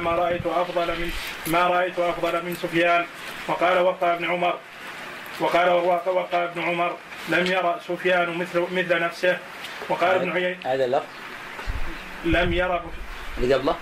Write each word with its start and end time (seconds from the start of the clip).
ما 0.00 0.10
رأيت 0.10 0.46
أفضل 0.46 0.86
من 0.86 1.10
ما 1.46 1.66
رأيت 1.66 1.98
أفضل 1.98 2.44
من 2.44 2.54
سفيان. 2.54 3.06
وقال 3.48 3.78
وقع 3.78 4.14
ابن 4.14 4.24
عمر 4.24 4.58
وقال 5.40 5.68
وقع 6.06 6.44
ابن 6.44 6.62
عمر 6.62 6.96
لم 7.28 7.46
يرى 7.46 7.80
سفيان 7.88 8.38
مثل 8.38 8.66
مثل 8.72 9.00
نفسه. 9.00 9.38
وقال 9.88 10.10
ابن 10.10 10.32
عيينة 10.32 10.56
هذا 10.66 10.84
اللفظ. 10.84 11.06
لم 12.24 12.52
يرى 12.52 12.84
اللي 13.38 13.54
قبله 13.54 13.76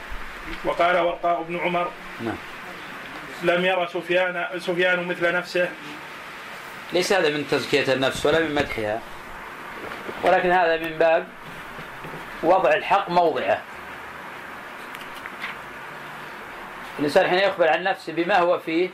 وقال 0.65 0.97
ورقاء 0.97 1.43
بن 1.43 1.59
عمر 1.61 1.91
نعم. 2.21 2.37
لم 3.43 3.65
يرى 3.65 3.89
سفيان 3.93 4.47
سفيان 4.59 5.05
مثل 5.05 5.35
نفسه. 5.35 5.69
ليس 6.93 7.13
هذا 7.13 7.29
من 7.29 7.49
تزكية 7.51 7.93
النفس 7.93 8.27
ولا 8.27 8.39
من 8.39 8.55
مدحها. 8.55 9.01
ولكن 10.23 10.51
هذا 10.51 10.77
من 10.77 10.99
باب 10.99 11.27
وضع 12.43 12.73
الحق 12.73 13.11
موضعه. 13.11 13.63
الإنسان 17.01 17.29
حين 17.29 17.39
يخبر 17.39 17.69
عن 17.69 17.83
نفسه 17.83 18.13
بما 18.13 18.39
هو 18.39 18.59
فيه 18.59 18.89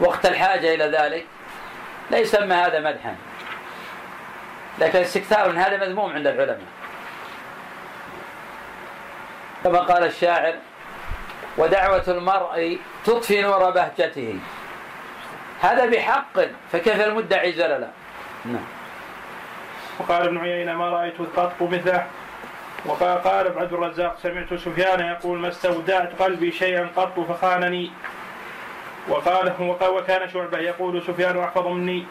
وقت 0.00 0.26
الحاجة 0.26 0.74
إلى 0.74 0.84
ذلك 0.84 1.26
لا 2.10 2.18
يسمى 2.18 2.54
هذا 2.54 2.80
مدحا. 2.80 3.16
لكن 4.78 4.98
استكثار 4.98 5.52
من 5.52 5.58
هذا 5.58 5.76
مذموم 5.76 6.12
عند 6.12 6.26
العلماء. 6.26 6.60
كما 9.64 9.78
قال 9.78 10.04
الشاعر 10.04 10.54
ودعوة 11.58 12.04
المرء 12.08 12.78
تطفي 13.04 13.42
نور 13.42 13.70
بهجته. 13.70 14.38
هذا 15.62 15.86
بحق 15.86 16.40
فكيف 16.72 17.00
المدعي 17.00 17.52
زللا 17.52 17.88
نعم. 18.44 18.64
وقال 19.98 20.26
ابن 20.26 20.38
عيينة 20.38 20.74
ما 20.74 20.90
رأيت 20.90 21.14
قط 21.36 21.62
مثله 21.62 22.06
وقال 22.86 23.22
قال 23.22 23.58
عبد 23.58 23.72
الرزاق 23.72 24.18
سمعت 24.22 24.54
سفيان 24.54 25.00
يقول 25.00 25.38
ما 25.38 25.48
استودعت 25.48 26.22
قلبي 26.22 26.52
شيئا 26.52 26.88
قط 26.96 27.20
فخانني. 27.20 27.90
وقال 29.08 29.52
وكان 29.82 30.28
شعبة 30.28 30.58
يقول 30.58 31.02
سفيان 31.02 31.38
أحفظ 31.38 31.66
مني. 31.66 32.06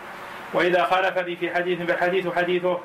وإذا 0.53 0.83
خالفني 0.83 1.35
في 1.35 1.55
حديث 1.55 1.81
فالحديث 1.81 2.27
حديثه. 2.35 2.79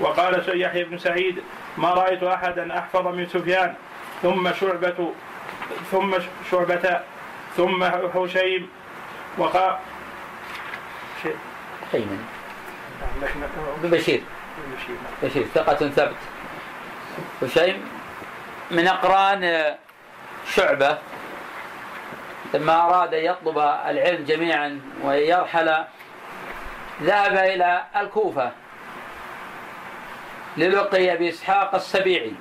وقال 0.00 0.60
يحيى 0.60 0.84
بن 0.84 0.98
سعيد 0.98 1.42
ما 1.78 1.94
رأيت 1.94 2.22
أحدا 2.22 2.78
أحفظ 2.78 3.06
من 3.06 3.26
سفيان. 3.26 3.74
ثم 4.22 4.52
شعبة 4.52 5.12
ثم 5.90 6.14
شعبة 6.50 7.00
ثم 7.56 7.82
هشيم 7.82 8.68
وقال 9.38 9.76
خيمن 11.92 12.24
بشير. 13.82 14.22
بشير. 15.22 15.44
ثقة 15.54 15.74
ثبت 15.74 16.16
هشيم 17.42 17.88
من 18.70 18.88
أقران 18.88 19.74
شعبة 20.54 20.98
لما 22.54 22.84
أراد 22.84 23.14
أن 23.14 23.24
يطلب 23.24 23.58
العلم 23.58 24.24
جميعا 24.24 24.80
ويرحل 25.04 25.84
ذهب 27.02 27.36
إلى 27.36 27.84
الكوفة 27.96 28.52
للقي 30.56 31.16
بإسحاق 31.16 31.74
السبيعي. 31.74 32.32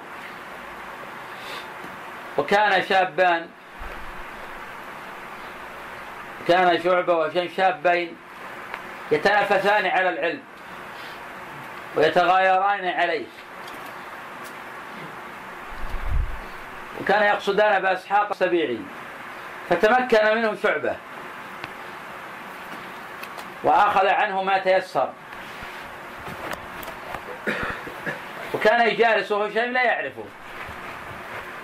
وكان 2.38 2.84
شابان 2.84 3.50
كان 6.48 6.82
شعبة 6.84 7.14
وهشيم 7.14 7.50
شابين 7.58 8.18
يتنافسان 9.12 9.86
على 9.86 10.10
العلم 10.10 10.42
ويتغايران 11.96 12.86
عليه. 12.86 13.26
وكان 17.06 17.24
يقصدان 17.24 17.82
بأسحاق 17.82 18.30
السبيعي 18.30 18.80
فتمكن 19.70 20.36
منه 20.36 20.56
شعبة 20.64 20.96
وأخذ 23.64 24.08
عنه 24.08 24.44
ما 24.44 24.58
تيسر. 24.58 25.10
وكان 28.54 28.88
يجالس 28.88 29.32
هشيم 29.32 29.74
لا 29.74 29.84
يعرفه. 29.84 30.24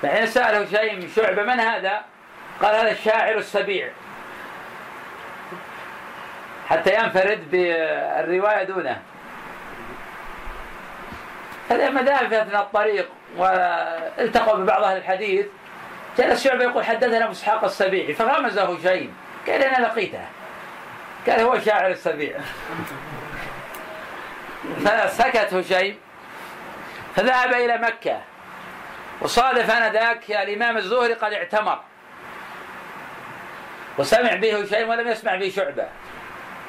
فحين 0.02 0.28
سأل 0.28 0.56
هشيم 0.56 1.12
شعبة 1.16 1.44
من 1.44 1.60
هذا؟ 1.60 2.02
قال 2.62 2.76
هذا 2.76 2.92
الشاعر 2.92 3.38
السبيع. 3.38 3.90
حتى 6.70 6.96
ينفرد 6.96 7.52
بالرواية 7.52 8.64
دونه. 8.64 9.02
فلما 11.72 12.02
ذهب 12.02 12.30
في 12.30 12.42
أثناء 12.42 12.62
الطريق 12.62 13.10
والتقوا 13.38 14.58
ببعض 14.58 14.84
أهل 14.84 14.98
الحديث. 14.98 15.46
جلس 16.18 16.44
شعبة 16.44 16.64
يقول 16.64 16.86
حدثنا 16.86 17.24
أبو 17.24 17.32
إسحاق 17.32 17.64
السبيعي. 17.64 18.14
فغمزه 18.14 18.64
هشيم 18.64 19.16
قال 19.48 19.64
أنا 19.64 19.86
لقيته. 19.86 20.26
قال 21.28 21.40
هو 21.40 21.60
شاعر 21.60 21.88
السبيع. 21.92 22.40
فسكت 24.86 25.54
هشيم. 25.54 26.00
فذهب 27.16 27.54
إلى 27.54 27.78
مكة. 27.78 28.22
وصادف 29.22 29.72
آنذاك 29.72 30.32
الإمام 30.32 30.78
الزهري 30.78 31.14
قد 31.14 31.34
اعتمر. 31.34 31.80
وسمع 33.98 34.36
به 34.36 34.62
هشيم 34.62 34.90
ولم 34.90 35.08
يسمع 35.08 35.36
به 35.36 35.50
شعبة. 35.56 35.88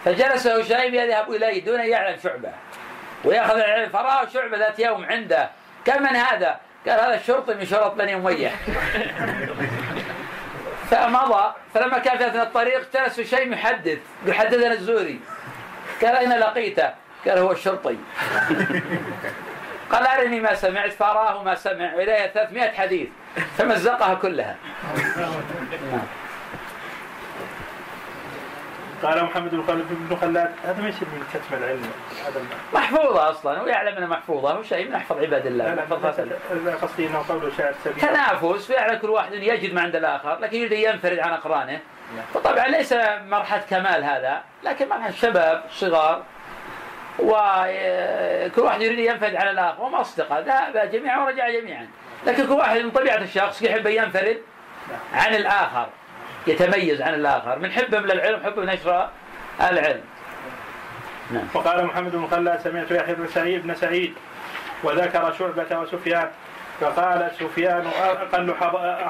فجلس 0.04 0.46
هشيم 0.46 0.94
يذهب 0.94 1.30
إليه 1.30 1.64
دون 1.64 1.80
أن 1.80 1.88
يعلم 1.88 2.18
شعبة. 2.22 2.52
ويأخذ 3.24 3.56
العلم 3.56 3.88
فرآه 3.88 4.26
شعبة 4.34 4.58
ذات 4.58 4.78
يوم 4.78 5.04
عنده. 5.04 5.50
قال 5.86 6.02
من 6.02 6.16
هذا؟ 6.16 6.60
قال 6.86 7.00
هذا 7.00 7.14
الشرطي 7.14 7.54
من 7.54 7.64
شرط 7.64 7.94
بني 7.94 8.14
أمية. 8.14 8.50
فمضى 10.90 11.52
فلما 11.74 11.98
كان 11.98 12.18
في 12.18 12.26
أثناء 12.26 12.42
الطريق 12.42 12.88
جلس 12.94 13.20
هشيم 13.20 13.52
يحدث 13.52 13.98
يحدثنا 14.26 14.72
الزوري. 14.72 15.20
قال 16.02 16.16
أين 16.16 16.32
لقيته؟ 16.32 16.90
قال 17.26 17.38
هو 17.38 17.52
الشرطي. 17.52 17.96
قال 19.92 20.06
أرني 20.06 20.40
ما 20.40 20.54
سمعت 20.54 20.92
فأراه 20.92 21.42
ما 21.42 21.54
سمع 21.54 21.94
وإليه 21.94 22.26
300 22.26 22.70
حديث. 22.70 23.08
فمزقها 23.58 24.14
كلها. 24.14 24.56
قال 29.02 29.24
محمد 29.24 29.50
بن 29.50 30.16
خلاد 30.20 30.52
هذا 30.64 30.82
ما 30.82 30.88
يصير 30.88 31.08
من 31.08 31.24
كتم 31.34 31.62
العلم. 31.62 31.90
هذا 32.26 32.42
محفوظة 32.72 33.30
أصلا 33.30 33.62
ويعلم 33.62 33.96
أنها 33.96 34.08
محفوظة 34.08 34.52
هو 34.52 34.62
شيء 34.62 34.88
من 34.88 34.94
أحفظ 34.94 35.18
عباد 35.18 35.46
الله 35.46 35.74
لا 36.64 36.74
قصدي 36.82 37.06
أنه 37.06 37.24
قوله 37.28 37.50
شاعر 37.58 37.74
سبيل. 37.84 38.00
تنافس 38.00 38.70
ويعلم 38.70 38.98
كل 38.98 39.10
واحد 39.10 39.32
يجد 39.32 39.74
ما 39.74 39.80
عند 39.80 39.96
الآخر 39.96 40.38
لكن 40.38 40.56
يريد 40.56 40.72
ينفرد 40.72 41.18
عن 41.18 41.32
أقرانه. 41.32 41.80
وطبعا 42.34 42.68
ليس 42.68 42.94
مرحلة 43.28 43.62
كمال 43.70 44.04
هذا 44.04 44.42
لكن 44.62 44.88
مرحلة 44.88 45.10
شباب 45.10 45.62
صغار 45.70 46.22
وكل 47.18 48.62
واحد 48.62 48.80
يريد 48.80 48.98
ينفرد 48.98 49.34
عن 49.34 49.48
الآخر 49.48 49.82
وما 49.82 50.00
أصدقاء 50.00 50.42
ذهب 50.42 50.90
جميعا 50.92 51.24
ورجع 51.24 51.50
جميعا. 51.50 51.88
لكن 52.26 52.46
كل 52.46 52.52
واحد 52.52 52.80
من 52.80 52.90
طبيعة 52.90 53.16
الشخص 53.16 53.62
يحب 53.62 53.86
أن 53.86 53.92
ينفرد 53.92 54.38
عن 55.14 55.34
الآخر. 55.34 55.88
يتميز 56.46 57.02
عن 57.02 57.14
الآخر. 57.14 57.58
من 57.58 57.72
حبهم 57.72 58.06
للعلم 58.06 58.44
حبهم 58.44 58.64
نشر 58.64 59.08
العلم. 59.60 60.00
نعم. 61.30 61.44
وقال 61.54 61.86
محمد 61.86 62.12
بن 62.12 62.26
خلاد 62.26 62.60
سمعت 62.60 62.90
يحيى 62.90 63.14
بن 63.14 63.26
سعيد 63.26 63.62
بن 63.62 63.74
سعيد 63.74 64.14
وذكر 64.82 65.32
شعبة 65.38 65.78
وسفيان. 65.78 66.28
فقال 66.80 67.30
سفيان 67.40 67.86
أقل 67.86 68.54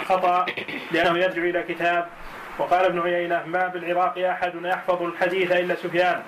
خطأ 0.08 0.46
لأنه 0.92 1.18
يرجع 1.18 1.42
إلى 1.42 1.62
كتاب. 1.62 2.06
وقال 2.58 2.84
ابن 2.84 3.00
عيينة 3.00 3.42
ما 3.46 3.66
بالعراق 3.66 4.18
أحد 4.18 4.52
يحفظ 4.54 5.02
الحديث 5.02 5.52
إلا 5.52 5.74
سفيان. 5.74 6.22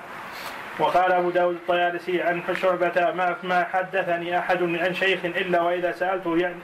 وقال 0.78 1.12
أبو 1.12 1.30
داود 1.30 1.54
الطيالسي 1.54 2.22
عن 2.22 2.42
شعبة 2.62 3.10
ما, 3.10 3.36
ما 3.42 3.66
حدثني 3.72 4.38
أحد 4.38 4.62
عن 4.62 4.94
شيخ 4.94 5.24
إلا 5.24 5.60
وإذا 5.60 5.92
سألته 5.92 6.36
يعني 6.36 6.58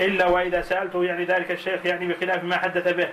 إلا 0.00 0.26
وإذا 0.26 0.62
سألته 0.62 1.04
يعني 1.04 1.24
ذلك 1.24 1.50
الشيخ 1.50 1.86
يعني 1.86 2.06
بخلاف 2.06 2.44
ما 2.44 2.56
حدث 2.56 2.88
به. 2.88 3.08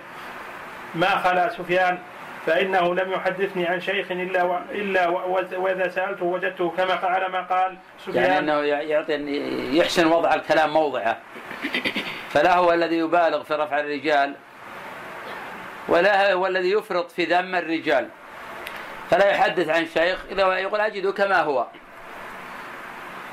ما 0.96 1.18
خلا 1.18 1.50
سفيان؟ 1.50 2.00
فإنه 2.46 2.96
لم 2.96 3.12
يحدثني 3.12 3.68
عن 3.68 3.82
شيخ 3.82 4.12
إلا 4.12 4.44
و... 4.44 4.58
إلا 4.72 5.08
و... 5.08 5.46
وإذا 5.58 5.90
سألته 5.90 6.26
وجدته 6.26 6.70
كما 6.78 6.94
على 6.94 7.30
ما 7.30 7.42
قال 7.42 7.78
سفيان. 8.00 8.24
يعني 8.24 8.40
أنه 8.40 8.62
يعطي 8.64 9.14
يحسن 9.78 10.08
وضع 10.08 10.34
الكلام 10.34 10.74
موضعه. 10.74 11.18
فلا 12.30 12.56
هو 12.56 12.74
الذي 12.74 12.98
يبالغ 12.98 13.44
في 13.44 13.54
رفع 13.54 13.80
الرجال 13.80 14.36
ولا 15.88 16.34
هو 16.34 16.48
الذي 16.48 16.72
يفرط 16.72 17.12
في 17.12 17.26
ذم 17.26 17.56
الرجال. 17.56 18.08
فلا 19.10 19.32
يحدث 19.32 19.70
عن 19.70 19.86
شيخ 19.86 20.26
إلا 20.32 20.58
يقول 20.58 20.80
أجده 20.80 21.12
كما 21.12 21.42
هو. 21.42 21.68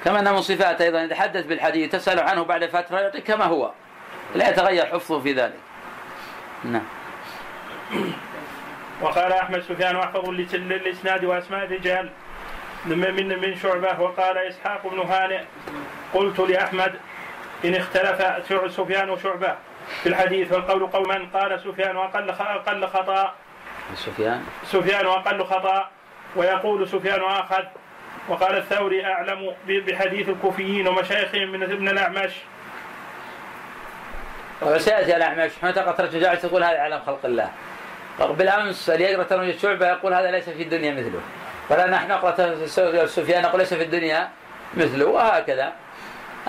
كما 0.04 0.20
أن 0.20 0.32
من 0.32 0.40
صفاته 0.40 0.84
أيضا 0.84 1.04
إذا 1.04 1.14
حدث 1.14 1.46
بالحديث 1.46 1.92
تسأل 1.92 2.20
عنه 2.20 2.42
بعد 2.42 2.66
فترة 2.66 3.00
يعطي 3.00 3.20
كما 3.20 3.44
هو. 3.44 3.70
لا 4.34 4.50
يتغير 4.50 4.86
حفظه 4.86 5.20
في 5.20 5.32
ذلك. 5.32 5.60
نعم. 6.64 6.84
وقال 9.02 9.32
أحمد 9.32 9.60
سفيان 9.60 9.96
واحفظ 9.96 10.28
للاسناد 10.30 11.24
وأسماء 11.24 11.64
الرجال. 11.64 12.10
من 12.86 13.40
من 13.40 13.56
شعبة. 13.56 14.00
وقال 14.00 14.38
إسحاق 14.38 14.86
بن 14.86 15.00
هانئ 15.00 15.40
قلت 16.14 16.38
لأحمد 16.40 16.94
إن 17.64 17.74
اختلف 17.74 18.46
سفيان 18.72 19.10
وشعبة 19.10 19.54
في 20.02 20.08
الحديث 20.08 20.52
والقول 20.52 20.86
قول 20.86 21.08
من 21.08 21.26
قال 21.26 21.60
سفيان 21.60 21.96
وأقل 21.96 22.30
أقل 22.30 22.86
خطأ. 22.86 23.34
سفيان؟ 23.94 24.44
سفيان 24.64 25.06
وأقل 25.06 25.44
خطأ. 25.44 25.90
ويقول 26.36 26.88
سفيان 26.88 27.20
آخذ. 27.24 27.64
وقال 28.28 28.56
الثوري 28.56 29.04
أعلم 29.04 29.54
بحديث 29.66 30.28
الكوفيين 30.28 30.88
ومشايخهم 30.88 31.52
من 31.52 31.62
ابن 31.62 31.88
الأعمش. 31.88 32.32
وسيأتي 34.62 35.16
الأعمش. 35.16 35.50
متى 35.62 35.80
قد 35.80 36.38
تقول 36.38 36.64
هذا 36.64 36.78
أعلم 36.78 37.00
خلق 37.06 37.20
الله؟ 37.24 37.50
بالأمس 38.20 38.90
اللي 38.90 39.04
يقرأ 39.04 39.22
ترمي 39.22 39.50
الشعبة 39.50 39.88
يقول 39.88 40.14
هذا 40.14 40.30
ليس 40.30 40.48
في 40.48 40.62
الدنيا 40.62 40.92
مثله. 40.92 41.20
فلا 41.68 41.86
نحن 41.86 42.08
نقرأ 42.08 43.06
سفيان 43.06 43.42
نقول 43.42 43.60
ليس 43.60 43.74
في 43.74 43.82
الدنيا 43.82 44.28
مثله 44.74 45.06
وهكذا. 45.06 45.72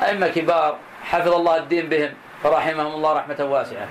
أئمة 0.04 0.28
كبار 0.28 0.78
حفظ 1.04 1.34
الله 1.34 1.58
الدين 1.58 1.90
بهم 1.90 2.14
فرحمهم 2.44 2.94
الله 2.94 3.14
رحمة 3.14 3.46
واسعة. 3.46 3.88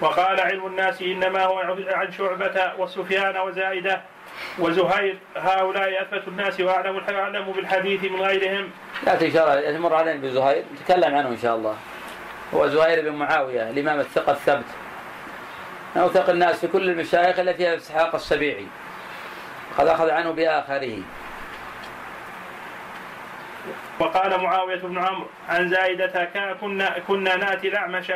وقال 0.00 0.40
علم 0.40 0.66
الناس 0.66 1.02
إنما 1.02 1.44
هو 1.44 1.58
عن 1.88 2.12
شعبة 2.12 2.72
وسفيان 2.78 3.36
وزائدة 3.36 4.00
وزهير. 4.58 5.18
هؤلاء 5.36 6.02
أثبت 6.02 6.28
الناس 6.28 6.60
وأعلم 6.60 6.98
أعلم 6.98 7.52
بالحديث 7.52 8.04
من 8.04 8.22
غيرهم. 8.22 8.70
يأتي 9.06 9.26
إن 9.26 9.32
شاء 9.32 9.44
الله 9.44 9.70
يمر 9.70 9.94
علينا 9.94 10.20
بزهير 10.20 10.64
نتكلم 10.74 11.14
عنه 11.14 11.28
إن 11.28 11.38
شاء 11.38 11.56
الله. 11.56 11.76
هو 12.54 12.66
زهير 12.66 13.10
بن 13.10 13.16
معاوية 13.16 13.70
الإمام 13.70 14.00
الثقة 14.00 14.32
الثبت 14.32 14.64
أوثق 15.96 16.30
الناس 16.30 16.60
في 16.60 16.66
كل 16.66 16.90
المشايخ 16.90 17.38
التي 17.38 17.56
فيها 17.56 17.76
إسحاق 17.76 18.14
السبيعي. 18.14 18.66
قد 19.78 19.86
أخذ 19.86 20.10
عنه 20.10 20.30
بآخره. 20.30 20.98
وقال 23.98 24.42
معاوية 24.42 24.76
بن 24.76 24.98
عمرو 24.98 25.26
عن 25.48 25.68
زائدة 25.68 26.28
كنا 26.60 26.98
كنا 26.98 27.36
نأتي 27.36 27.68
الأعمش 27.68 28.06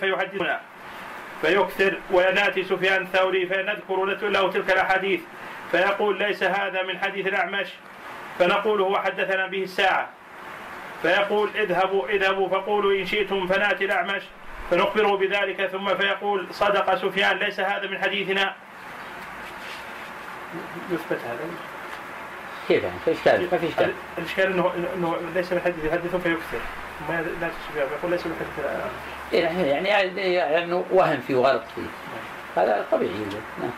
فيحدثنا. 0.00 0.60
فيكثر 1.42 1.98
ونأتي 2.10 2.64
سفيان 2.64 3.02
الثوري 3.02 3.46
فنذكر 3.46 4.28
له 4.28 4.50
تلك 4.50 4.72
الأحاديث. 4.72 5.20
فيقول 5.70 6.18
ليس 6.18 6.42
هذا 6.42 6.82
من 6.82 6.98
حديث 6.98 7.26
الأعمش. 7.26 7.68
فنقول 8.38 8.80
هو 8.80 8.98
حدثنا 8.98 9.46
به 9.46 9.62
الساعة. 9.62 10.08
فيقول 11.02 11.50
اذهبوا 11.56 12.08
اذهبوا 12.08 12.48
فقولوا 12.48 12.92
إن 12.92 13.06
شئتم 13.06 13.46
فنأتي 13.46 13.84
الأعمش. 13.84 14.22
فنخبره 14.74 15.16
بذلك 15.16 15.66
ثم 15.66 15.94
فيقول 15.96 16.46
صدق 16.50 16.94
سفيان 16.94 17.36
ليس 17.36 17.60
هذا 17.60 17.86
من 17.86 17.98
حديثنا. 17.98 18.54
يثبت 20.90 21.18
هذا. 21.24 21.38
كيف 22.68 22.84
يعني؟ 22.84 22.96
في 23.04 23.12
إشكال 23.12 23.48
ما 23.52 23.58
في 23.58 23.68
إشكال. 23.68 23.92
الإشكال 24.18 24.52
انه 24.52 24.72
إنه 24.96 25.16
ليس 25.34 25.52
من 25.52 25.60
حديث 25.60 25.84
يحدثون 25.84 26.20
فيكثر 26.20 26.58
ما 27.08 27.22
لا 27.40 27.50
سفيان 27.68 27.86
يقول 27.98 28.10
ليس 28.10 28.26
من 28.26 28.36
حديث 28.40 29.42
يعني 29.42 29.68
يعني 29.68 30.34
يعني 30.34 30.82
وهم 30.90 31.20
فيه 31.20 31.34
وغلط 31.34 31.62
فيه. 31.74 31.82
هذا 32.62 32.86
طبيعي. 32.92 33.12
نعم. 33.60 33.70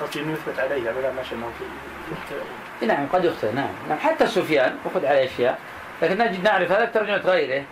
قصدي 0.00 0.20
إنه 0.20 0.32
يثبت 0.32 0.58
عليه 0.58 0.86
يعني 0.86 1.02
لا 1.02 1.12
ما 1.12 1.22
شاء 1.22 1.34
الله. 1.34 2.94
نعم 2.94 3.06
قد 3.12 3.24
يخطئ. 3.24 3.52
نعم. 3.52 3.68
نعم 3.88 3.98
حتى 3.98 4.26
سفيان 4.26 4.76
أخذ 4.86 5.06
عليه 5.06 5.24
أشياء 5.24 5.58
لكن 6.02 6.18
نجد 6.18 6.44
نعرف 6.44 6.72
هذا 6.72 6.84
ترجمة 6.84 7.16
غيره 7.16 7.64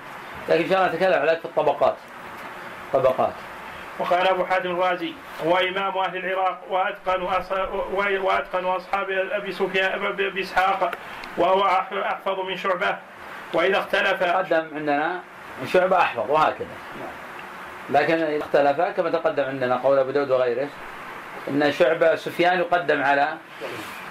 لكن 0.49 0.62
إن 0.62 0.71
شاء 0.71 0.79
الله 0.79 0.94
نتكلم 0.94 1.21
على 1.21 1.37
في 1.37 1.44
الطبقات. 1.44 1.97
طبقات. 2.93 3.32
وقال 3.99 4.29
أبو 4.29 4.44
حاتم 4.44 4.70
الرازي 4.70 5.12
هو 5.46 5.56
امام 5.56 5.99
أهل 5.99 6.17
العراق 6.17 6.61
وأتقن 6.70 7.23
وأتقن 8.23 8.64
أصحاب 8.64 9.11
أبي 9.11 9.52
سفيان 9.52 10.06
أبي 10.06 10.43
إسحاق 10.43 10.90
وهو 11.37 11.64
أحفظ 11.93 12.40
من 12.40 12.56
شعبة. 12.56 12.96
وإذا 13.55 13.79
اختلف 13.79 14.23
قدم 14.23 14.67
عندنا 14.75 15.20
شعبة 15.67 15.99
أحفظ 15.99 16.31
وهكذا. 16.31 16.67
لكن 17.90 18.14
إذا 18.14 18.38
اختلف 18.38 18.81
كما 18.81 19.11
تقدم 19.11 19.44
عندنا 19.44 19.76
قول 19.76 19.99
أبو 19.99 20.11
داود 20.11 20.31
وغيره 20.31 20.69
إن 21.49 21.73
شعبة 21.73 22.14
سفيان 22.17 22.58
يقدم 22.58 23.02
على 23.02 23.35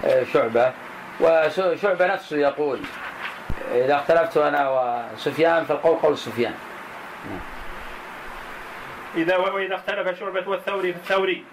آه، 0.04 0.24
شعبة. 0.32 0.72
وشعبة 1.20 2.06
نفسه 2.06 2.36
يقول 2.36 2.80
إذا 3.74 3.96
اختلفت 3.96 4.36
أنا 4.36 4.68
وسفيان 5.14 5.64
فالقول 5.64 5.96
قول 5.96 6.18
سفيان. 6.18 6.54
نعم. 7.30 7.40
إذا 9.16 9.36
وإذا 9.36 9.74
اختلف 9.74 10.20
شعبة 10.20 10.48
والثوري 10.48 10.92
في 10.92 10.98
الثوري. 10.98 11.44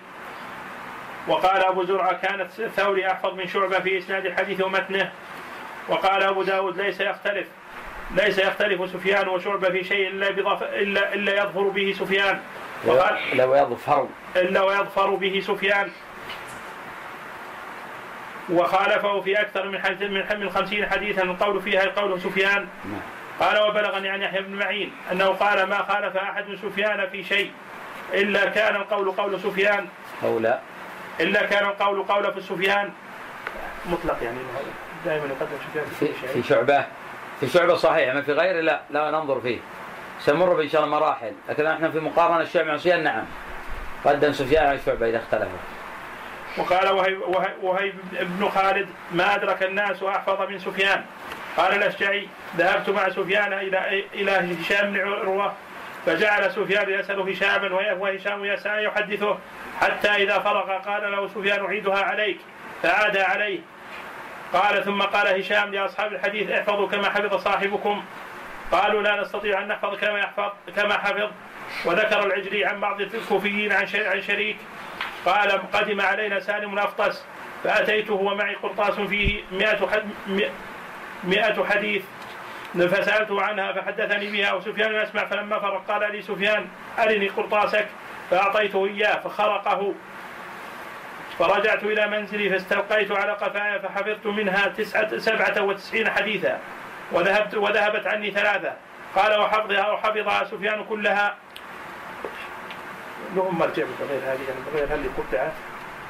وقال 1.28 1.66
أبو 1.66 1.84
زرعة 1.84 2.13
كانت 2.13 2.60
الثوري 2.60 3.07
أحفظ 3.07 3.34
من 3.34 3.48
شعبة 3.48 3.80
في 3.80 3.98
إسناد 3.98 4.25
الحديث 4.25 4.62
ومتنه. 4.62 5.12
وقال 5.90 6.24
أبو 6.24 6.44
داود 6.44 6.81
ليس 6.81 7.02
يختلف 7.02 7.48
ليس 8.12 8.40
يختلف 8.40 8.90
سفيان 8.90 9.28
وشعبة 9.28 9.69
في 9.69 9.84
شيء 9.84 10.07
إلا 10.07 10.30
بضف 10.30 10.63
إلا 10.63 11.13
إلا 11.13 11.36
يظفر 11.36 11.62
به 11.62 11.96
سفيان. 12.00 12.40
وقال 12.86 13.18
إلا 13.34 13.46
ويظفر 13.46 14.08
إلا 14.36 14.62
ويظفر 14.62 15.10
به 15.10 15.44
سفيان. 15.48 15.92
وخالفه 18.50 19.22
في 19.22 19.42
أكثر 19.42 19.69
من 19.69 19.81
حديث 19.84 20.10
من 20.31 20.50
خمسين 20.50 20.90
حديثا 20.90 21.24
القول 21.24 21.62
فيها 21.62 21.84
القول 21.84 22.22
سفيان. 22.22 22.68
نعم. 22.86 23.01
قال 23.40 23.60
وبلغني 23.60 24.10
عن 24.10 24.22
يحيى 24.22 24.42
بن 24.42 24.56
معين 24.56 24.92
أنه 25.12 25.26
قال 25.26 25.64
ما 25.64 25.78
خالف 25.78 26.18
أحد 26.18 26.46
سفيان 26.62 27.10
في 27.10 27.24
شيء 27.24 27.52
إلا 28.14 28.46
كان 28.50 28.76
القول 28.76 29.12
قول 29.12 29.40
سفيان. 29.40 29.88
أو 30.24 30.40
لا 30.40 30.60
إلا 31.20 31.46
كان 31.46 31.66
القول 31.66 32.04
قول 32.04 32.34
في 32.34 32.42
سفيان. 32.42 32.92
مطلق 33.86 34.24
يعني 34.24 34.38
دائما 35.06 35.26
يقدم 35.26 35.58
سفيان 35.70 35.86
في, 36.00 36.08
في, 36.14 36.28
في 36.28 36.44
شعبة 36.44 36.86
في 37.40 37.48
شعبة 37.48 37.76
صحيح 37.76 38.14
ما 38.14 38.22
في 38.22 38.32
غيره 38.32 38.62
لا 38.62 38.82
لا 38.90 39.12
ننظر 39.12 39.42
فيه. 39.42 39.60
سنمر 40.20 40.62
ان 40.62 40.70
شاء 40.70 40.84
الله 40.84 41.00
مراحل. 41.00 41.32
لكن 41.50 41.66
إحنا 41.66 41.92
في 41.92 42.00
مقارنة 42.00 42.42
الشعب 42.42 42.66
مع 42.66 42.78
سفيان 42.78 43.04
نعم. 43.04 43.26
قدم 44.06 44.34
سفيان 44.34 44.68
على 44.68 44.80
شعبه 44.86 45.10
إذا 45.10 45.18
اختلفوا. 45.18 45.58
وقال 46.58 46.90
وهيب, 46.90 47.22
وهيب 47.62 47.94
بن 48.22 48.50
خالد 48.50 48.88
ما 49.12 49.36
أدرك 49.36 49.64
الناس 49.64 50.04
وأحفظ 50.04 50.42
من 50.42 50.60
سفيان. 50.60 51.06
قال 51.57 51.74
الأشجعي 51.74 52.28
ذهبت 52.57 52.90
مع 52.90 53.10
سفيان 53.10 53.54
إلى 53.54 54.04
إلى 54.13 54.31
هشام 54.31 54.94
بن 54.94 55.00
عروة 55.00 55.54
فجعل 56.06 56.52
سفيان 56.52 56.90
يسأل 56.90 57.19
هشاما 57.19 57.94
وهشام 57.94 58.46
يسأل 58.46 58.86
يحدثه 58.86 59.38
حتى 59.81 60.10
إذا 60.10 60.40
فرغ 60.40 60.78
قال 60.78 61.12
له 61.12 61.28
سفيان 61.28 61.66
أعيدها 61.66 62.04
عليك 62.04 62.38
فعاد 62.84 63.18
عليه. 63.18 63.60
قال 64.54 64.86
ثم 64.86 65.02
قال 65.02 65.40
هشام 65.40 65.74
لأصحاب 65.74 66.13
الحديث 66.13 66.52
احفظوا 66.52 66.88
كما 66.88 67.10
حفظ 67.10 67.44
صاحبكم. 67.44 68.04
قالوا 68.72 69.01
لا 69.01 69.22
نستطيع 69.22 69.62
أن 69.62 69.68
نحفظ 69.68 70.00
كما 70.00 70.19
يحفظ 70.19 70.51
كما 70.75 70.98
حفظ. 70.98 71.30
وذكر 71.86 72.25
العجلي 72.25 72.66
عن 72.66 72.80
بعض 72.80 73.01
الكوفيين 73.01 73.72
عن 73.72 73.88
عن 73.96 74.22
شريك. 74.22 74.58
قال 75.25 75.72
قدم 75.72 76.01
علينا 76.01 76.39
سالم 76.39 76.74
الأفطس 76.74 77.25
فأتيته 77.63 78.13
ومعي 78.13 78.56
قرطاس 78.56 78.94
فيه 78.94 79.41
مئة 79.51 80.03
مئة 81.24 81.65
حديث 81.65 82.03
فسألته 82.74 83.41
عنها 83.41 83.72
فحدثني 83.72 84.31
بها 84.31 84.53
وسفيان 84.53 84.95
يسمع 84.95 85.25
فلما 85.25 85.60
فرق 85.60 85.86
قال 85.88 86.12
لي 86.12 86.22
سفيان 86.22 86.67
أرني 87.00 87.27
قرطاسك 87.27 87.88
فأعطيته 88.31 88.86
إياه 88.86 89.19
فخرقه. 89.19 89.93
فرجعت 91.39 91.84
إلى 91.84 92.07
منزلي 92.07 92.50
فاستلقيت 92.50 93.12
على 93.12 93.31
قفايا 93.31 93.79
فحفظت 93.79 94.25
منها 94.25 94.67
تسعة 94.67 95.17
سبعة 95.17 95.62
وتسعين 95.62 96.10
حديثا 96.10 96.60
وذهبت 97.12 97.55
وذهبت 97.55 98.07
عني 98.07 98.31
ثلاثة. 98.31 98.74
قال 99.15 99.39
وحفظها 99.39 99.91
وحفظها 99.91 100.43
سفيان 100.43 100.84
كلها. 100.84 101.36
لهم 103.36 103.60
مرجع 103.60 103.84
بغير 104.00 104.19
هذه 104.19 104.39
يعني 104.50 104.60
بغير 104.74 104.86
هذه 104.86 105.10
قطعت 105.17 105.53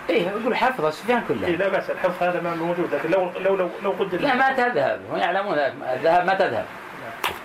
إيه 0.09 0.27
يقول 0.27 0.55
حفظ 0.55 0.85
سفيان 0.89 1.23
كلها 1.27 1.47
إيه 1.47 1.55
لا 1.55 1.67
بأس 1.67 1.89
الحفظ 1.89 2.23
هذا 2.23 2.41
ما 2.41 2.55
موجود 2.55 2.93
لكن 2.93 3.11
لو 3.11 3.31
لو 3.39 3.55
لو, 3.55 3.69
لو 3.83 3.91
قدر 3.91 4.21
لا 4.21 4.35
ما 4.35 4.51
تذهب. 4.51 5.01
هم 5.11 5.17
يعلمون 5.17 5.59
الذهب 5.59 6.25
ما 6.25 6.33
تذهب. 6.33 6.65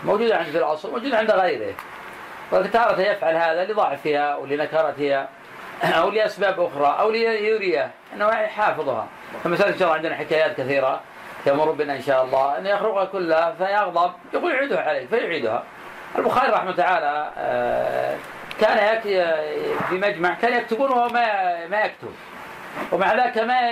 موجودة 0.05 0.37
عند 0.37 0.47
في 0.47 0.59
الأصل 0.59 0.91
موجودة 0.91 1.19
عند 1.19 1.31
غيره. 1.31 1.75
وتارة 2.53 3.01
يفعل 3.01 3.37
هذا 3.37 3.65
لضعفها 3.65 4.19
أو 4.19 4.47
لنكرتها 4.47 5.29
أو 5.85 6.11
لأسباب 6.11 6.61
أخرى 6.61 6.97
أو 7.01 7.11
ليورية 7.11 7.91
أنه 8.15 8.31
حافظها 8.31 9.07
فمثلا 9.45 9.69
إن 9.69 9.79
شاء 9.79 9.83
الله 9.83 9.95
عندنا 9.97 10.15
حكايات 10.15 10.57
كثيرة 10.57 11.01
تمر 11.45 11.71
بنا 11.71 11.97
إن 11.97 12.03
شاء 12.03 12.25
الله. 12.25 12.59
أن 12.59 12.67
يخرقها 12.67 13.05
كلها 13.05 13.55
فيغضب 13.59 14.13
يقول 14.35 14.53
يعيدها 14.53 14.81
عليه 14.81 15.07
فيعيدها. 15.07 15.63
البخاري 16.19 16.53
رحمه 16.53 16.73
تعالى 16.73 17.31
آه، 17.39 18.17
كان 18.61 19.01
في 19.89 19.95
مجمع 19.95 20.35
كان 20.35 20.53
يكتبون 20.53 20.91
وهو 20.91 21.09
ما 21.09 21.67
ما 21.67 21.81
يكتب. 21.81 22.15
ومع 22.93 23.15
ذلك 23.15 23.39
ما 23.39 23.71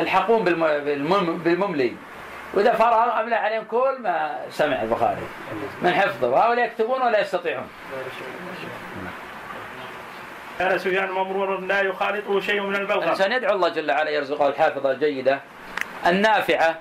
يلحقون 0.00 0.44
بالمملي. 1.44 1.96
وإذا 2.54 2.72
فرغ 2.72 3.20
أملى 3.20 3.34
عليهم 3.34 3.64
كل 3.64 3.96
ما 4.00 4.40
سمع 4.50 4.82
البخاري. 4.82 5.22
من 5.82 5.94
حفظه. 5.94 6.28
وهؤلاء 6.28 6.64
يكتبون 6.64 7.02
ولا 7.02 7.20
يستطيعون. 7.20 7.68
كان 10.58 10.78
سفيان 10.78 11.10
ممرور 11.10 11.60
لا 11.60 11.80
يخالطه 11.80 12.40
شيء 12.40 12.60
من 12.60 12.76
البلغم 12.76 13.02
الإنسان 13.02 13.32
يدعو 13.32 13.54
الله 13.54 13.68
جل 13.68 13.90
وعلا 13.90 14.10
يرزقه 14.10 14.48
الحافظة 14.48 14.90
الجيدة 14.90 15.40
النافعة. 16.06 16.78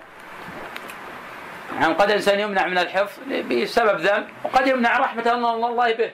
يعني 1.81 1.93
قد 1.93 2.11
إنسان 2.11 2.39
يمنع 2.39 2.65
من 2.65 2.77
الحفظ 2.77 3.19
بسبب 3.51 3.99
ذنب 3.99 4.27
وقد 4.43 4.67
يمنع 4.67 4.97
رحمة 4.97 5.31
الله 5.31 5.93
به. 5.93 6.11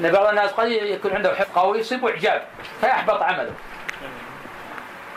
إن 0.00 0.12
بعض 0.12 0.26
الناس 0.26 0.50
قد 0.50 0.68
يكون 0.68 1.14
عنده 1.14 1.34
حفظ 1.34 1.58
قوي 1.58 1.78
يصيب 1.78 2.06
إعجاب 2.06 2.42
فيحبط 2.80 3.22
عمله. 3.22 3.52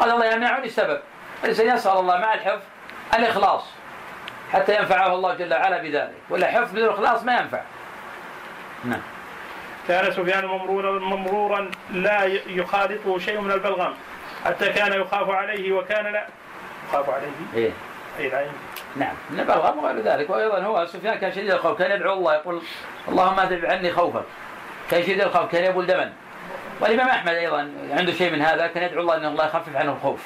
قال 0.04 0.12
الله 0.12 0.26
يمنعني 0.26 0.70
سبب 0.70 1.00
الانسان 1.44 1.76
يسال 1.76 1.92
الله 1.92 2.18
مع 2.18 2.34
الحفظ 2.34 2.62
الإخلاص 3.14 3.64
حتى 4.54 4.76
ينفعه 4.76 5.14
الله 5.14 5.34
جل 5.34 5.54
وعلا 5.54 5.82
بذلك. 5.82 6.16
ولا 6.30 6.48
حفظ 6.48 6.72
بدون 6.72 6.90
إخلاص 6.90 7.24
ما 7.24 7.34
ينفع. 7.34 7.62
نعم. 8.86 9.02
كان 9.88 10.12
سفيان 10.12 10.46
ممرورا 10.46 11.00
ممرورا 11.00 11.72
لا 11.92 12.24
يخالطه 12.48 13.20
شيء 13.20 13.42
من 13.42 13.52
البلغم. 13.52 13.94
حتى 14.46 14.70
كان 14.70 15.02
يخاف 15.02 15.30
عليه 15.30 15.74
وكان 15.74 16.06
لا 16.06 16.28
يخاف 16.90 17.10
عليه. 17.10 17.32
إيه؟ 17.54 17.72
اي 18.20 18.28
العين. 18.28 18.52
نعم. 18.96 19.16
من 19.30 19.40
البلغم 19.40 19.80
وغير 19.80 20.00
ذلك. 20.00 20.30
وأيضا 20.30 20.60
هو 20.60 20.86
سفيان 20.86 21.18
كان 21.18 21.32
شديد 21.32 21.52
الخوف 21.52 21.78
كان 21.78 21.92
يدعو 21.92 22.14
الله 22.14 22.34
يقول 22.34 22.62
اللهم 23.08 23.40
أذهب 23.40 23.66
عني 23.66 23.92
خوفك. 23.92 24.24
كان 24.92 25.04
شديد 25.04 25.22
الخوف 25.22 25.52
كان 25.52 25.64
يبول 25.64 25.86
دما. 25.86 26.14
والإمام 26.80 27.08
أحمد 27.08 27.34
أيضا 27.34 27.72
عنده 27.92 28.12
شيء 28.12 28.32
من 28.32 28.42
هذا 28.42 28.68
كان 28.68 28.84
يدعو 28.84 29.02
الله 29.02 29.18
إن 29.18 29.26
الله 29.26 29.46
يخفف 29.46 29.76
عنه 29.76 29.92
الخوف. 29.92 30.20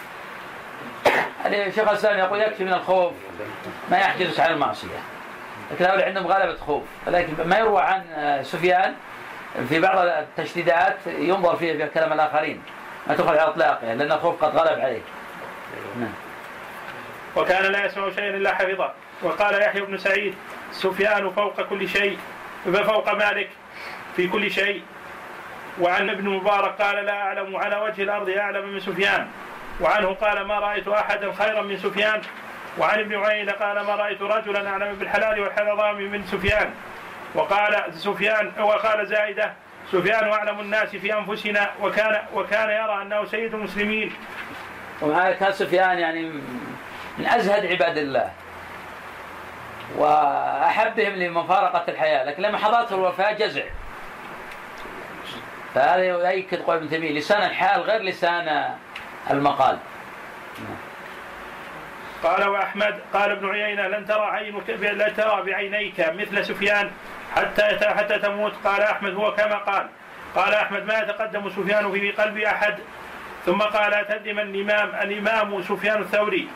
يعني 1.44 1.72
شيخ 1.72 1.88
الاسلام 1.88 2.20
يقول 2.20 2.42
يكفي 2.42 2.64
من 2.64 2.74
الخوف 2.74 3.14
ما 3.92 3.98
يحجزك 3.98 4.40
عن 4.40 4.52
المعصية. 4.52 5.00
لكن 5.72 5.86
هؤلاء 5.86 6.08
عندهم 6.08 6.28
غلبة 6.28 6.58
خوف. 6.58 6.84
ولكن 7.08 7.34
ما 7.46 7.58
يروى 7.58 7.82
عن 7.82 8.04
سفيان 8.44 8.94
في 9.70 9.80
بعض 9.80 9.98
التشديدات 9.98 10.98
ينظر 11.08 11.56
فيه 11.56 11.74
في 11.74 11.90
كلام 11.94 12.14
الآخرين. 12.14 12.62
ما 13.08 13.16
تخرج 13.16 13.38
على 13.38 13.50
إطلاقه 13.50 13.94
لأن 13.94 14.12
الخوف 14.12 14.44
قد 14.44 14.56
غلب 14.58 14.80
عليه. 14.80 15.02
نعم. 16.00 16.14
وكان 17.36 17.64
لا 17.64 17.86
يسمع 17.86 18.10
شيئا 18.10 18.30
إلا 18.30 18.56
حفظه. 18.56 18.92
وقال 19.24 19.62
يحيى 19.62 19.82
بن 19.82 19.98
سعيد 19.98 20.36
سفيان 20.72 21.30
فوق 21.30 21.62
كل 21.62 21.90
شيء 21.90 22.18
فوق 22.66 23.14
مالك 23.14 23.50
في 24.16 24.28
كل 24.28 24.52
شيء. 24.52 24.82
وعن 25.82 26.10
ابن 26.10 26.30
مبارك 26.30 26.82
قال 26.82 27.06
لا 27.06 27.22
أعلم 27.22 27.56
على 27.56 27.76
وجه 27.76 28.04
الأرض 28.04 28.30
أعلم 28.30 28.70
من 28.70 28.80
سفيان 28.80 29.28
وعنه 29.82 30.14
قال 30.14 30.42
ما 30.42 30.60
رأيت 30.60 30.88
أحدا 30.88 31.32
خيرا 31.32 31.62
من 31.62 31.78
سفيان 31.78 32.22
وعن 32.78 33.00
ابن 33.00 33.16
عيينة 33.16 33.52
قال 33.52 33.82
ما 33.86 33.96
رأيت 33.96 34.22
رجلا 34.22 34.70
أعلم 34.70 34.96
بالحلال 34.96 35.40
والحرام 35.40 35.98
من 35.98 36.24
سفيان 36.26 36.74
وقال 37.36 37.94
سفيان 37.94 38.52
وقال 38.60 39.08
زائده 39.08 39.54
سفيان 39.92 40.30
أعلم 40.30 40.60
الناس 40.60 40.90
في 40.90 41.14
أنفسنا 41.14 41.70
وكان 41.82 42.22
وكان 42.34 42.70
يرى 42.70 43.02
أنه 43.02 43.26
سيد 43.26 43.54
المسلمين. 43.54 44.14
ومع 45.02 45.32
كان 45.32 45.52
سفيان 45.52 46.00
يعني 46.00 46.30
من 47.18 47.26
أزهد 47.28 47.66
عباد 47.66 47.98
الله 47.98 48.32
وأحبهم 49.98 51.14
لمفارقة 51.14 51.84
الحياة 51.88 52.24
لكن 52.24 52.44
لما 52.44 52.58
حضرته 52.58 52.96
الوفاة 52.96 53.32
جزع. 53.32 53.64
فهذا 55.78 56.04
يؤكد 56.04 56.62
قول 56.62 56.76
ابن 56.76 56.90
تيمية. 56.90 57.12
لسان 57.12 57.42
الحال 57.42 57.82
غير 57.82 58.02
لسان 58.02 58.76
المقال. 59.32 59.78
قال 62.24 62.48
واحمد 62.48 63.00
قال 63.14 63.32
ابن 63.32 63.50
عيينة 63.50 63.88
لن 63.88 64.06
ترى 64.06 64.26
عينك 64.26 64.70
لن 64.70 65.14
ترى 65.18 65.44
بعينيك 65.44 66.00
مثل 66.00 66.46
سفيان 66.46 66.92
حتى 67.36 67.64
حتى 67.82 68.20
تموت. 68.20 68.54
قال 68.64 68.82
أحمد 68.82 69.14
هو 69.14 69.34
كما 69.34 69.56
قال. 69.56 69.88
قال 70.36 70.54
أحمد 70.54 70.86
ما 70.86 71.00
يتقدم 71.00 71.50
سفيان 71.50 71.92
في 71.92 72.12
قلب 72.12 72.38
أحد؟ 72.38 72.76
ثم 73.46 73.62
قال 73.62 74.08
تدم 74.08 74.40
الامام 74.40 74.90
الإمام 74.90 75.62
سفيان 75.62 76.02
الثوري؟ 76.02 76.48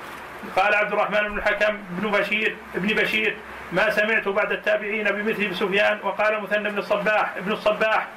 قال 0.55 0.75
عبد 0.75 0.93
الرحمن 0.93 1.29
بن 1.29 1.37
الحكم 1.37 1.77
بن 1.89 2.11
بشير 2.11 2.55
ابن 2.75 2.87
بشير 2.87 3.37
ما 3.71 3.89
سمعت 3.89 4.27
بعد 4.27 4.51
التابعين 4.51 5.03
بمثل 5.03 5.55
سفيان؟ 5.55 5.99
وقال 6.03 6.41
مثنى 6.43 6.69
بن 6.69 6.77
الصباح 6.77 7.33
ابن 7.37 7.51
الصباح 7.51 8.07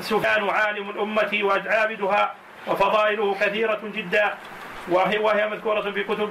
سفيان 0.00 0.48
عالم 0.48 0.90
الأمة 0.90 1.40
وعابدها 1.42 2.34
وفضائله 2.66 3.34
كثيرة 3.40 3.80
جدا. 3.84 4.34
وهي 4.88 5.18
وهي 5.18 5.48
مذكورة 5.48 5.90
في 5.90 6.04
كتب 6.04 6.30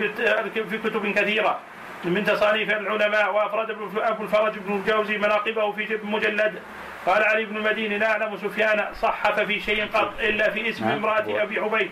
في 0.70 0.78
كتب 0.78 1.14
كثيرة. 1.14 1.60
من 2.04 2.24
تصانيف 2.24 2.70
العلماء 2.70 3.34
وافرد 3.34 3.70
أبو 3.98 4.24
الفرج 4.24 4.58
بن 4.58 4.76
الجوزي 4.76 5.18
مناقبه 5.18 5.72
في 5.72 6.00
مجلد. 6.04 6.60
قال 7.06 7.24
علي 7.24 7.46
بن 7.46 7.58
المديني 7.58 7.98
لا 7.98 8.12
أعلم 8.12 8.38
سفيان 8.38 8.86
صحف 9.02 9.40
في 9.40 9.60
شيء 9.60 9.88
قط 9.94 10.14
إلا 10.20 10.50
في 10.50 10.70
اسم 10.70 10.88
امرأة 10.88 11.44
أبي 11.44 11.60
عبيد. 11.60 11.92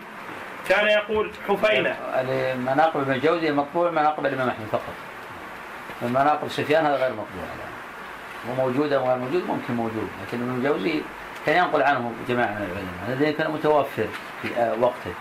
كان 0.68 0.86
يقول 0.86 1.30
حفينة. 1.48 1.96
مناقب 2.56 3.00
ابن 3.00 3.12
الجوزي 3.12 3.52
مطبوع 3.52 3.90
مناقب 3.90 4.26
الإمام 4.26 4.48
أحمد 4.48 4.66
فقط. 4.72 4.94
مناقب 6.02 6.48
سفيان 6.48 6.86
هذا 6.86 6.96
غير 6.96 7.10
مطبوع 7.10 7.44
وموجود 8.50 8.92
أو 8.92 9.08
غير 9.08 9.16
موجود 9.16 9.46
ممكن 9.48 9.74
موجود 9.74 10.08
لكن 10.22 10.42
ابن 10.42 10.54
الجوزي 10.54 11.02
كان 11.46 11.56
ينقل 11.56 11.82
عنه 11.82 12.12
جماعة 12.28 12.50
من 12.50 12.56
العلماء 12.56 13.08
الذي 13.08 13.32
كان 13.32 13.50
متوفر 13.50 14.06
في 14.42 14.76
وقته. 14.80 15.14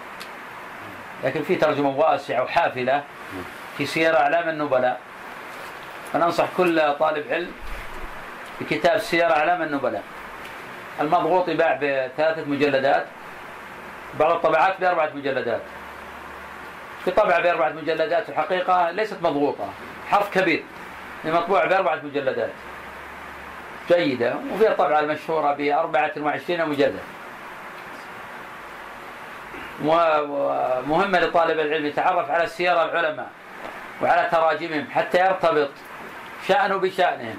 لكن 1.24 1.44
في 1.44 1.56
ترجمة 1.56 1.90
واسعة 1.90 2.44
وحافلة 2.44 3.04
في 3.78 3.86
سير 3.86 4.18
أعلام 4.18 4.50
النبلاء. 4.50 5.00
فننصح 6.14 6.46
كل 6.58 6.94
طالب 7.00 7.26
علم 7.32 7.52
بكتاب 8.62 8.98
سير 8.98 9.32
أعلام 9.32 9.62
النبلاء. 9.62 10.04
المضغوط 11.02 11.50
يباع 11.50 11.74
بثلاثة 11.76 12.46
مجلدات 12.46 13.06
بعض 14.20 14.32
الطبعات 14.32 14.82
بأربعة 14.82 15.10
مجلدات. 15.16 15.62
في 17.06 17.12
طبعة 17.12 17.42
بأربعة 17.42 17.70
مجلدات 17.70 18.30
الحقيقة 18.30 18.92
ليست 18.92 19.18
مضغوطة 19.22 19.70
حرف 20.10 20.40
كبير 20.40 20.64
مطبوع 21.26 21.66
بأربعة 21.66 22.00
مجلدات. 22.04 22.50
جيدة 23.88 24.36
وفي 24.54 24.68
الطبعة 24.68 25.00
المشهورة 25.00 25.54
بأربعة 25.54 26.12
وعشرين 26.18 26.70
مجلد 26.70 27.00
مهمة 30.88 31.20
لطالب 31.20 31.60
العلم 31.60 31.86
يتعرف 31.86 32.32
على 32.32 32.48
سير 32.48 32.84
العلماء 32.84 33.30
وعلى 34.02 34.30
تراجمهم 34.32 34.88
حتى 34.92 35.20
يرتبط 35.20 35.70
شأنه 36.48 36.78
بشأنهم. 36.78 37.38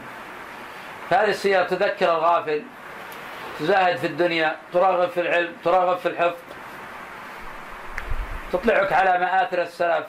فهذه 1.10 1.28
السيرة 1.28 1.62
تذكر 1.62 2.10
الغافل 2.12 2.62
تزاهد 3.60 3.96
في 3.96 4.06
الدنيا 4.06 4.56
تراغب 4.72 5.08
في 5.08 5.20
العلم 5.20 5.52
تراغب 5.64 5.98
في 5.98 6.08
الحفظ 6.08 6.36
تطلعك 8.52 8.92
على 8.92 9.18
مآثر 9.18 9.62
السلف 9.62 10.06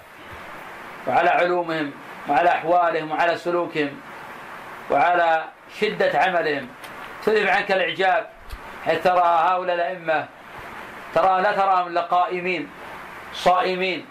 وعلى 1.08 1.30
علومهم 1.30 1.92
وعلى 2.30 2.50
أحوالهم 2.50 3.12
وعلى 3.12 3.38
سلوكهم 3.38 4.02
وعلى 4.92 5.44
شدة 5.80 6.20
عملهم. 6.20 6.68
تذهب 7.26 7.48
عنك 7.48 7.72
الإعجاب؟ 7.72 8.30
حيث 8.86 9.04
ترى 9.04 9.24
هؤلاء 9.24 9.76
الأئمة؟ 9.76 10.26
ترى 11.16 11.42
لا 11.42 11.52
تراهم 11.52 11.88
إلا 11.88 12.02
قائمين 12.02 12.70
صائمين 13.34 14.06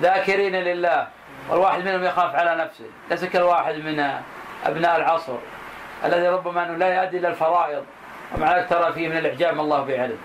ذاكرين 0.00 0.56
لله. 0.56 1.08
والواحد 1.48 1.84
منهم 1.84 2.04
يخاف 2.04 2.34
على 2.34 2.56
نفسه. 2.56 2.84
ليس 3.10 3.24
كالواحد 3.24 3.74
من 3.74 4.14
أبناء 4.66 4.96
العصر 4.96 5.36
الذي 6.04 6.28
ربما 6.28 6.62
أنه 6.62 6.76
لا 6.76 7.02
يؤدي 7.02 7.18
إلى 7.18 7.28
الفرائض. 7.28 7.84
ومع 8.34 8.56
ذلك 8.56 8.68
ترى 8.68 8.92
فيه 8.92 9.08
من 9.08 9.16
الإعجاب 9.16 9.54
ما 9.54 9.62
الله 9.62 9.82
به 9.82 10.02
عليه 10.02 10.16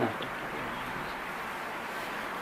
نعم. 0.00 0.08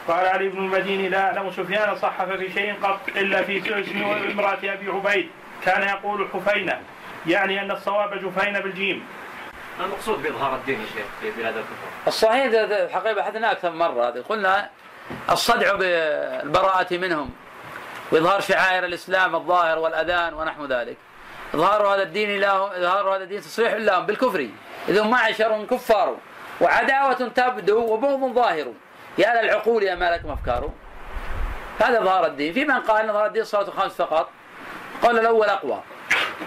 قال 0.09 0.27
علي 0.27 0.49
بن 0.49 0.59
المديني 0.59 1.09
لا 1.09 1.27
أعلم 1.27 1.51
سفيان 1.51 1.97
صحف 1.97 2.29
في 2.29 2.53
شيء 2.53 2.75
قط 2.83 3.01
إلا 3.09 3.43
في 3.43 3.59
اسم 3.59 4.03
امرأة 4.31 4.59
أبي 4.65 4.91
عبيد. 4.91 5.31
كان 5.65 5.83
يقول 5.83 6.29
حفينة. 6.35 6.81
يعني 7.27 7.61
أن 7.61 7.71
الصواب 7.71 8.15
جفين 8.15 8.61
بالجيم. 8.61 9.07
المقصود 9.85 10.23
بإظهار 10.23 10.55
الدين 10.55 10.81
يا 10.81 10.87
شيخ 10.87 11.07
في 11.21 11.31
بلاد 11.31 11.57
الكفر 11.57 12.07
الصحيح 12.07 12.45
الحقيقة 12.55 13.13
بحثنا 13.15 13.53
أكثر 13.53 13.71
من 13.71 13.79
مرة. 13.79 14.25
قلنا 14.29 14.71
الصدع 15.31 15.75
بالبراءة 15.75 16.97
منهم 16.97 17.31
وإظهار 18.13 18.41
شعائر 18.41 18.85
الإسلام 18.85 19.37
الظاهر 19.37 19.79
والأذان 19.79 20.35
ونحو 20.35 20.65
ذلك. 20.65 20.97
إظهار 21.55 21.87
هذا 21.87 22.03
الدين 22.03 22.41
لهم 22.41 22.71
إظهار 22.71 23.17
هذا 23.17 23.23
الدين 23.23 23.41
تصريح 23.41 23.73
لهم 23.73 24.07
بالكفر. 24.07 24.49
إذ 24.89 25.03
معشر 25.03 25.65
كفار 25.65 26.17
وعداوة 26.61 27.13
تبدو 27.13 27.79
وبغض 27.79 28.35
ظاهر. 28.35 28.73
يا 29.19 29.43
للعقول 29.43 29.83
يا 29.83 29.95
ما 29.95 30.11
لكم 30.11 30.31
أفكار. 30.31 30.71
هذا 31.81 31.99
إظهار 31.99 32.27
الدين. 32.27 32.53
في 32.53 32.65
من 32.65 32.81
قال 32.81 33.05
إن 33.05 33.11
إظهار 33.11 33.27
الدين 33.27 33.45
صلاة 33.45 33.65
خمس 33.65 33.93
فقط. 33.93 34.29
قال 35.03 35.19
الأول 35.19 35.47
أقوى. 35.47 35.83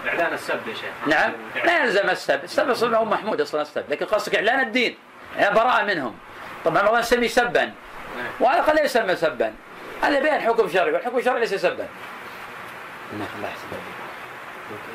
إعلان 0.08 0.32
السب 0.32 0.68
يا 0.68 0.74
شيخ. 0.74 0.90
نعم. 1.06 1.32
لا 1.64 1.84
يلزم 1.84 2.10
السب 2.10 2.44
السب 2.44 2.70
أصلا 2.70 2.98
هو 2.98 3.04
محمود 3.04 3.40
أصلا 3.40 3.62
السب 3.62 3.84
لكن 3.88 4.06
قصدك 4.06 4.34
إعلان 4.34 4.60
الدين. 4.60 4.96
يعني 5.36 5.54
براءة 5.54 5.84
منهم. 5.84 6.14
طبعا 6.64 6.88
الله 6.88 6.98
يسمي 6.98 7.28
سبا. 7.28 7.64
نعم. 7.64 7.74
وهذا 8.40 8.62
قد 8.62 8.74
لا 8.74 8.82
يسمى 8.82 9.16
سبا. 9.16 9.54
هذا 10.02 10.20
بين 10.20 10.40
حكم 10.40 10.68
شرعي. 10.68 10.92
والحكم 10.92 11.18
الشرعي 11.18 11.40
ليس 11.40 11.54
سبا. 11.54 11.86
الله 13.12 13.52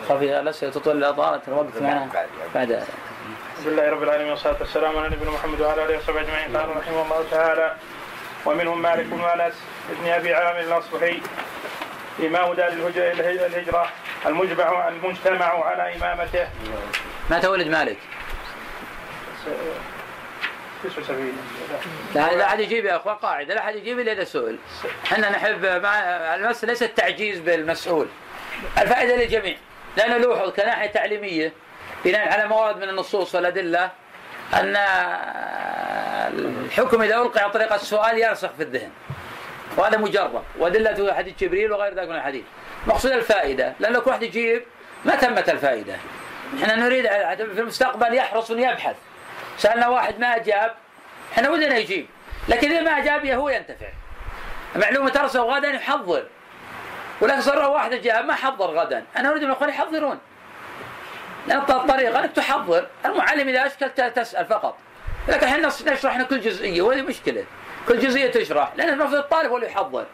خفي 0.10 0.40
الاسئله 0.40 0.72
تطول 0.72 0.98
الاضاءه 0.98 1.42
الوقت 1.48 1.82
معنا. 1.82 2.08
بعد. 2.56 2.72
الحمد 2.72 3.74
لله 3.74 3.90
رب 3.90 4.04
العالمين 4.04 4.30
والصلاة 4.30 4.56
والسلام 4.60 4.98
على 4.98 5.08
نبينا 5.08 5.32
محمد 5.32 5.62
وعلى 5.62 5.86
آله 5.86 5.98
وصحبه 5.98 6.22
أجمعين. 6.22 6.58
قال 6.58 6.78
رحمه 6.78 7.02
الله 7.02 7.26
تعالى 7.32 7.76
ومنهم 8.46 8.82
مالك 8.82 9.06
بن 9.06 9.22
أنس 9.22 9.54
بن 9.90 10.10
أبي 10.10 10.34
عامر 10.34 10.60
الاصبحي 10.60 11.22
إمام 12.28 12.54
دار 12.54 12.68
الهجرة 12.68 13.90
المجمع 14.26 14.88
المجتمع 14.88 15.66
على 15.66 15.96
إمامته 15.96 16.48
متى 17.30 17.48
ولد 17.48 17.68
مالك؟ 17.68 17.98
79 20.84 21.38
لا 22.16 22.36
لا 22.36 22.46
أحد 22.46 22.60
يجيب 22.60 22.86
يا 22.86 22.96
اخوان 22.96 23.16
قاعدة 23.16 23.54
لا 23.54 23.62
أحد 23.62 23.76
يجيب 23.76 24.00
إلا 24.00 24.12
إذا 24.12 24.24
سئل. 24.24 24.58
إحنا 25.06 25.30
نحب 25.30 25.66
مع 25.66 26.00
المساله 26.36 26.72
ليس 26.72 26.84
التعجيز 26.84 27.40
بالمسؤول. 27.40 28.08
الفائدة 28.78 29.16
للجميع. 29.16 29.56
لأنه 29.98 30.18
لوحظ 30.18 30.50
كناحيه 30.50 30.88
تعليميه 30.88 31.54
بناء 32.06 32.34
على 32.34 32.48
موارد 32.48 32.78
من 32.78 32.90
النصوص 32.90 33.36
والأدلة 33.36 33.92
أن 34.54 34.76
الحكم 36.66 37.02
إذا 37.02 37.16
ألقي 37.16 37.42
عن 37.42 37.52
طريق 37.52 37.74
السؤال 37.74 38.18
يرسخ 38.18 38.50
في 38.58 38.64
الذهن. 38.64 38.92
وهذا 39.78 39.98
مجرب. 39.98 40.44
وادلته 40.58 41.14
حديث 41.14 41.40
جبريل 41.40 41.72
وغير 41.72 41.94
ذلك 41.94 42.10
من 42.10 42.16
الحديث. 42.16 42.44
مقصود 42.88 43.12
الفائدة 43.12 43.74
لأن 43.80 44.00
كل 44.00 44.10
واحد 44.10 44.24
يجيب 44.24 44.64
ما 45.06 45.16
تمت 45.16 45.50
الفائدة. 45.50 45.96
إحنا 46.64 46.76
نريد 46.76 47.08
في 47.38 47.60
المستقبل 47.62 48.14
يحرص 48.14 48.52
ويبحث. 48.52 48.96
سألنا 49.58 49.88
واحد 49.88 50.20
ما 50.20 50.36
أجاب 50.36 50.74
إحنا 51.34 51.50
ودنا 51.50 51.78
يجيب. 51.78 52.08
لكن 52.48 52.72
إذا 52.72 52.82
ما 52.82 52.98
أجاب 52.98 53.26
هو 53.26 53.50
ينتفع. 53.50 53.88
معلومة 54.76 55.10
ترسل 55.10 55.40
غدا 55.40 55.68
يحضر. 55.68 56.26
ولكن 57.22 57.42
صار 57.42 57.70
واحد 57.70 57.94
جاء 57.94 58.24
ما 58.24 58.34
حضر 58.34 58.66
غدا. 58.66 59.04
أنا 59.18 59.30
أريد 59.30 59.42
من 59.44 59.50
الاخوان 59.50 59.70
يحضرون. 59.70 60.20
لأن 61.48 61.58
الطريقة 61.58 62.20
إنك 62.20 62.32
تحضر. 62.32 62.88
المعلم 63.06 63.48
إذا 63.48 63.66
أشكل 63.66 63.90
تسأل 63.90 64.46
فقط. 64.46 64.78
لكن 65.28 65.48
إحنا 65.48 65.68
نشرح 65.68 66.22
كل 66.22 66.42
جزئية 66.42 66.82
وهذه 66.82 67.02
مشكلة. 67.02 67.46
كل 67.88 68.00
جزئية 68.00 68.32
تشرح 68.32 68.72
لأن 68.76 68.90
المفروض 68.90 69.16
الطالب 69.16 69.50
هو 69.50 69.56
اللي 69.56 69.68
يحضر. 69.68 70.06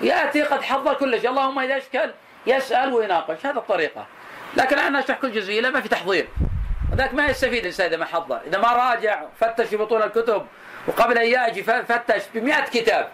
يأتي 0.00 0.42
قد 0.42 0.62
حضر 0.62 0.94
كل 0.94 1.20
شيء. 1.20 1.30
اللهم 1.30 1.58
إذا 1.58 1.76
أشكل 1.76 2.10
يسأل 2.46 2.92
ويناقش. 2.92 3.46
هذا 3.46 3.58
الطريقة. 3.58 4.06
لكن 4.56 4.78
أنا 4.78 4.98
اشرح 4.98 5.18
كل 5.18 5.32
جزئية 5.32 5.60
لا 5.60 5.70
ما 5.70 5.80
في 5.80 5.88
تحضير. 5.88 6.28
ذاك 6.94 7.14
ما 7.14 7.26
يستفيد 7.26 7.58
الانسان 7.58 7.86
إذا 7.86 7.96
ما 7.96 8.04
حضر. 8.04 8.40
إذا 8.46 8.58
ما 8.58 8.72
راجع 8.72 9.22
فتش 9.40 9.66
في 9.66 9.76
بطون 9.76 10.02
الكتب 10.02 10.46
وقبل 10.86 11.18
أن 11.18 11.48
يجي 11.48 11.62
فتش 11.62 12.22
ب 12.34 12.44
100 12.44 12.64
كتاب. 12.64 13.08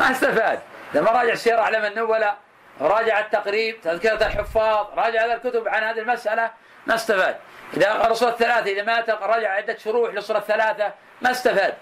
ما 0.00 0.10
استفاد. 0.10 0.60
إذا 0.94 1.00
ما 1.00 1.10
راجع 1.10 1.34
سير 1.34 1.58
اعلام 1.58 1.84
النبلاء 1.84 2.36
راجع 2.80 3.20
التقريب 3.20 3.80
تذكرة 3.80 4.26
الحفاظ 4.26 4.86
راجع 4.96 5.24
هذا 5.24 5.34
الكتب 5.34 5.68
عن 5.68 5.82
هذه 5.82 5.98
المسألة 5.98 6.50
ما 6.86 6.94
استفاد. 6.94 7.36
إذا 7.76 7.92
الأصول 7.92 8.28
الثلاثة 8.28 8.72
إذا 8.72 8.82
ما 8.82 9.04
راجع 9.20 9.50
عدة 9.50 9.78
شروح 9.78 10.12
للأصول 10.12 10.36
الثلاثة 10.36 10.92
ما 11.20 11.30
استفاد. 11.30 11.74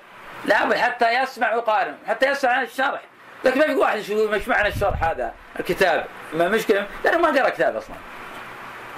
لابد 0.44 0.74
حتى 0.74 1.22
يسمع 1.22 1.54
ويقارن 1.54 1.94
حتى 2.08 2.30
يسمع 2.30 2.50
عن 2.50 2.62
الشرح. 2.62 3.00
لكن 3.44 3.58
ما 3.60 3.66
في 3.66 3.74
واحد 3.74 3.98
يقول 4.08 4.36
مش 4.38 4.48
معنى 4.48 4.68
الشرح 4.68 5.04
هذا 5.04 5.34
الكتاب 5.60 6.06
ما 6.32 6.48
مشكلة؟ 6.48 6.86
لأنه 7.04 7.18
ما 7.18 7.28
قرأ 7.40 7.48
كتاب 7.48 7.76
أصلا. 7.76 7.96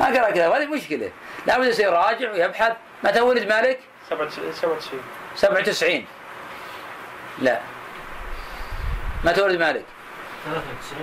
ما 0.01 0.07
قرأ 0.07 0.31
كتاب 0.31 0.53
هذه 0.53 0.67
مشكلة. 0.67 1.11
لابد 1.47 1.67
يصير 1.67 1.93
راجع 1.93 2.31
ويبحث. 2.31 2.73
متى 3.05 3.21
ولد 3.21 3.49
مالك؟ 3.49 3.81
97 4.11 5.01
97 5.37 6.05
لا. 7.39 7.61
متى 9.25 9.43
ولد 9.43 9.61
مالك؟ 9.61 9.85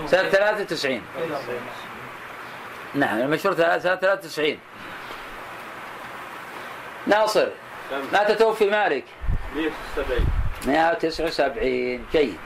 سنة 0.08 0.30
93 0.30 1.02
نعم 2.96 3.18
المشهور 3.20 3.56
سنة 3.56 3.78
93 3.78 4.60
ناصر 7.08 7.48
متى 8.14 8.36
توفي 8.36 8.70
مالك؟ 8.70 9.04
179 9.56 10.26
179 10.68 12.06
جيد. 12.12 12.38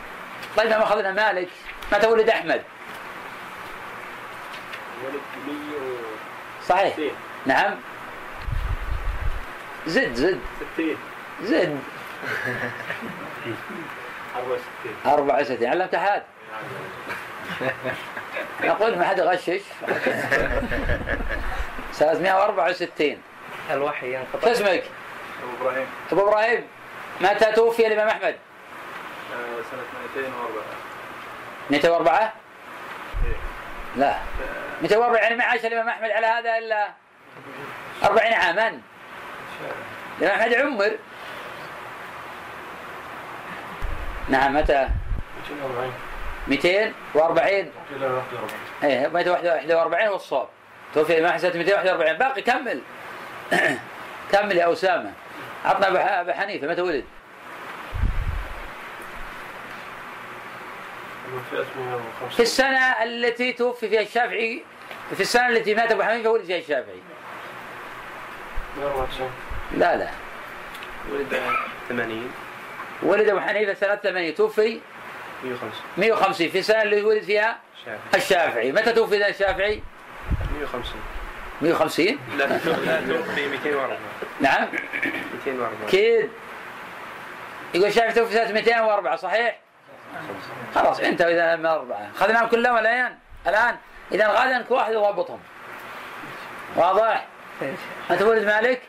طيب 0.57 0.69
ما 0.69 0.83
أخذنا 0.83 1.11
مالك 1.11 1.49
متى 1.93 2.07
ولد 2.07 2.29
أحمد؟ 2.29 2.63
ولد 5.05 5.21
100 5.47 5.55
صحيح. 6.67 6.95
نعم. 7.45 7.75
زد 9.87 10.13
زد. 10.13 10.39
60 10.75 10.97
زد. 11.43 11.79
64 14.35 14.59
64 15.05 15.67
علمت 15.67 15.95
احد؟ 15.95 16.23
نقول 18.63 18.97
ما 18.97 19.05
حد 19.07 19.17
يغشش. 19.17 19.61
سنة 21.91 22.19
164 22.19 23.17
الوحي 23.71 24.11
شو 24.11 24.17
ينقطع 24.17 24.51
اسمك؟ 24.51 24.83
أبو 25.43 25.61
إبراهيم. 25.61 25.87
أبو 26.11 26.29
إبراهيم. 26.29 26.63
متى 27.21 27.51
توفي 27.51 27.87
الإمام 27.87 28.07
أحمد؟ 28.07 28.35
آه، 29.33 29.61
سنة 29.71 29.81
204 30.15 30.63
204 31.69 32.33
إيه. 33.25 33.35
لا. 33.95 34.15
204 34.81 35.17
يعني 35.17 35.35
ما 35.35 35.43
عاش 35.43 35.65
الإمام 35.65 35.89
أحمد 35.89 36.09
على 36.09 36.27
هذا 36.27 36.57
إلا 36.57 36.87
40 38.03 38.33
عاما. 38.33 38.81
الإمام 40.21 40.39
أحمد 40.39 40.53
عمر. 40.53 40.91
نعم 44.29 44.53
متى؟ 44.53 44.89
240 45.49 45.93
240 46.47 47.71
241 47.93 48.49
إيه 48.83 49.07
241 49.07 50.07
هو 50.07 50.15
الصواب 50.15 50.47
توفي 50.93 51.13
الإمام 51.13 51.31
أحمد 51.31 51.57
241 51.57 52.17
باقي 52.17 52.41
كمل. 52.41 52.81
كمل 54.31 54.57
يا 54.57 54.73
أسامة. 54.73 55.13
عطنا 55.65 55.85
أبو- 55.87 56.11
أبو 56.11 56.31
حنيفة 56.31 56.67
متى 56.67 56.81
ولد؟ 56.81 57.03
في 61.51 61.55
150 61.55 62.29
في 62.29 62.41
السنة 62.41 63.03
التي 63.03 63.53
توفي 63.53 63.89
فيها 63.89 64.01
الشافعي 64.01 64.63
في 65.15 65.21
السنة 65.21 65.47
التي 65.49 65.75
مات 65.75 65.91
أبو 65.91 66.03
حنيفة 66.03 66.29
ولد 66.29 66.43
فيها 66.45 66.57
الشافعي. 66.57 66.99
194 68.77 69.29
لا 69.77 69.97
لا. 69.97 70.09
ولد 71.11 71.41
80 71.89 72.31
ولد 73.03 73.29
أبو 73.29 73.39
حنيفة 73.39 73.73
سنة 73.73 73.95
8 73.95 74.35
توفي 74.35 74.79
150 75.43 75.71
150 75.97 76.49
في 76.49 76.59
السنة 76.59 76.81
اللي 76.81 77.01
ولد 77.03 77.23
فيها 77.23 77.57
شافعي. 77.85 77.99
الشافعي. 78.21 78.71
متى 78.71 78.91
توفي 78.93 79.27
الشافعي؟ 79.29 79.81
150 80.59 81.01
150 81.61 82.19
لا 82.37 82.43
لا 82.43 82.57
توفي 82.57 83.47
204 83.47 83.97
نعم. 84.41 84.67
204 85.45 85.87
أكيد. 85.87 86.29
يقول 87.73 87.87
الشافعي 87.87 88.13
توفي 88.13 88.33
سنه 88.33 88.51
204 88.51 89.15
صحيح؟ 89.15 89.59
خلاص 90.75 90.99
انتهوا 90.99 91.31
إذا 91.31 91.55
من 91.55 91.65
أربعة. 91.65 92.09
اخذناهم 92.15 92.47
كلهم 92.47 92.77
الآن؟ 92.77 93.17
الآن؟ 93.47 93.75
إذا 94.11 94.27
غدا 94.27 94.61
كل 94.61 94.73
واحد 94.73 94.93
يضبطهم 94.93 95.39
واضح؟ 96.75 97.25
متى 98.09 98.23
ولد 98.23 98.45
مالك؟ 98.45 98.81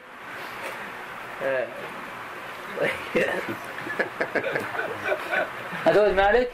متى 5.87 5.99
ولد 6.01 6.15
مالك؟ 6.17 6.51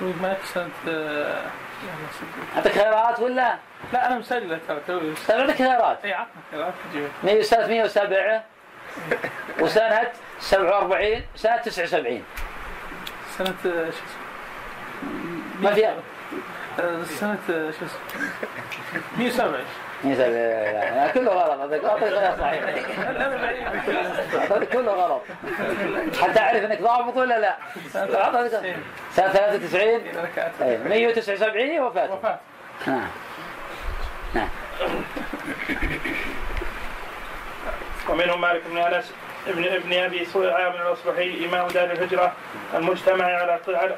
ولد 0.00 0.22
مالك 0.22 0.38
سنة 0.54 0.70
آه، 0.88 1.42
عندك 2.56 2.70
خيارات 2.72 3.20
ولا؟ 3.20 3.54
لا 3.92 4.06
أنا 4.06 4.18
مسجلة 4.18 4.58
ترى 4.68 4.80
توي 4.86 5.14
طيب 5.28 5.40
عندك 5.40 5.54
خيارات؟ 5.54 6.04
إي 6.04 6.12
عطنا 6.12 6.32
خيارات 6.50 6.74
تجيب. 6.92 7.08
100 7.24 7.42
سنة 7.42 7.66
107 7.66 8.44
وسنة 9.60 10.08
47 10.40 11.22
سنة 11.36 11.56
79 11.56 12.22
سنة 13.38 13.48
آه، 13.66 13.90
شو 13.90 13.90
اسمه؟ 13.90 14.28
ما 15.60 15.74
فيها. 15.74 15.94
سنة 17.04 17.38
آه، 17.50 17.70
شو 17.70 17.84
اسمه؟ 17.86 19.48
170 20.04 20.32
107 20.32 21.12
كله 21.12 21.32
غلط 21.32 21.60
هذا 21.60 21.88
أعطيك 21.88 22.02
غير 22.02 22.36
صحيح. 22.38 22.64
كله 24.72 24.92
غلط. 24.92 25.22
حتى 26.22 26.40
أعرف 26.40 26.64
أنك 26.64 26.80
ضابط 26.80 27.16
ولا 27.16 27.38
لا؟ 27.40 27.56
أعطيك 27.96 28.50
سنة 28.50 28.76
93 29.16 29.82
إذا 29.82 30.22
ركعت 30.22 30.52
أي 30.62 30.78
179 30.78 31.66
هي 31.66 31.80
وفاته 31.80 32.14
وفاة. 32.14 32.38
نعم. 32.86 33.08
نعم. 34.34 34.48
ومنهم 38.08 38.40
مالك 38.40 38.62
بن 38.70 38.78
أنس 38.78 39.12
ابن 39.46 39.64
ابن 39.64 39.92
أبي 39.92 40.26
عامر 40.34 40.88
الأصبحي 40.88 41.46
إمام 41.46 41.68
دار 41.68 41.84
الهجرة 41.90 42.32
المجتمع 42.74 43.24
على 43.24 43.60
على 43.68 43.96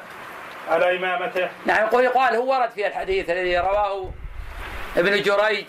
على 0.69 0.97
إمامته. 0.97 1.49
نعم 1.65 1.83
يقول 1.83 2.03
يقال 2.03 2.35
هو 2.35 2.51
ورد 2.51 2.69
في 2.69 2.87
الحديث 2.87 3.29
الذي 3.29 3.57
رواه 3.57 4.09
ابن 4.97 5.21
جريج. 5.21 5.65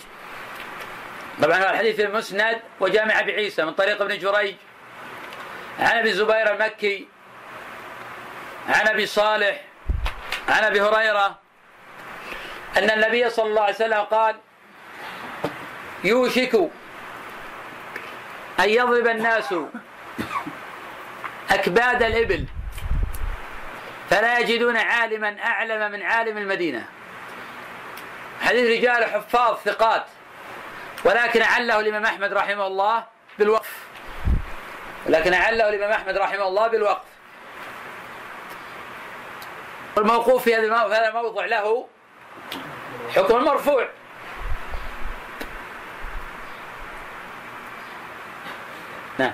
طبعا 1.43 1.57
هذا 1.57 1.71
الحديث 1.71 2.01
المسند 2.01 2.61
وجامع 2.81 3.21
أبي 3.21 3.33
عيسى 3.33 3.65
من 3.65 3.73
طريق 3.73 4.03
ابن 4.03 4.19
جريج. 4.19 4.55
عن 5.81 5.99
أبي 5.99 6.11
الزبير 6.11 6.55
المكي 6.55 7.09
عن 8.69 8.89
أبي 8.89 9.07
صالح 9.07 9.61
عن 10.49 10.65
أبي 10.65 10.81
هريرة 10.81 11.39
أن 12.77 12.91
النبي 12.91 13.31
صلى 13.31 13.47
الله 13.47 13.63
عليه 13.63 13.75
وسلم 13.75 14.01
قال 14.01 14.37
يوشك 16.05 16.55
أن 18.61 18.69
يضرب 18.69 19.07
الناس 19.07 19.55
أكباد 21.51 22.03
الإبل 22.03 22.47
فلا 24.11 24.39
يجدون 24.39 24.77
عالما 24.77 25.37
أعلم 25.43 25.93
من 25.93 26.03
عالم 26.03 26.39
المدينة. 26.39 26.85
حديث 28.41 28.79
رجال 28.79 29.05
حفاظ 29.05 29.57
ثقات. 29.65 30.07
ولكن 31.05 31.43
عله 31.43 31.81
الإمام 31.81 32.05
أحمد 32.05 32.33
رحمه 32.33 32.67
الله 32.67 33.05
بالوقف. 33.39 33.77
لكن 35.07 35.35
عله 35.35 35.69
الإمام 35.69 35.91
أحمد 35.91 36.19
رحمه 36.19 36.49
الله 36.49 36.69
بالوقف. 36.69 37.13
الموقوف 39.99 40.43
في 40.43 40.55
هذا 40.57 41.09
الموضع 41.09 41.47
له 41.47 41.87
حكم 43.17 43.37
المرفوع 43.37 43.89
نعم. 49.19 49.33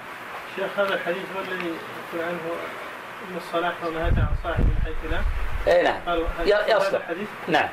شيخ 0.56 0.78
هذا 0.78 0.94
الحديث 0.94 1.22
هو 1.36 1.40
الذي 1.40 1.66
يقول 1.66 2.28
عنه 2.28 2.40
إن 3.30 3.36
الصلاة 3.36 3.72
لو 3.84 3.90
نهيت 3.90 4.18
عن 4.18 4.36
صاحب 4.44 4.60
من 4.60 4.76
حيث 4.84 5.12
لا؟ 5.12 5.20
اي 5.72 5.82
نعم. 5.82 6.00
يصلح. 6.68 7.00
الحديث؟ 7.00 7.28
نعم. 7.48 7.68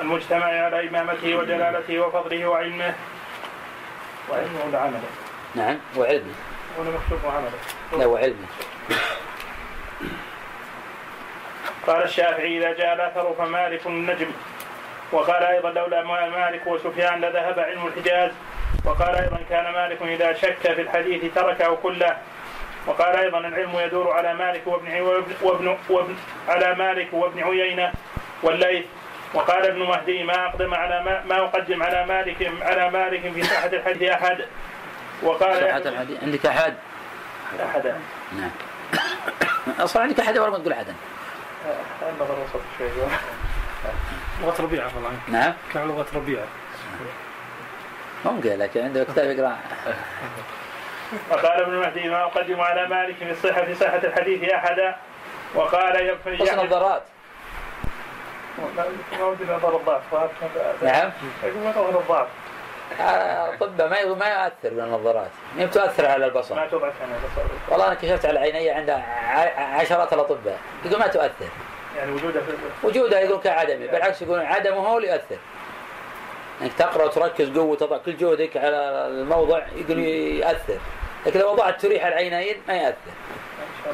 المجتمع 0.00 0.46
على 0.46 0.88
إمامته 0.88 1.34
وجلالته 1.34 2.00
وفضله 2.00 2.46
وعلمه. 2.46 2.94
وعلمه 4.30 4.64
ولا 4.66 4.78
عمله؟ 4.78 5.00
نعم 5.54 5.78
وعلمي 5.96 6.34
ولا 6.78 6.90
مكتوب 6.90 7.24
وعمله 7.24 7.50
لا 7.98 8.06
وعلمي 8.06 8.46
قال 11.86 12.02
الشافعي 12.02 12.58
إذا 12.58 12.72
جاء 12.72 12.94
الأثر 12.94 13.34
فمالك 13.38 13.86
النجم. 13.86 14.30
وقال 15.12 15.42
أيضا 15.42 15.70
لولا 15.70 16.02
مالك 16.28 16.66
وسفيان 16.66 17.20
لذهب 17.20 17.58
علم 17.58 17.86
الحجاز. 17.86 18.30
وقال 18.84 19.14
أيضا 19.14 19.38
كان 19.50 19.72
مالك 19.72 20.02
إذا 20.02 20.32
شك 20.32 20.72
في 20.74 20.80
الحديث 20.80 21.34
تركه 21.34 21.74
كله. 21.74 22.16
وقال 22.86 23.16
أيضا 23.16 23.38
العلم 23.38 23.78
يدور 23.78 24.12
على 24.12 24.34
مالك 24.34 24.66
وابن 24.66 25.00
وابن, 25.00 25.32
وابن, 25.42 25.76
وابن 25.88 26.16
على 26.48 26.74
مالك 26.74 27.08
وابن 27.12 27.42
عيينة 27.42 27.92
والليث. 28.42 28.84
وقال 29.34 29.66
ابن 29.66 29.82
مهدي 29.82 30.22
ما 30.24 30.46
أقدم 30.46 30.74
على 30.74 31.02
ما, 31.04 31.22
ما 31.24 31.44
أقدم 31.44 31.82
على 31.82 32.06
مالك 32.06 32.52
على 32.62 32.90
مالك 32.90 33.32
في 33.32 33.42
صحة 33.42 33.66
الحديث 33.66 34.10
أحد؟ 34.10 34.44
وقال 35.22 35.60
صحة 35.60 35.78
الحديث. 35.78 36.22
عندك 36.22 36.46
أحد؟ 36.46 36.74
أحدا 37.62 38.00
نعم. 38.32 38.50
أصلا 39.80 40.02
عندك 40.02 40.20
أحد 40.20 40.38
ولا 40.38 40.50
ما 40.50 40.58
تقول 40.58 40.72
أحدا؟ 40.72 40.94
النظر 42.12 42.34
وسط 42.44 42.60
شوي. 42.78 42.88
لغة 44.42 44.62
ربيعة 44.62 44.90
والله. 44.94 45.10
نعم. 45.28 45.52
كان 45.74 45.88
لغة 45.88 46.06
ربيعة. 46.14 46.44
ممكن 48.24 48.58
لكن 48.58 48.84
عنده 48.84 49.04
كتاب 49.04 49.30
يقرأ. 49.30 49.56
وقال 51.30 51.62
ابن 51.62 51.76
مهدي 51.76 52.08
ما 52.08 52.24
أقدم 52.24 52.60
على 52.60 52.88
مالك 52.88 53.16
في 53.16 53.34
صحة 53.48 53.64
في 53.64 53.74
صحة 53.74 53.96
الحديث 54.04 54.50
أحدا 54.50 54.96
وقال 55.54 56.06
يكفي 56.08 56.36
حسن 56.36 56.60
الضرات. 56.60 57.02
ما 59.18 59.24
ودي 59.24 59.44
نظر 59.44 59.76
الضعف 59.76 60.02
نعم 60.82 61.10
يقول 61.44 61.62
نظر 61.64 61.98
الضعف 61.98 62.28
الأطباء 63.00 63.88
ما 63.88 64.14
ما 64.14 64.26
يؤثر 64.26 64.74
بالنظارات 64.74 65.30
ما 65.56 65.66
تؤثر 65.66 66.06
على 66.06 66.26
البصر. 66.26 66.54
ما 66.54 66.66
بس 66.66 66.92
والله 67.68 67.86
أنا 67.86 67.94
كشفت 67.94 68.26
على 68.26 68.38
عيني 68.38 68.70
عند 68.70 68.90
عشرات 69.56 70.12
الأطباء. 70.12 70.58
يقول 70.84 71.00
ما 71.00 71.06
تؤثر. 71.06 71.48
يعني 71.96 72.12
وجوده 72.12 72.40
في 72.40 72.86
وجودها 72.86 73.20
يقول 73.20 73.40
كعدمه 73.40 73.86
بالعكس 73.86 74.22
يقولون 74.22 74.46
عدمه 74.46 74.76
هو 74.76 74.96
اللي 74.96 75.08
يؤثر. 75.08 75.36
إنك 76.62 76.72
تقرأ 76.72 77.04
وتركز 77.04 77.50
قوة 77.50 77.64
وتضع 77.64 77.98
كل 77.98 78.16
جهدك 78.16 78.56
على 78.56 79.06
الموضع 79.06 79.62
يقول 79.76 79.98
يؤثر. 79.98 80.78
لكن 81.26 81.40
لو 81.40 81.52
وضعت 81.52 81.80
تريح 81.80 82.06
العينين 82.06 82.56
ما 82.68 82.76
يؤثر. 82.76 83.12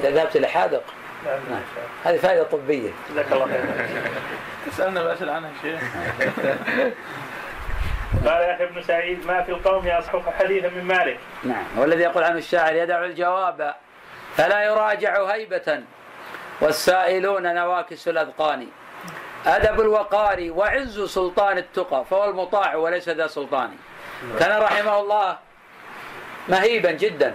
إذا 0.01 0.11
ذهبت 0.11 0.37
إلى 0.37 0.47
حاذق 0.47 0.83
نعم. 1.25 1.61
هذه 2.05 2.17
فائدة 2.17 2.43
طبية. 2.43 2.91
جزاك 3.11 3.33
الله 3.33 3.47
خير. 3.47 3.65
تسألنا 4.67 5.05
بسال 5.05 5.31
عنها 5.31 5.51
شيء. 5.63 5.79
قال 8.27 8.51
يحيى 8.51 8.67
بن 8.67 8.83
سعيد 8.83 9.27
ما 9.27 9.43
في 9.43 9.53
القوم 9.53 9.87
يصحح 9.87 10.39
حديثا 10.39 10.69
من 10.69 10.85
مالك. 10.85 11.19
نعم. 11.45 11.65
والذي 11.77 12.03
يقول 12.03 12.25
عنه 12.25 12.39
الشاعر 12.39 12.75
يدع 12.75 13.05
الجواب 13.05 13.75
فلا 14.37 14.65
يراجع 14.65 15.25
هيبة 15.25 15.83
والسائلون 16.61 17.55
نواكس 17.55 18.09
الأذقان. 18.09 18.67
أدب 19.47 19.81
الوقار 19.81 20.47
وعز 20.51 21.01
سلطان 21.01 21.59
التقى 21.59 22.05
فهو 22.11 22.31
المطاع 22.31 22.75
وليس 22.77 23.09
ذا 23.09 23.27
سلطان. 23.27 23.71
كان 24.39 24.63
رحمه 24.63 25.01
الله 25.01 25.37
مهيبا 26.49 26.91
جدا. 26.91 27.35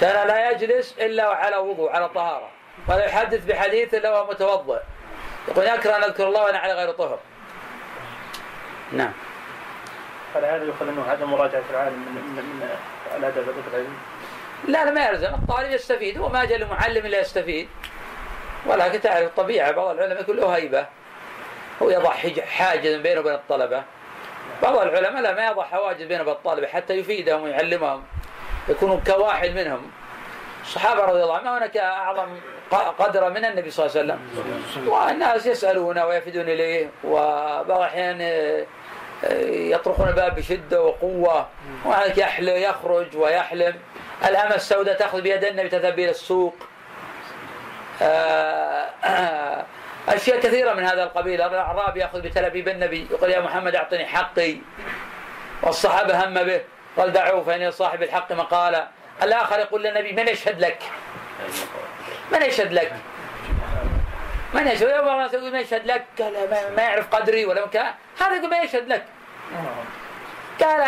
كان 0.00 0.28
لا 0.28 0.50
يجلس 0.50 0.94
إلا 0.98 1.24
على 1.24 1.56
وضوء 1.56 1.90
على 1.90 2.08
طهارة. 2.08 2.48
ولا 2.88 3.04
يحدث 3.04 3.44
بحديث 3.44 3.94
إلا 3.94 4.10
وهو 4.10 4.30
متوضئ. 4.30 4.80
يقول 5.48 5.66
أكره 5.66 5.96
أن 5.96 6.02
أذكر 6.02 6.28
الله 6.28 6.44
وأنا 6.44 6.58
على 6.58 6.72
غير 6.72 6.90
طهر. 6.90 7.18
نعم. 8.92 9.12
قال 10.34 10.44
هذا 10.44 10.64
يؤخذ 10.64 10.88
انه 10.88 11.04
عدم 11.10 11.30
مراجعة 11.30 11.62
العالم 11.70 11.98
من 11.98 12.22
من, 12.22 12.44
من 12.44 12.68
الأدب 13.16 13.48
ادب 13.48 13.62
العلم 13.72 13.98
لا 14.68 14.84
لا 14.84 14.90
ما 14.90 15.06
يلزم. 15.06 15.34
الطالب 15.34 15.70
يستفيد. 15.70 16.18
هو 16.18 16.28
ما 16.28 16.44
جاء 16.44 16.58
لمعلم 16.58 17.06
إلا 17.06 17.20
يستفيد. 17.20 17.68
ولكن 18.66 19.00
تعرف 19.00 19.26
الطبيعة 19.26 19.70
بعض 19.70 19.88
العلماء 19.88 20.20
يكون 20.20 20.36
له 20.36 20.56
هيبة. 20.56 20.86
هو 21.82 21.90
يضع 21.90 22.10
حاجزا 22.46 22.98
بينه 22.98 23.20
وبين 23.20 23.34
الطلبة. 23.34 23.82
بعض 24.62 24.78
العلماء 24.78 25.22
لا 25.22 25.34
ما 25.34 25.46
يضع 25.46 25.64
حواجز 25.64 26.02
بينه 26.02 26.20
وبين 26.22 26.34
الطلبه 26.34 26.66
حتى 26.66 26.94
يفيدهم 26.94 27.42
ويعلمهم. 27.42 28.04
يكونوا 28.70 28.98
كواحد 29.06 29.50
منهم. 29.50 29.90
الصحابة 30.62 31.04
رضي 31.04 31.22
الله 31.22 31.36
عنهم 31.36 31.56
هناك 31.56 31.76
أعظم 31.76 32.28
ق- 32.70 32.74
قدرا 33.02 33.28
من 33.28 33.44
النبي 33.44 33.70
صلى 33.70 33.86
الله 33.86 33.98
عليه 33.98 34.04
وسلم. 34.12 34.88
والناس 34.88 35.46
يسألون 35.46 35.98
ويفدون 35.98 36.42
إليه 36.48 36.88
وبعض 37.04 37.70
الاحيان 37.70 38.18
آه، 38.20 38.66
آه، 39.24 39.50
يطرقون 39.50 40.08
الباب 40.08 40.34
بشدة 40.34 40.82
وقوة 40.82 41.46
وهذاك 41.84 42.18
يحلم 42.18 42.56
يخرج 42.56 43.16
ويحلم. 43.16 43.74
الأمة 44.28 44.54
السوداء 44.54 44.96
تأخذ 44.96 45.20
بيد 45.20 45.44
النبي 45.44 45.68
تذهب 45.68 45.98
إلى 45.98 46.10
السوق. 46.10 46.54
آه، 48.02 48.86
أشياء 50.08 50.40
كثيرة 50.40 50.72
من 50.74 50.84
هذا 50.84 51.02
القبيل. 51.02 51.42
الأعرابي 51.42 52.00
يأخذ 52.00 52.20
بتلابيب 52.20 52.68
النبي 52.68 53.06
يقول 53.10 53.30
يا 53.30 53.40
محمد 53.40 53.74
أعطني 53.74 54.06
حقي. 54.06 54.56
والصحابة 55.62 56.24
هم 56.24 56.34
به. 56.34 56.60
قال 56.96 57.12
دعوه 57.12 57.44
فإن 57.44 57.70
صاحب 57.70 58.02
الحق 58.02 58.32
مقالة 58.32 58.88
الآخر 59.22 59.58
يقول 59.58 59.82
للنبي 59.82 60.12
من 60.12 60.28
يشهد 60.28 60.60
لك؟ 60.60 60.78
من 62.32 62.42
يشهد 62.42 62.72
لك؟ 62.72 62.92
من 64.54 64.66
يشهد؟ 64.68 64.82
الناس 64.82 65.34
يقول 65.34 65.52
من 65.52 65.60
يشهد 65.60 65.86
لك؟ 65.86 66.04
قال 66.18 66.32
ما- 66.76 66.82
يعرف 66.82 67.14
قدري 67.14 67.44
ولا 67.44 67.66
مكان 67.66 67.94
هذا 68.20 68.36
يقول 68.36 68.50
ما 68.50 68.58
يشهد 68.58 68.88
لك؟ 68.88 69.04
قال 70.60 70.80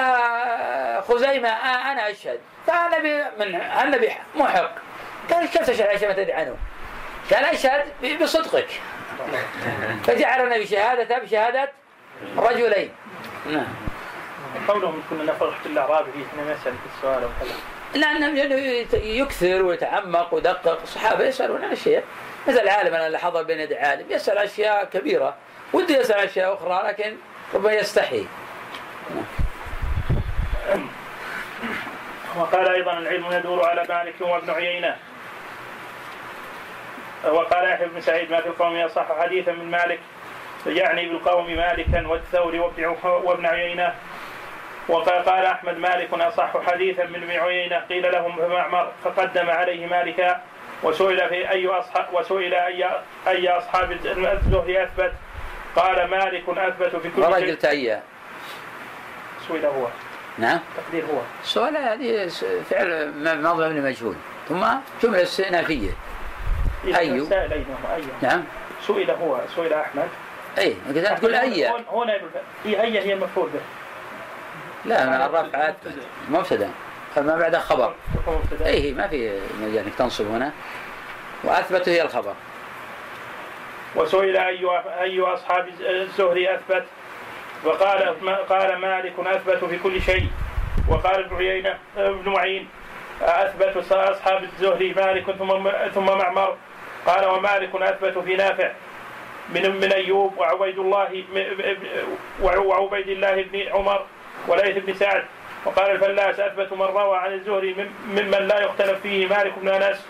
خزيمة 1.02 1.48
آه 1.48 1.92
أنا 1.92 2.10
أشهد. 2.10 2.40
قال 2.68 2.94
النبي 2.94 3.24
من 3.38 3.60
النبي 3.60 4.08
محق. 4.34 4.70
قال 5.30 5.46
كيف 5.50 5.70
تشهد 5.70 5.96
شيء 5.98 6.08
ما 6.08 6.14
تدري 6.14 6.32
عنه؟ 6.32 6.56
قال 7.34 7.44
أشهد 7.44 7.84
بصدقك. 8.22 8.68
فجعل 10.06 10.44
النبي 10.46 10.66
شهادته 10.66 11.18
بشهادة 11.18 11.72
رجلين. 12.36 12.90
نعم. 13.46 13.66
قولهم 14.68 15.02
كنا 15.10 15.24
نفرح 15.24 15.54
بالاعرابي 15.64 16.10
فيه 16.12 16.42
انه 16.42 16.50
يسال 16.50 16.72
في 16.72 16.96
السؤال 16.96 17.22
أو 17.22 17.28
كذا 17.40 17.54
لأنه 18.00 18.26
لأنه 18.28 18.54
يت- 18.54 18.94
يكثر 18.94 19.62
ويتعمق 19.62 20.34
ويدقق 20.34 20.82
الصحابة 20.82 21.24
يسألون 21.24 21.64
عن 21.64 21.70
أشياء. 21.72 22.04
مثل 22.48 22.58
العالم 22.58 22.94
أنا 22.94 23.06
اللي 23.06 23.18
حضر 23.18 23.42
بين 23.42 23.60
يدي 23.60 23.76
عالم. 23.78 24.06
يسأل 24.10 24.38
عن 24.38 24.44
أشياء 24.44 24.84
كبيرة. 24.84 25.34
وده 25.72 25.96
يسأل 25.96 26.18
عن 26.18 26.24
أشياء 26.26 26.54
أخرى 26.54 26.88
لكن 26.88 27.16
ربما 27.54 27.72
يستحي. 27.72 28.26
وقال 32.38 32.68
أيضا 32.68 32.98
العلم 32.98 33.32
يدور 33.32 33.64
على 33.68 33.86
مالك 33.88 34.14
وابن 34.20 34.50
عيينة. 34.50 34.96
وقال 37.28 37.70
يحيى 37.70 37.86
بن 37.86 38.00
سعيد 38.00 38.30
ما 38.30 38.40
في 38.40 38.46
القوم 38.46 38.76
يصح 38.76 39.06
حديثا 39.20 39.52
من 39.52 39.70
مالك. 39.70 40.00
يعني 40.66 41.08
بالقوم 41.08 41.56
مالكا 41.56 42.06
عو- 43.04 43.22
وابن 43.30 43.46
عيينة. 43.46 43.94
وقال 44.88 45.24
قال 45.24 45.46
أحمد 45.46 45.78
مالك 45.78 46.12
أصح 46.14 46.52
حديثا 46.66 47.04
من 47.04 47.22
ابن 47.22 47.30
عيينه 47.30 47.78
قيل 47.78 48.12
له 48.12 48.28
معمر 48.28 48.92
فقدم 49.04 49.50
عليه 49.50 49.86
مالكا 49.86 50.40
وسئل 50.82 51.28
في 51.28 51.50
أي 51.50 51.66
اصحاب 51.66 52.06
وسئل 52.12 52.54
اي 52.54 52.90
أي 53.28 53.48
أصحاب 53.48 53.92
الزهد 53.92 54.70
أثبت؟ 54.70 55.12
قال 55.76 56.10
مالك 56.10 56.42
أثبت 56.48 56.96
في 56.96 57.10
كل 57.16 57.22
والله 57.22 57.36
قلت 57.36 57.64
أياه 57.64 58.00
سئل 59.48 59.66
هو. 59.66 59.86
نعم. 60.38 60.60
تقدير 60.76 61.04
هو. 61.04 61.20
السؤال 61.42 61.76
هذه 61.76 62.28
فعل 62.70 63.08
م- 63.10 63.42
ماضي 63.42 63.64
مبني 63.68 63.80
مجهول. 63.80 64.14
ثم 64.48 64.64
جملة 65.02 65.20
أيضا 67.52 67.76
أيوه 67.94 68.06
نعم. 68.22 68.44
سئل 68.86 69.10
هو 69.10 69.40
سئل 69.56 69.72
أحمد. 69.72 70.08
اي 70.58 70.76
قلت 70.88 70.96
أنت 70.96 71.18
تقول 71.18 71.34
أي. 71.34 71.68
هون 71.68 72.10
هي 72.64 72.82
أي 72.82 72.98
هي 73.00 73.12
المفعول 73.12 73.50
به 73.50 73.60
لا 74.84 75.02
أنا 75.02 75.26
الرفع 75.26 75.68
أثبت 75.68 75.92
مبتدأ. 76.28 76.70
ما 77.16 77.36
بعدها 77.38 77.60
خبر. 77.60 77.94
اي 78.66 78.92
ما 78.92 79.08
في 79.08 79.40
مجال 79.60 79.84
إنك 79.84 79.94
تنصب 79.94 80.26
هنا. 80.26 80.52
واثبت 81.44 81.88
هي 81.88 82.02
الخبر. 82.02 82.34
وسئل 83.96 84.36
أي 84.36 84.66
أي 85.00 85.20
أصحاب 85.20 85.68
الزهري 85.80 86.54
أثبت؟ 86.54 86.84
وقال 87.64 88.16
قال 88.48 88.76
مالك 88.76 89.14
أثبت 89.18 89.64
في 89.64 89.78
كل 89.78 90.02
شيء. 90.02 90.26
وقال 90.88 91.24
ابن 91.24 91.36
عيينة 91.36 91.78
ابن 91.96 92.32
معين 92.32 92.68
أثبت 93.22 93.92
أصحاب 93.92 94.42
الزهري 94.42 94.94
مالك 94.94 95.30
ثم 95.30 95.70
ثم 95.94 96.06
معمر. 96.18 96.56
قال 97.06 97.26
ومالك 97.26 97.82
أثبت 97.82 98.18
في 98.18 98.36
نافع. 98.36 98.72
من 99.54 99.80
من 99.80 99.92
أيوب 99.92 100.38
وعبيد 100.38 100.78
الله 100.78 101.24
وعبيد 102.42 103.08
الله 103.08 103.42
بن 103.42 103.68
عمر. 103.72 104.06
وليث 104.48 104.84
بن 104.84 104.94
سعد. 104.94 105.24
وقال 105.64 105.90
الفلاس 105.90 106.40
أثبت 106.40 106.72
من 106.72 106.82
روى 106.82 107.16
عن 107.16 107.32
الزهري 107.32 107.90
ممن 108.08 108.48
لا 108.48 108.60
يختلف 108.60 109.00
فيه 109.02 109.26
مالك 109.26 109.52
بن 109.58 109.68
أنس. 109.68 110.06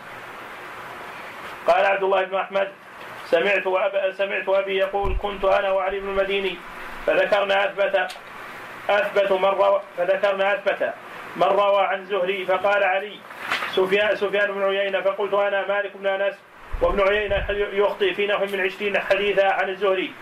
قال 1.66 1.86
عبد 1.86 2.02
الله 2.02 2.24
بن 2.24 2.36
أحمد 2.36 2.68
سمعت 3.26 3.66
وأب... 3.66 4.12
سمعت 4.16 4.48
أبي 4.48 4.76
يقول 4.76 5.16
كنت 5.22 5.44
أنا 5.44 5.70
وعلي 5.70 6.00
بن 6.00 6.08
المديني. 6.08 6.56
فذكرنا 7.06 7.64
أثبت 7.64 8.12
أثبت 8.90 9.32
من 9.32 9.44
روى 9.44 9.80
فذكرنا 9.96 10.54
أثبت 10.54 10.92
من 11.36 11.46
روى 11.46 11.82
عن 11.82 12.04
زهري. 12.04 12.44
فقال 12.44 12.84
علي 12.84 13.18
سفيان 13.70 14.16
سفيان 14.16 14.52
بن 14.52 14.62
عيينة 14.62 15.00
فقلت 15.00 15.34
أنا 15.34 15.66
مالك 15.66 15.96
بن 15.96 16.06
أنس. 16.06 16.34
وابن 16.82 17.00
عيينة 17.00 17.46
يخطئ 17.72 18.14
في 18.14 18.26
نحو 18.26 18.44
من 18.44 18.60
عشرين 18.60 18.98
حديثا 18.98 19.46
عن 19.46 19.68
الزهري. 19.68 20.12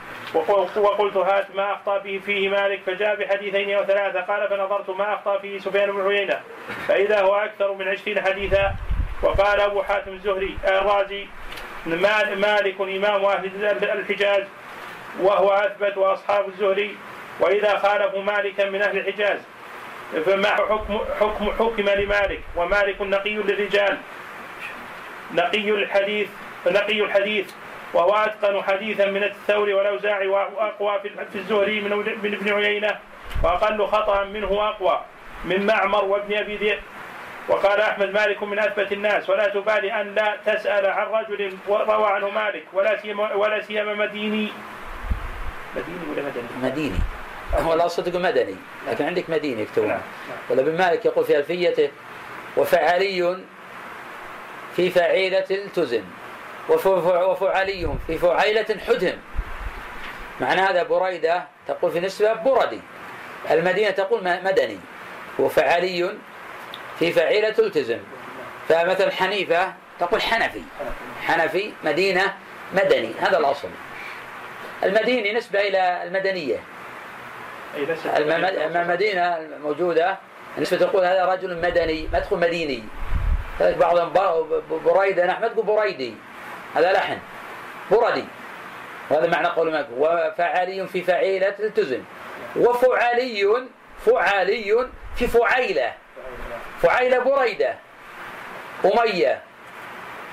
وقلت 0.76 1.16
هات 1.16 1.46
ما 1.54 1.72
أخطأ 1.72 1.98
به 1.98 2.20
فيه 2.26 2.48
مالك 2.48 2.80
فجاء 2.86 3.16
بحديثين 3.16 3.74
أو 3.74 3.84
ثلاثة. 3.84 4.20
قال 4.20 4.48
فنظرت 4.48 4.90
ما 4.90 5.14
أخطأ 5.14 5.38
فيه 5.38 5.58
سفيان 5.58 5.92
بن 5.92 6.08
عيينة. 6.08 6.40
فإذا 6.88 7.20
هو 7.20 7.34
أكثر 7.34 7.72
من 7.72 7.88
عشرين 7.88 8.20
حديثا. 8.22 8.74
وقال 9.22 9.60
أبو 9.60 9.82
حاتم 9.82 10.12
الزهري 10.12 10.58
الرازي 10.64 11.26
مالك 11.86 12.80
إمام 12.80 13.24
أهل 13.24 13.98
الحجاز 13.98 14.44
وهو 15.20 15.50
أثبت 15.50 15.98
أصحاب 15.98 16.48
الزهري. 16.48 16.96
وإذا 17.40 17.78
خالفوا 17.78 18.22
مالكا 18.22 18.70
من 18.70 18.82
أهل 18.82 18.98
الحجاز 18.98 19.38
فما 20.26 20.48
حكم 20.48 20.98
حكم 21.20 21.50
حكم 21.50 21.88
لمالك. 21.88 22.40
ومالك 22.56 23.00
نقي 23.02 23.34
للرجال. 23.34 23.98
نقي 25.34 25.70
الحديث 25.70 26.28
نقي 26.66 27.00
الحديث 27.00 27.50
وهو 27.94 28.14
أتقن 28.14 28.62
حديثا 28.62 29.06
من 29.06 29.24
الثور 29.24 29.68
والأوزاعي 29.68 30.26
وأقوى 30.26 31.00
في 31.32 31.38
الزهري 31.38 31.80
من 31.80 32.34
ابن 32.34 32.52
عيينة 32.52 32.98
وأقل 33.42 33.86
خطأ 33.86 34.24
منه 34.24 34.68
أقوى 34.68 35.00
من 35.44 35.66
معمر 35.66 36.04
وابن 36.04 36.36
أبي 36.36 36.56
ذئب. 36.56 36.78
وقال 37.48 37.80
أحمد 37.80 38.10
مالك 38.10 38.42
من 38.42 38.58
أثبت 38.58 38.92
الناس 38.92 39.30
ولا 39.30 39.48
تبالي 39.48 40.00
أن 40.00 40.14
لا 40.14 40.36
تسأل 40.46 40.86
عن 40.86 41.06
رجل 41.06 41.56
روى 41.68 42.06
عنه 42.06 42.30
مالك 42.30 42.64
ولا 42.72 43.02
سيما 43.02 43.34
ولا 43.34 43.62
سيما 43.62 43.94
مديني. 43.94 44.48
مديني 45.76 45.98
ولا 46.12 46.22
مدني؟ 46.22 46.70
مديني. 46.70 46.98
هو 47.54 47.74
الاصل 47.74 48.04
تقول 48.04 48.22
مدني. 48.22 48.56
لكن 48.88 49.04
عندك 49.04 49.30
مديني 49.30 49.62
يكتبون 49.62 49.88
نعم. 49.88 50.00
ولا 50.50 50.60
ابن 50.60 50.78
مالك 50.78 51.04
يقول 51.04 51.24
في 51.24 51.38
ألفيته 51.38 51.90
وفعلي 52.56 53.38
في 54.76 54.90
فعيلة 54.90 55.46
التزم 55.50 56.02
وفعلي 56.68 57.88
في 58.06 58.18
فعيلة 58.18 58.66
حدهم. 58.88 59.18
معنى 60.40 60.60
هذا 60.60 60.82
بريدة 60.82 61.44
تقول 61.68 61.92
في 61.92 62.00
نسبة 62.00 62.32
بردي. 62.32 62.80
المدينة 63.50 63.90
تقول 63.90 64.24
مدني. 64.44 64.78
وفعلي 65.38 66.10
في 66.98 67.12
فعيلة 67.12 67.50
تلتزم. 67.50 67.98
فمثل 68.68 69.12
حنيفة 69.12 69.72
تقول 70.00 70.22
حنفي. 70.22 70.62
حنفي 71.22 71.72
مدينة 71.84 72.34
مدني. 72.74 73.12
هذا 73.20 73.38
الأصل. 73.38 73.68
المديني 74.84 75.32
نسبة 75.32 75.60
إلى 75.60 76.02
المدنية. 76.02 76.60
المدينة؟ 78.76 79.36
الموجودة 79.36 80.18
نسبة 80.58 80.78
تقول 80.78 81.04
هذا 81.04 81.24
رجل 81.24 81.60
مدني 81.60 82.08
ما 82.12 82.18
تقول 82.18 82.40
مديني 82.40 82.84
بعضهم 83.60 84.12
بريدة 84.84 85.26
نحن 85.26 85.42
ما 85.42 85.48
تقول 85.48 85.66
بريدي. 85.66 86.14
هذا 86.74 86.92
لحن 86.92 87.18
بردي. 87.90 88.24
وهذا 89.10 89.26
معنى 89.26 89.46
قول 89.46 89.72
مالك 89.72 89.88
وفعلي 89.98 90.86
في 90.86 91.02
فعيلة 91.02 91.50
تلتزم 91.50 92.02
وفعلي 92.56 93.66
فعلي 94.06 94.88
في 95.16 95.26
فعيلة. 95.26 95.92
فعيلة 96.82 97.18
بريدة. 97.18 97.74
أمية. 98.84 99.40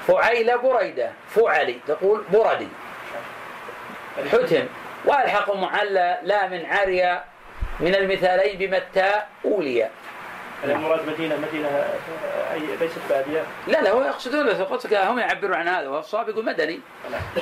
فعيلة 0.08 0.56
بريدة. 0.56 1.12
فعلي. 1.30 1.80
تقول 1.88 2.24
بردي. 2.34 2.68
حتم 4.32 4.68
وألحق 5.06 5.56
معلى 5.56 6.20
لا 6.24 6.48
من 6.48 6.66
عريا 6.66 7.24
من 7.80 7.96
المثالين 7.96 8.58
بمتاء 8.58 9.30
أوليا 9.46 9.90
المراد 10.64 11.08
مدينة 11.08 11.36
مدينة 11.36 11.68
أي 12.54 12.60
ليست 12.80 13.00
بادية؟ 13.10 13.44
لا 13.68 13.82
لا 13.82 13.92
هو 13.92 14.02
يقصدون 14.02 14.50
قلت 14.50 14.94
هم 14.94 15.20
يعبرون 15.20 15.54
عن 15.54 15.68
هذا 15.68 15.88
والصواب 15.88 16.30
يقول 16.30 16.46
مدني. 16.46 16.80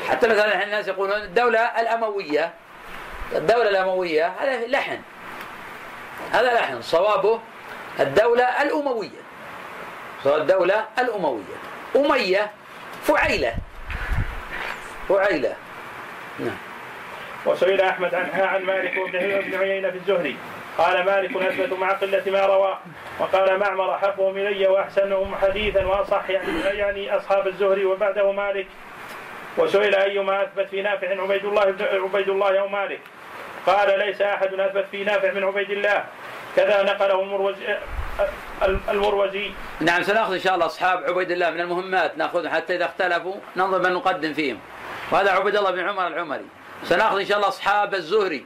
حتى 0.10 0.28
مثلا 0.28 0.64
الناس 0.64 0.88
يقولون 0.88 1.22
الدولة 1.22 1.60
الأموية. 1.60 2.54
الدولة 3.36 3.70
الأموية 3.70 4.28
هذا 4.28 4.68
لحن. 4.68 5.02
هذا 6.32 6.54
لحن. 6.54 6.82
صوابه 6.82 7.40
الدولة 8.00 8.44
الأموية. 8.44 9.26
الدولة 10.26 10.86
الأموية. 11.00 11.56
أمية 11.96 12.52
فعيلة. 13.04 13.54
فعيلة. 15.10 15.56
نعم. 16.40 16.58
وسئل 17.46 17.82
أحمد 17.82 18.16
عنها 18.16 18.46
عن 18.46 18.64
مالك 18.64 18.98
وابن 18.98 19.56
عيينة 19.56 19.90
في 19.90 19.98
الزهري. 19.98 20.38
قال 20.78 21.06
مالك 21.06 21.36
أثبت 21.36 21.80
مع 21.80 21.92
قلة 21.92 22.24
ما 22.28 22.46
روى 22.46 22.78
وقال 23.20 23.60
معمر 23.60 23.96
أحبهم 23.96 24.38
إلي 24.38 24.68
وأحسنهم 24.68 25.36
حديثا 25.36 25.86
وأصح 25.86 26.30
يعني, 26.30 26.60
يعني 26.62 27.18
أصحاب 27.18 27.48
الزهري 27.48 27.86
وبعده 27.86 28.32
مالك. 28.32 28.68
وسئل 29.58 29.96
أيما 29.96 30.44
أثبت 30.44 30.70
في 30.70 30.82
نافع 30.82 31.22
عبيد 31.22 31.46
الله 31.46 31.76
عبيد 31.82 32.30
الله 32.30 32.60
أو 32.60 32.68
مالك. 32.68 33.00
قال 33.66 34.00
ليس 34.00 34.22
أحد 34.22 34.54
أثبت 34.54 34.86
في 34.92 35.04
نافع 35.04 35.32
من 35.32 35.44
عبيد 35.44 35.72
الله. 35.72 36.06
كذا 36.56 36.84
نقله 36.84 37.22
المروزي 37.22 37.78
المروزي. 38.90 39.52
نعم 39.82 40.04
سنأخذ 40.04 40.34
إن 40.34 40.40
شاء 40.40 40.56
الله 40.56 40.66
أصحاب 40.66 41.04
عبيد 41.04 41.32
الله 41.32 41.50
من 41.50 41.62
المهمات 41.62 42.18
نأخذهم 42.18 42.50
حتى 42.50 42.76
إذا 42.76 42.86
اختلفوا 42.86 43.36
ننظر 43.56 43.80
من 43.80 43.94
نقدم 43.94 44.34
فيهم. 44.34 44.60
وهذا 45.12 45.32
عبيد 45.32 45.56
الله 45.56 45.72
بن 45.72 45.80
عمر 45.80 46.08
العمري. 46.08 46.46
سنأخذ 46.84 47.20
إن 47.20 47.26
شاء 47.26 47.38
الله 47.38 47.48
أصحاب 47.48 47.94
الزهري. 47.94 48.46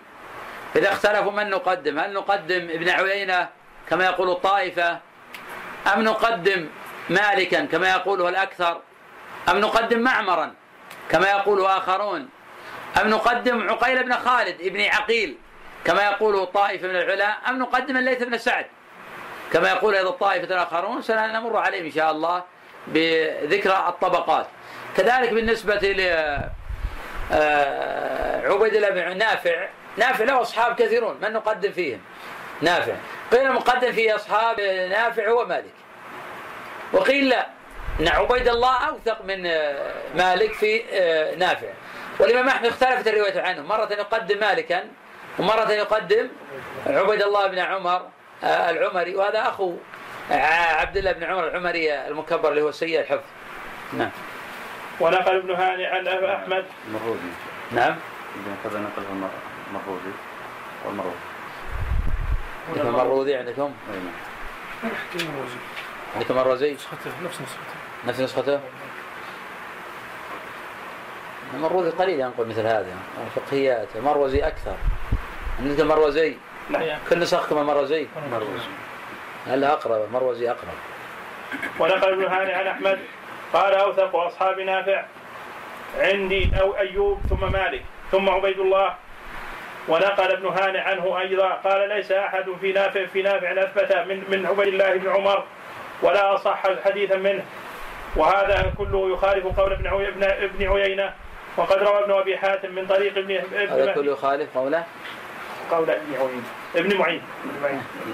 إذا 0.76 0.92
اختلفوا 0.92 1.32
من 1.32 1.50
نقدم؟ 1.50 2.00
هل 2.00 2.14
نقدم 2.14 2.70
ابن 2.70 2.90
عيينة 2.90 3.50
كما 3.90 4.06
يقول 4.06 4.30
الطائفة؟ 4.30 5.00
أم 5.94 6.02
نقدم 6.02 6.70
مالكا 7.10 7.66
كما 7.66 7.90
يقوله 7.90 8.30
الأكثر؟ 8.30 8.82
أم 9.50 9.58
نقدم 9.58 10.00
معمرا 10.00 10.54
كما 11.10 11.30
يقول 11.30 11.66
آخرون؟ 11.66 12.30
أم 13.02 13.10
نقدم 13.10 13.70
عقيل 13.70 14.04
بن 14.04 14.14
خالد 14.14 14.62
ابن 14.62 14.82
عقيل 14.82 15.38
كما 15.86 16.04
يقول 16.04 16.46
طائفة 16.46 16.88
من 16.88 16.96
العلماء؟ 16.96 17.38
أم 17.50 17.60
نقدم 17.60 17.98
الليث 17.98 18.24
بن 18.24 18.38
سعد 18.38 18.66
كما 19.54 19.70
يقول 19.70 19.96
أيضا 19.96 20.10
الطائفة 20.10 20.56
الآخرون؟ 20.56 21.02
سنمر 21.02 21.58
عليهم 21.58 21.86
إن 21.86 21.92
شاء 21.92 22.12
الله 22.12 22.44
بذكر 22.88 23.88
الطبقات. 23.88 24.48
كذلك 24.98 25.34
بالنسبة 25.34 25.76
ل 25.76 26.00
آه، 27.32 28.48
عبيد 28.48 28.74
الله 28.74 28.90
بن 28.90 29.18
نافع 29.18 29.68
نافع 30.00 30.24
له 30.24 30.42
أصحاب 30.42 30.76
كثيرون 30.76 31.18
من 31.22 31.34
نقدم 31.34 31.72
فيهم؟ 31.72 32.00
نافع. 32.62 32.94
قيل 33.32 33.48
المقدم 33.48 33.92
في 33.92 34.16
أصحاب 34.16 34.62
نافع 34.90 35.30
هو 35.30 35.46
مالك. 35.46 35.74
وقيل 36.94 37.30
لا 37.30 37.48
أن 38.00 38.08
عبيد 38.08 38.48
الله 38.48 38.88
أوثق 38.88 39.26
من 39.26 39.46
آه، 39.46 39.94
مالك 40.16 40.54
في 40.54 40.84
آه، 40.92 41.36
نافع. 41.36 41.68
والإمام 42.20 42.48
أحمد 42.48 42.66
اختلفت 42.66 43.08
الرواية 43.08 43.42
عنه. 43.42 43.62
مرة 43.62 43.94
يقدم 43.94 44.40
مالكا 44.40 44.84
ومرة 45.40 45.72
يقدم 45.72 46.30
عبيد 46.88 47.22
الله 47.22 47.48
بن 47.48 47.60
عمر 47.60 48.08
آه، 48.44 48.70
العمري. 48.70 49.16
وهذا 49.16 49.42
أخو 49.42 49.76
عبد 50.32 50.98
الله 50.98 51.12
بن 51.12 51.24
عمر 51.24 51.48
العمري 51.48 51.94
المكبر 51.94 52.50
اللي 52.50 52.62
هو 52.62 52.72
سيء 52.72 53.00
الحفظ. 53.00 53.28
نعم. 53.94 54.12
ونقل 55.00 55.36
ابن 55.36 55.52
هاني 55.52 55.86
عن 55.86 56.08
أحمد. 56.08 56.66
مروزي 56.94 57.20
نعم. 57.72 57.96
كذا 58.64 58.80
نقل 58.80 59.04
المروزي 59.70 60.12
والمروزي 60.86 61.16
المروزي 62.76 63.36
عندكم؟ 63.36 63.74
عندكم 66.16 66.36
مروزي؟ 66.36 66.74
نسخته 66.74 67.12
نفس 67.24 67.42
نسخته. 67.42 67.74
نفس 68.08 68.20
نسخته؟ 68.20 68.60
المروزي 71.54 71.90
قليل 71.90 72.20
ينقل 72.20 72.48
مثل 72.48 72.62
هذا 72.62 72.98
فقهيات 73.36 73.98
مروزي 73.98 74.40
أكثر. 74.40 74.76
عندك 75.60 75.80
المروزي 75.80 76.36
نعم. 76.70 76.84
كل 77.10 77.20
نسخكم 77.20 77.58
المروزي 77.58 78.08
مروزي 78.32 78.70
هل 79.48 79.64
أقرب؟ 79.64 80.12
مروزي 80.14 80.50
أقرب؟ 80.50 80.78
ونقل 81.80 82.14
ابن 82.14 82.24
هاني 82.24 82.54
عن 82.54 82.68
أحمد 82.68 83.00
قال 83.54 83.74
أوثق 83.74 84.16
أصحاب 84.16 84.60
نافع 84.60 85.06
عندي 85.98 86.52
أو 86.62 86.78
أيوب 86.78 87.22
ثم 87.30 87.52
مالك 87.52 87.84
ثم 88.12 88.30
عبيد 88.30 88.60
الله 88.60 88.96
ونقل 89.90 90.32
ابن 90.32 90.48
هانئ 90.48 90.80
عنه 90.80 91.20
أيضا 91.20 91.50
قال 91.50 91.90
ليس 91.90 92.12
أحد 92.12 92.46
في 92.62 92.72
نافع 92.72 93.06
في 93.06 93.22
نافع 93.22 93.52
اثبت 93.52 93.98
من 94.08 94.24
من 94.30 94.46
عبيد 94.46 94.68
الله 94.68 94.96
بن 94.96 95.10
عمر 95.10 95.44
ولا 96.02 96.36
أصح 96.36 96.64
حديثا 96.86 97.18
منه. 97.18 97.46
وهذا 98.16 98.74
كله 98.78 99.14
يخالف 99.14 99.60
قول 99.60 99.74
ابن 99.74 99.88
ابن 99.88 100.24
ابن 100.24 100.72
عيينة 100.72 101.14
وقد 101.58 101.78
روى 101.78 102.04
ابن 102.04 102.12
أبي 102.12 102.38
حاتم 102.38 102.72
من 102.76 102.88
طريق 102.88 103.18
ابن 103.18 103.32
هذا 103.32 103.84
ابن 103.84 103.94
كله 103.94 104.12
يخالف 104.12 104.58
قوله 104.58 104.84
قول 105.72 105.90
ابن 105.90 106.14
عيينة. 106.14 106.44
ابن 106.76 106.98
معين. 106.98 107.22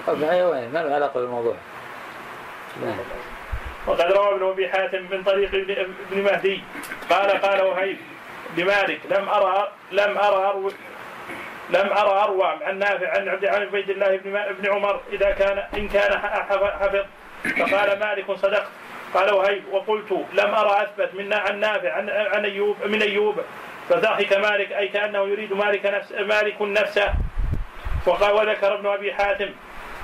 ابن 0.08 0.26
معين 0.26 0.72
ما 0.72 0.78
له 0.78 0.94
علاقة 0.94 1.20
بالموضوع. 1.20 1.54
وقد 3.86 4.12
روى 4.12 4.34
ابن 4.34 4.48
أبي 4.48 4.68
حاتم 4.68 5.06
من 5.10 5.22
طريق 5.22 5.54
ابن 5.54 5.70
ابن 6.10 6.22
مهدي. 6.22 6.62
قال 7.10 7.30
قال 7.30 7.62
وهيب 7.62 7.96
لمالك 8.56 9.00
لم 9.10 9.28
ارى 9.28 9.72
لم 9.92 10.18
أرى 10.18 10.72
لم 11.70 11.92
أرى 11.92 12.22
أروى 12.22 12.58
عن 12.62 12.78
نافع 12.78 13.18
عن 13.18 13.28
عبد 13.28 13.44
عن 13.44 13.62
عبيد 13.62 13.90
الله 13.90 14.16
بن 14.60 14.72
عمر 14.72 15.00
إذا 15.12 15.30
كان 15.30 15.58
إن 15.76 15.88
كان 15.88 16.18
حفظ. 16.18 17.04
فقال 17.44 17.98
مالك 17.98 18.32
صدقت. 18.32 18.66
قال 19.14 19.34
وهيب. 19.34 19.62
وقلت 19.72 20.12
لم 20.32 20.54
أرى 20.54 20.82
أثبت 20.82 21.14
من 21.14 21.32
عن 21.32 21.60
نافع 21.60 21.92
عن 21.92 22.10
عن 22.10 22.44
ايوب 22.44 22.76
من 22.86 23.02
أيوب. 23.02 23.40
فضحك 23.88 24.32
مالك 24.32 24.72
أي 24.72 24.88
كأنه 24.88 25.28
يريد 25.28 25.52
مالك 25.52 25.86
نفس 25.86 26.12
مالك 26.12 26.62
نفسه 26.62 27.12
وقال 28.06 28.32
وذكر 28.32 28.74
ابن 28.74 28.86
أبي 28.86 29.14
حاتم 29.14 29.48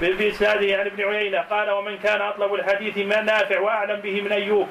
بإسناده 0.00 0.78
عن 0.78 0.86
ابن 0.86 1.04
عيينة. 1.04 1.40
قال 1.40 1.70
ومن 1.70 1.98
كان 1.98 2.20
أطلب 2.20 2.54
الحديث 2.54 2.98
ما 2.98 3.20
نافع 3.20 3.60
وأعلم 3.60 4.00
به 4.00 4.20
من 4.20 4.32
أيوب. 4.32 4.68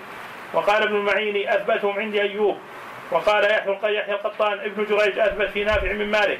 وقال 0.53 0.83
ابن 0.83 0.95
المعين 0.95 1.49
أثبتهم 1.49 1.99
عندي 1.99 2.21
أيوب. 2.21 2.57
وقال 3.11 3.43
يحيى 3.43 3.77
يحيى 3.83 4.13
القطان 4.13 4.59
ابن 4.59 4.85
جريج 4.85 5.19
أثبت 5.19 5.49
في 5.49 5.63
نافع 5.63 5.93
من 5.93 6.11
مالك. 6.11 6.39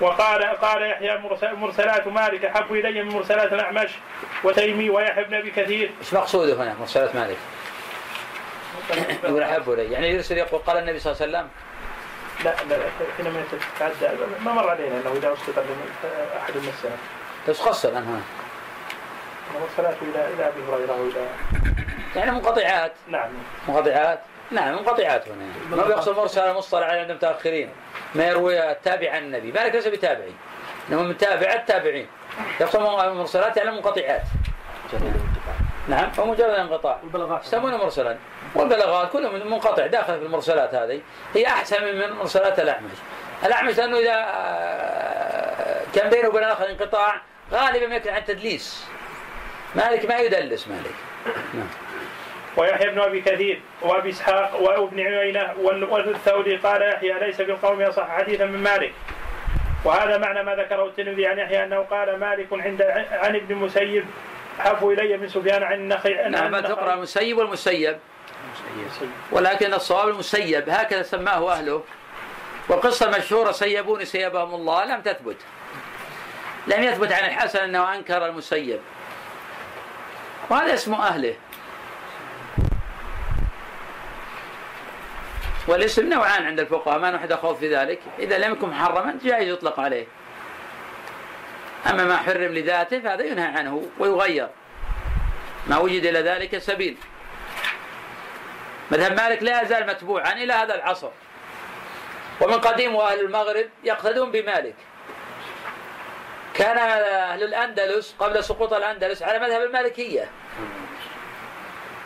وقال 0.00 0.42
قال 0.44 0.82
يحيى 0.90 1.18
مرسل- 1.18 1.54
مرسلات 1.56 2.06
مالك 2.08 2.44
أحب 2.44 2.72
إلي 2.72 3.02
من 3.02 3.12
مرسلات 3.12 3.52
الأعمش 3.52 3.90
وتيمي 4.44 4.90
ويحيى 4.90 5.24
بن 5.24 5.34
أبي 5.34 5.50
كثير. 5.50 5.90
إيش 6.00 6.14
مقصوده 6.14 6.54
هنا 6.54 6.74
مرسلات 6.80 7.14
مالك؟ 7.16 7.36
يقول 9.24 9.42
أحب 9.42 9.70
إلي. 9.70 9.92
يعني 9.92 10.08
يرسل 10.10 10.38
يقول 10.38 10.60
قال 10.60 10.76
النبي 10.78 10.98
صلى 10.98 11.12
الله 11.12 11.22
عليه 11.22 11.32
وسلم؟ 11.38 11.48
لا 12.44 12.76
لا 12.76 12.82
حينما 13.16 13.42
تتعدى 13.76 14.16
ما 14.44 14.52
مر 14.52 14.68
علينا 14.70 14.94
أنه 15.00 15.12
إذا 15.12 15.32
أسقط 15.32 15.64
أحد 16.42 16.56
المسألة 16.56 16.96
بس 17.48 17.60
قصر 17.60 17.96
عنها 17.96 18.20
مرسلاته 19.60 19.96
إلى 20.02 20.28
إلى 20.34 20.48
أبي 20.48 20.60
هريرة 20.72 20.92
وإلى 21.00 21.26
يعني 22.16 22.30
منقطعات. 22.30 22.92
نعم. 23.08 23.30
منقطعات. 23.68 24.20
نعم 24.50 24.72
منقطعات 24.72 25.28
هنا. 25.28 25.76
ما 25.76 25.84
بيقصد 25.84 26.16
مرسل 26.16 26.52
مصطلح 26.54 26.86
على 26.86 27.00
عند 27.00 27.10
المتاخرين 27.10 27.70
ما 28.14 28.24
يروي 28.24 28.70
التابع 28.70 29.10
عن 29.12 29.22
النبي. 29.22 29.52
مالك 29.52 29.74
ليس 29.74 29.86
بتابعي. 29.86 30.32
إنما 30.90 31.02
من 31.02 31.18
تابع 31.18 31.52
التابعين. 31.52 32.06
يقصد 32.60 32.80
مرسلات 32.80 33.56
يعني 33.56 33.70
منقطعات 33.70 34.22
نعم 35.88 36.10
فمجرد 36.10 36.50
انقطاع. 36.50 36.98
البلاغات 37.04 37.44
يسمونه 37.44 37.76
مرسلا. 37.76 38.16
والبلاغات 38.54 39.12
كلها 39.12 39.30
من- 39.30 39.46
منقطع 39.46 39.86
داخل 39.86 40.18
في 40.18 40.24
المرسلات 40.24 40.74
هذه. 40.74 41.00
هي 41.34 41.46
أحسن 41.46 41.84
من 41.84 42.12
مرسلات 42.12 42.58
الأعمش. 42.60 42.90
الأعمش 43.44 43.76
لأنه 43.78 43.98
إذا 43.98 44.14
آه، 44.14 45.80
كان 45.94 46.10
بينه 46.10 46.28
وبين 46.28 46.44
الآخر 46.44 46.70
انقطاع 46.70 47.20
غالبا 47.52 47.94
يكون 47.96 48.12
عن 48.12 48.24
تدليس. 48.24 48.84
مالك 49.74 50.04
ما 50.06 50.18
يدلس 50.18 50.68
مالك. 50.68 50.94
ويحيى 52.56 52.90
بن 52.90 53.00
أبي 53.00 53.20
كثير 53.20 53.60
وأبي 53.82 54.10
إسحاق 54.10 54.60
وأبن 54.60 55.00
عيينة 55.00 55.54
وال- 55.60 55.84
والثوري 55.84 56.56
قال 56.56 56.82
يحيى 56.82 57.18
ليس 57.20 57.36
في 57.36 57.50
القوم 57.52 57.80
يصح 57.80 58.08
حديثا 58.08 58.44
من 58.44 58.62
مالك. 58.62 58.92
وهذا 59.84 60.18
معنى 60.18 60.42
ما 60.42 60.54
ذكره 60.54 60.84
الترمذي 60.86 61.26
عن 61.26 61.38
يحيى 61.38 61.64
أنه 61.64 61.78
قال 61.78 62.18
مالك 62.20 62.46
عند 62.52 62.82
عن 63.12 63.36
ابن 63.36 63.54
المسيب 63.54 64.04
احب 64.60 64.88
إلي 64.88 65.16
من 65.16 65.28
سفيان 65.28 65.62
عن 65.62 65.74
النخعي 65.74 66.28
نعم. 66.28 66.60
تقرأ 66.60 66.94
المسيب 66.94 67.38
والمسيب. 67.38 67.98
ولكن 69.32 69.74
الصواب 69.74 70.08
المسيب 70.08 70.68
هكذا 70.68 71.02
سماه 71.02 71.52
أهله. 71.52 71.82
والقصة 72.68 73.06
المشهوره 73.06 73.52
سيبوني 73.52 74.04
سيبهم 74.04 74.54
الله 74.54 74.84
لم 74.84 75.00
تثبت. 75.00 75.36
لم 76.66 76.82
يثبت 76.82 77.12
عن 77.12 77.24
الحسن 77.24 77.58
أنه 77.58 77.94
أنكر 77.94 78.26
المسيب. 78.26 78.80
وهذا 80.50 80.74
اسم 80.74 80.94
أهله. 80.94 81.34
والاسم 85.70 86.08
نوعان 86.08 86.46
عند 86.46 86.60
الفقهاء 86.60 86.98
ما 86.98 87.10
نحد 87.10 87.34
خوض 87.34 87.56
في 87.56 87.76
ذلك. 87.76 88.00
إذا 88.18 88.38
لم 88.38 88.52
يكن 88.52 88.68
محرما 88.68 89.18
جائز 89.24 89.48
يطلق 89.48 89.80
عليه. 89.80 90.06
أما 91.90 92.04
ما 92.04 92.16
حرم 92.16 92.54
لذاته 92.54 93.00
فهذا 93.00 93.24
ينهى 93.24 93.46
عنه 93.46 93.82
ويغير. 93.98 94.48
ما 95.66 95.78
وجد 95.78 96.04
إلى 96.06 96.20
ذلك 96.20 96.58
سبيل. 96.58 96.96
مذهب 98.90 99.12
مالك 99.12 99.42
لا 99.42 99.62
يزال 99.62 99.86
متبوعا 99.86 100.32
إلى 100.32 100.52
هذا 100.52 100.74
العصر. 100.74 101.10
ومن 102.40 102.54
قديم 102.54 102.96
أهل 102.96 103.20
المغرب 103.20 103.66
يقتدون 103.84 104.30
بمالك. 104.30 104.74
كان 106.54 106.78
أهل 106.78 107.42
الأندلس 107.42 108.14
قبل 108.18 108.44
سقوط 108.44 108.72
الأندلس 108.72 109.22
على 109.22 109.38
مذهب 109.38 109.62
المالكية. 109.62 110.30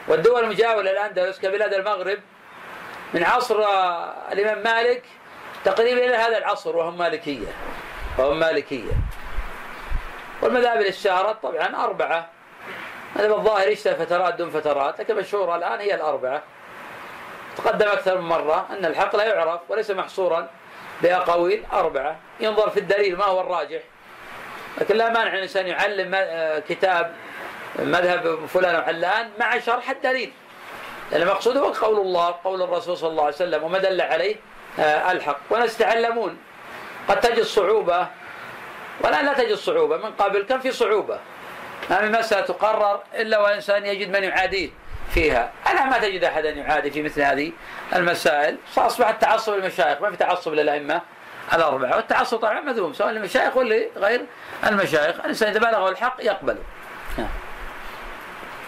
والدول 0.08 0.44
المجاورة 0.44 0.82
للأندلس 0.82 1.40
كبلاد 1.40 1.74
المغرب 1.74 2.18
من 3.14 3.24
عصر 3.24 3.58
الإمام 4.32 4.62
مالك 4.62 5.02
تقريبا 5.64 6.04
إلى 6.06 6.16
هذا 6.16 6.38
العصر 6.38 6.76
وهم 6.76 6.98
مالكية 6.98 7.46
وهم 8.18 8.38
مالكية. 8.38 8.92
والمذاهب 10.42 10.76
اللي 10.76 10.88
اشتهرت 10.88 11.42
طبعا 11.42 11.84
أربعة. 11.84 12.28
مذهب 13.16 13.32
الظاهر 13.32 13.68
يشتهر 13.68 13.94
فترات 13.94 14.34
دون 14.34 14.50
فترات 14.50 15.00
لكن 15.00 15.16
مشهورة 15.16 15.56
الآن 15.56 15.80
هي 15.80 15.94
الأربعة. 15.94 16.42
تقدم 17.56 17.88
أكثر 17.88 18.18
من 18.18 18.28
مرة 18.28 18.66
أن 18.70 18.84
الحق 18.84 19.16
لا 19.16 19.24
يعرف 19.24 19.60
وليس 19.68 19.90
محصورا 19.90 20.48
بأقاويل 21.02 21.64
أربعة. 21.72 22.16
ينظر 22.40 22.70
في 22.70 22.80
الدليل 22.80 23.16
ما 23.16 23.24
هو 23.24 23.40
الراجح. 23.40 23.80
لكن 24.80 24.96
لا 24.96 25.08
مانع 25.08 25.34
الإنسان 25.34 25.66
يعلم 25.66 26.10
آه، 26.14 26.58
كتاب 26.58 27.14
مذهب 27.78 28.46
فلان 28.46 28.74
وعلان 28.74 29.30
مع 29.40 29.58
شرح 29.58 29.90
الدليل. 29.90 30.32
المقصود 31.14 31.56
هو 31.56 31.72
قول 31.72 31.98
الله 32.00 32.34
قول 32.44 32.62
الرسول 32.62 32.96
صلى 32.96 33.10
الله 33.10 33.22
عليه 33.22 33.34
وسلم 33.34 33.62
وما 33.62 33.78
دل 33.78 34.00
عليه 34.00 34.36
آه، 34.78 35.12
الحق. 35.12 35.38
وناس 35.50 35.80
يتعلمون 35.80 36.38
قد 37.08 37.20
تجد 37.20 37.42
صعوبة. 37.42 38.06
ولا 39.00 39.22
لا 39.22 39.32
تجد 39.32 39.54
صعوبة. 39.54 39.96
من 39.96 40.10
قبل 40.12 40.42
كان 40.42 40.60
في 40.60 40.72
صعوبة. 40.72 41.18
ما 41.90 42.00
من 42.00 42.12
مسألة 42.12 42.46
تقرر 42.46 43.02
إلا 43.14 43.38
وإنسان 43.38 43.86
يجد 43.86 44.16
من 44.16 44.24
يعاديه 44.24 44.70
فيها. 45.14 45.52
أنا 45.66 45.84
ما 45.84 45.98
تجد 45.98 46.24
أحدا 46.24 46.50
يعادي 46.50 46.90
في 46.90 47.02
مثل 47.02 47.22
هذه 47.22 47.52
المسائل. 47.94 48.56
فأصبح 48.74 49.08
التعصب 49.08 49.52
للمشايخ. 49.52 50.00
ما 50.00 50.10
في 50.10 50.16
تعصب 50.16 50.52
للأئمة 50.52 51.00
الأربعة. 51.54 51.96
والتعصب 51.96 52.38
طبعا 52.38 52.60
مذموم 52.60 52.92
سواء 52.92 53.10
للمشايخ 53.10 53.56
ولا 53.56 53.86
غير 53.96 54.26
المشايخ. 54.66 55.20
الإنسان 55.20 55.48
إذا 55.48 55.58
بلغه 55.58 55.88
الحق 55.88 56.16
يقبله. 56.20 56.62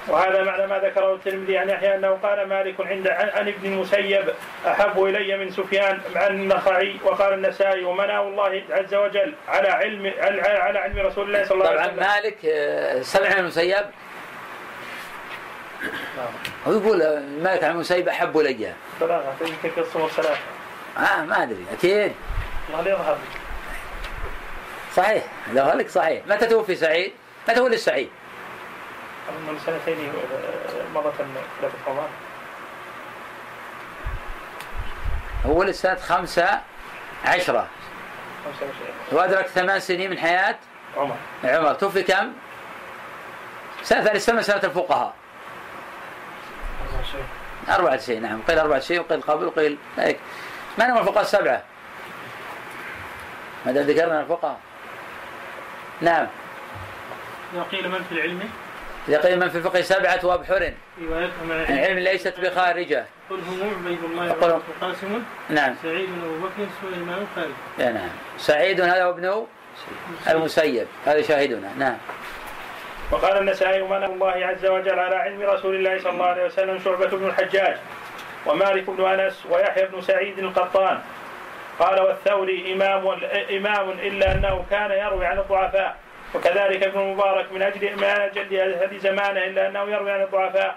وهذا 0.09 0.42
معنى 0.42 0.66
ما 0.66 0.79
ذكره 0.79 1.14
الترمذي 1.14 1.59
عن 1.59 1.69
يحيى 1.69 1.95
أنه 1.97 2.19
قال 2.23 2.49
مالك 2.49 2.75
عند 2.81 3.09
عن, 3.09 3.49
ابن 3.49 3.73
المسيب 3.73 4.25
أحب 4.66 5.05
إلي 5.05 5.37
من 5.37 5.51
سفيان 5.51 6.01
عن 6.16 6.35
النخعي 6.35 6.97
وقال 7.05 7.35
النسائي 7.35 7.85
ومناه 7.85 8.23
الله 8.23 8.62
عز 8.71 8.95
وجل 8.95 9.35
على 9.49 9.69
علم 9.69 10.12
على 10.19 10.79
علم 10.79 10.99
رسول 11.07 11.27
الله 11.27 11.45
صلى 11.45 11.55
الله 11.59 11.66
عليه 11.69 11.77
طبعا 11.81 11.92
وسلم. 11.92 12.07
مالك 12.07 12.37
آه، 12.47 13.03
سمع 13.03 13.29
من 13.29 13.38
المسيب 13.38 13.85
هو 16.66 16.73
يقول 16.73 17.03
آه، 17.03 17.21
مالك 17.21 17.64
عن 17.64 17.71
المسيب 17.71 18.09
أحب 18.09 18.38
إلي. 18.38 18.73
بلاغه 19.01 19.35
يمكن 19.40 19.83
قصه 19.83 19.99
مرسلات 20.01 20.37
آه 20.99 21.23
ما 21.23 21.42
أدري 21.42 21.64
أكيد. 21.78 22.12
الله 22.70 22.91
يظهر. 22.91 23.18
صحيح 24.95 25.22
لو 25.53 25.64
لك 25.78 25.89
صحيح. 25.89 26.22
متى 26.26 26.47
توفي 26.47 26.74
سعيد؟ 26.74 27.12
متى 27.49 27.61
ولد 27.61 27.74
سعيد؟ 27.76 28.09
من 29.31 29.59
سنتين 29.66 29.99
آه، 30.09 30.89
مضت 30.95 31.14
ثلاثة 31.61 31.79
عمان 31.87 32.09
هو 35.47 35.59
ولد 35.59 35.70
سنة 35.70 35.95
خمسة 35.95 36.61
عشرة 37.24 37.68
وأدرك 39.12 39.47
ثمان 39.47 39.81
سنين 39.81 40.11
من 40.11 40.18
حياة 40.18 40.57
عمر. 40.97 41.16
عمر. 41.45 41.74
توفي 41.74 42.03
كم؟ 42.03 42.33
سنة 43.83 44.03
الإسلام 44.03 44.43
سنة 44.43 44.61
الفقهاء. 44.64 45.14
94 47.68 48.22
نعم. 48.22 48.43
قيل 48.49 48.59
94 48.59 49.01
وقيل 49.01 49.22
قبل 49.22 49.45
وقيل 49.47 49.79
هيك. 49.97 50.18
من 50.79 50.85
هم 50.85 50.99
الفقهاء 50.99 51.22
السبعة؟ 51.22 51.62
ما 53.66 53.72
دام 53.72 53.87
ذكرنا 53.87 54.20
الفقهاء؟ 54.20 54.61
نعم. 56.01 56.27
وقيل 57.55 57.89
من 57.89 58.03
في 58.09 58.12
العلم؟ 58.14 58.51
من 59.09 59.49
في 59.49 59.59
الفقه 59.59 59.81
سبعة 59.81 60.21
أبحر 60.35 60.73
مع 60.99 61.29
العلم. 61.69 61.99
ليست 61.99 62.41
بخارجة. 62.41 63.05
قل 63.31 63.37
هم 63.37 63.85
عبيد 63.87 64.05
الله 64.05 64.29
وعبد 64.29 64.63
القاسم 64.69 65.23
نعم. 65.49 65.75
سعيد 65.83 66.09
أبو 66.25 66.47
بكر 66.47 66.67
سليمان 66.83 67.27
خالد. 67.37 67.55
يا 67.79 67.93
نعم. 67.93 68.09
سعيد 68.39 68.81
هذا 68.81 69.05
هو 69.05 69.11
ابن 69.11 69.47
المسيب. 70.29 70.87
هذا 71.07 71.23
شاهدنا. 71.23 71.69
نعم. 71.79 71.97
وقال 73.11 73.39
النسائي 73.39 73.83
من 73.83 74.05
الله 74.05 74.47
عز 74.47 74.67
وجل 74.67 74.99
على 74.99 75.17
علم 75.17 75.43
رسول 75.43 75.75
الله 75.75 75.99
صلى 75.99 76.13
الله 76.13 76.27
عليه 76.27 76.45
وسلم 76.45 76.79
شعبة 76.79 77.07
بن 77.07 77.27
الحجاج 77.27 77.77
ومالك 78.47 78.91
بن 78.91 79.05
أنس 79.05 79.47
ويحيى 79.51 79.87
بن 79.87 80.01
سعيد 80.01 80.39
القطان. 80.39 81.01
قال 81.79 82.01
والثوري 82.01 82.73
إمام 82.73 83.09
إمام 83.51 83.91
إلا 83.91 84.33
أنه 84.33 84.65
كان 84.71 84.91
يروي 84.91 85.27
عن 85.27 85.39
الضعفاء 85.39 85.97
وكذلك 86.35 86.83
ابن 86.83 87.01
المبارك 87.01 87.53
من 87.53 87.62
أجل 87.62 87.97
من 87.97 88.05
أجل 88.05 88.74
هذه 88.83 88.99
زمانة 88.99 89.45
إلا 89.45 89.68
أنه 89.68 89.83
يروي 89.91 90.11
عن 90.12 90.22
الضعفاء. 90.22 90.77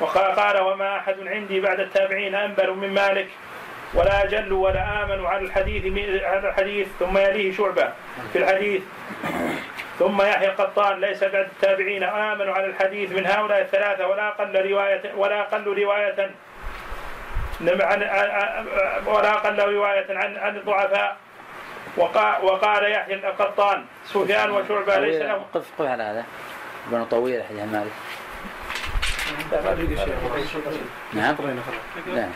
وقال 0.00 0.60
وما 0.60 0.96
أحد 0.96 1.14
عندي 1.26 1.60
بعد 1.60 1.80
التابعين 1.80 2.34
أنبل 2.34 2.70
من 2.70 2.94
مالك 2.94 3.28
ولا 3.94 4.24
أجل 4.24 4.52
ولا 4.52 5.02
آمن 5.02 5.26
على 5.26 5.44
الحديث 5.44 5.84
على 6.24 6.48
الحديث 6.48 6.88
ثم 6.98 7.18
يليه 7.18 7.52
شعبة. 7.52 7.92
في 8.32 8.38
الحديث 8.38 8.82
ثم 9.98 10.22
يحيى 10.22 10.48
القطان 10.48 11.00
ليس 11.00 11.24
بعد 11.24 11.34
التابعين 11.34 12.04
آمنوا 12.04 12.54
على 12.54 12.66
الحديث 12.66 13.12
من 13.12 13.26
هؤلاء 13.26 13.60
الثلاثة 13.60 14.06
ولا 14.06 14.28
أقل 14.28 14.70
رواية 14.70 15.02
ولا 15.16 15.40
أقل 15.40 15.82
رواية 15.82 16.30
عن 17.60 18.02
ولا 19.06 19.32
أقل 19.32 19.74
رواية 19.74 20.06
عن 20.10 20.36
عن 20.36 20.56
الضعفاء. 20.56 21.16
وقال, 21.96 22.44
وقال 22.44 22.92
يحيى 22.92 23.14
القطان 23.14 23.84
سفيان 24.04 24.50
وشعبة 24.50 24.98
ليس. 24.98 25.22
له 25.22 25.44
قف 25.54 25.66
قف 25.78 25.86
على 25.86 26.02
هذا. 26.02 26.24
ابن 26.88 27.04
طويل 27.04 27.42
حديث 27.44 27.62
مالك. 27.72 27.92
نعم. 31.12 31.34
نعم. 32.14 32.30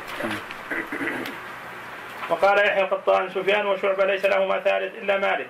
وقال 2.30 2.58
يحيى 2.58 2.82
القطان 2.82 3.28
سفيان 3.28 3.66
وشعبة 3.66 4.04
ليس 4.04 4.24
لهما 4.24 4.60
ثالث 4.60 4.94
إلا 4.94 5.18
مالك. 5.18 5.46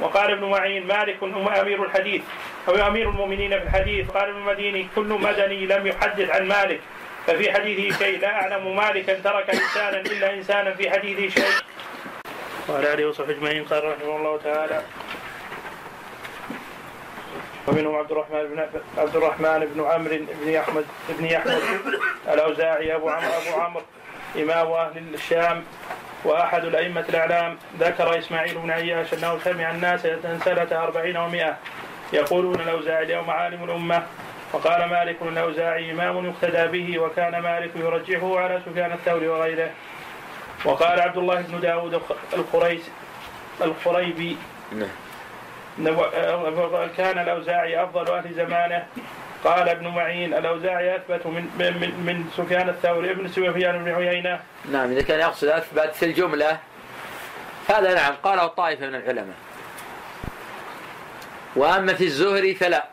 وقال 0.00 0.30
ابن 0.30 0.44
معين 0.44 0.86
مالك 0.86 1.22
هم 1.22 1.48
أمير 1.48 1.84
الحديث 1.84 2.22
أو 2.68 2.74
أمير 2.74 3.10
المؤمنين 3.10 3.58
في 3.58 3.64
الحديث. 3.64 4.10
قال 4.10 4.28
ابن 4.28 4.38
المديني 4.38 4.88
كل 4.96 5.18
مدني 5.22 5.66
لم 5.66 5.86
يحدث 5.86 6.30
عن 6.30 6.48
مالك. 6.48 6.80
ففي 7.26 7.52
حديثه 7.52 7.98
شيء 7.98 8.20
لا 8.20 8.42
أعلم 8.42 8.76
مالكا 8.76 9.14
ترك 9.14 9.50
إنسانا 9.50 10.00
إلا 10.00 10.34
إنسانا. 10.34 10.74
في 10.74 10.90
حديثه 10.90 11.28
شيء 11.28 11.52
وعلى 12.68 12.94
آله 12.94 13.06
وصحبه 13.08 13.30
أجمعين 13.30 13.64
قال 13.64 13.84
رحمه 13.84 14.16
الله 14.16 14.38
تعالى. 14.44 14.82
ومنهم 17.66 17.94
عبد 17.96 18.12
الرحمن 18.12 18.42
بن 18.42 18.58
عبد 18.98 19.16
الرحمن 19.16 19.58
بن 19.74 19.84
عمرو 19.84 20.18
بن 20.44 20.54
احمد 20.54 20.84
بن 21.08 21.26
احمد 21.26 21.62
الأوزاعي 22.28 22.94
أبو 22.94 23.08
عمرو 23.08 23.30
أبو 23.30 23.60
عمرو 23.60 23.82
إمام 24.36 24.72
أهل 24.72 25.14
الشام 25.14 25.64
وأحد 26.24 26.64
الأئمة 26.64 27.04
الأعلام. 27.08 27.58
ذكر 27.80 28.18
إسماعيل 28.18 28.58
بن 28.58 28.70
عياش 28.70 29.14
أنه 29.14 29.38
سمع 29.38 29.70
الناس 29.70 30.02
سنة 30.44 30.68
أربعين 30.72 31.16
ومائة 31.16 31.56
يقولون 32.12 32.60
الأوزاعي 32.60 33.04
اليوم 33.04 33.30
عالم 33.30 33.64
الأمة. 33.64 34.02
وقال 34.52 34.84
مالك 34.84 35.16
الأوزاعي 35.22 35.90
إمام 35.90 36.26
يقتدى 36.26 36.66
به 36.66 36.98
وكان 36.98 37.38
مالك 37.38 37.70
يرجحه 37.76 38.38
على 38.38 38.60
سفيان 38.66 38.92
الثوري 38.92 39.28
وغيره. 39.28 39.70
وقال 40.64 41.00
عبد 41.00 41.16
الله 41.18 41.40
بن 41.40 41.60
داود 41.60 42.02
الخريس 42.34 42.82
الخريبي 43.62 44.36
نعم. 44.72 44.88
نو- 45.78 46.88
كان 46.96 47.18
الأوزاعي 47.18 47.84
أفضل 47.84 48.10
أهل 48.14 48.34
زمانه. 48.34 48.86
قال 49.44 49.68
ابن 49.68 49.88
معين 49.88 50.34
الأوزاعي 50.34 50.96
أثبت 50.96 51.26
من 51.26 51.42
من, 51.58 51.90
من 52.06 52.30
سفيان 52.36 52.68
الثوري 52.68 53.10
ابن 53.10 53.28
سفيان 53.28 53.84
بن 53.84 53.90
عيينة. 53.94 54.40
نعم 54.72 54.90
إذا 54.90 55.02
كان 55.02 55.20
يقصد 55.20 55.48
أثبت 55.48 55.94
في 55.94 56.04
الجملة 56.04 56.58
هذا 57.68 57.94
نعم 57.94 58.14
قاله 58.22 58.46
طائفة 58.46 58.86
من 58.86 58.94
العلماء. 58.94 59.36
وأما 61.56 61.94
في 61.94 62.04
الزهري 62.04 62.54
فلا. 62.54 62.84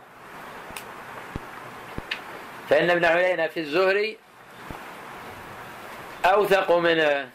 فإن 2.70 2.90
ابن 2.90 3.06
عيينة 3.06 3.48
في 3.48 3.60
الزهري 3.60 4.18
أوثق 6.26 6.72
من 6.72 7.26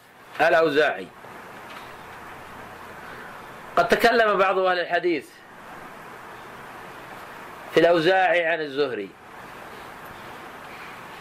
الأوزاعي. 0.41 1.07
قد 3.75 3.87
تكلم 3.87 4.37
بعض 4.37 4.59
أهل 4.59 4.79
الحديث 4.79 5.29
في 7.73 7.79
الأوزاعي 7.79 8.45
عن 8.45 8.61
الزهري. 8.61 9.09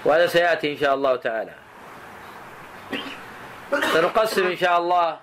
وهذا 0.04 0.26
سيأتي 0.26 0.72
إن 0.72 0.78
شاء 0.78 0.94
الله 0.94 1.16
تعالى. 1.16 1.52
سنقسم 3.70 4.46
إن 4.46 4.56
شاء 4.56 4.78
الله 4.78 5.20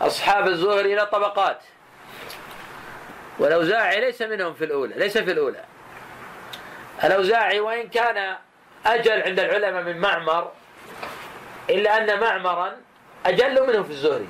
أصحاب 0.00 0.48
الزهر 0.48 0.80
إلى 0.80 1.06
طبقات. 1.06 1.58
والأوزاعي 3.38 4.00
ليس 4.00 4.22
منهم 4.22 4.54
في 4.54 4.64
الأولى 4.64 4.94
ليس 4.94 5.18
في 5.18 5.32
الأولى. 5.32 5.64
الأوزاعي 7.04 7.60
وإن 7.60 7.88
كان 7.88 8.36
أجل 8.86 9.22
عند 9.22 9.40
العلماء 9.40 9.82
من 9.82 9.98
معمر 9.98 10.52
إلا 11.70 12.02
أن 12.02 12.20
معمرا 12.20 12.76
أجل 13.26 13.66
منه 13.66 13.82
في 13.82 13.90
الزهري. 13.90 14.28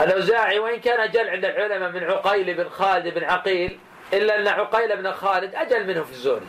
الأوزاعي 0.00 0.58
وإن 0.58 0.80
كان 0.80 1.00
أجل 1.00 1.28
عند 1.28 1.44
العلماء 1.44 1.90
من 1.90 2.04
عقيل 2.04 2.54
بن 2.54 2.68
خالد 2.68 3.14
بن 3.14 3.24
عقيل 3.24 3.78
إلا 4.12 4.40
أن 4.40 4.48
عقيل 4.48 4.96
بن 4.96 5.12
خالد 5.12 5.54
أجل 5.54 5.86
منه 5.86 6.02
في 6.02 6.10
الزهري. 6.10 6.46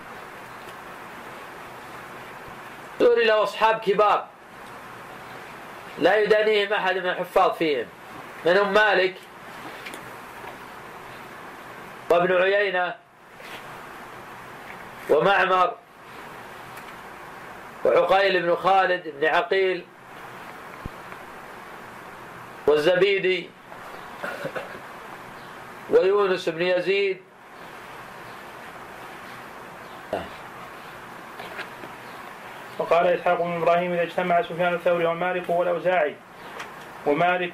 الزهري 3.02 3.26
له 3.26 3.44
أصحاب 3.44 3.80
كبار. 3.80 4.28
لا 6.00 6.18
يدانيهم 6.18 6.74
أحد 6.74 6.98
من 6.98 7.10
الحفاظ 7.10 7.58
فيهم. 7.58 7.86
منهم 8.46 8.74
مالك 8.74 9.16
وابن 12.10 12.36
عيينة 12.36 12.96
ومعمر 15.10 15.76
وعقيل 17.86 18.42
بن 18.42 18.56
خالد 18.56 19.14
بن 19.20 19.28
عقيل 19.28 19.86
والزبيدي 22.68 23.50
ويونس 25.90 26.50
بن 26.50 26.62
يزيد. 26.62 27.18
وقال 32.80 33.08
إسحاق 33.08 33.42
بن 33.42 33.52
إبراهيم 33.62 33.94
إذا 33.94 34.04
اجتمع 34.04 34.42
سفيان 34.42 34.74
الثوري 34.74 35.06
ومالك 35.06 35.50
والأوزاعي 35.50 36.16
ومالك 37.06 37.54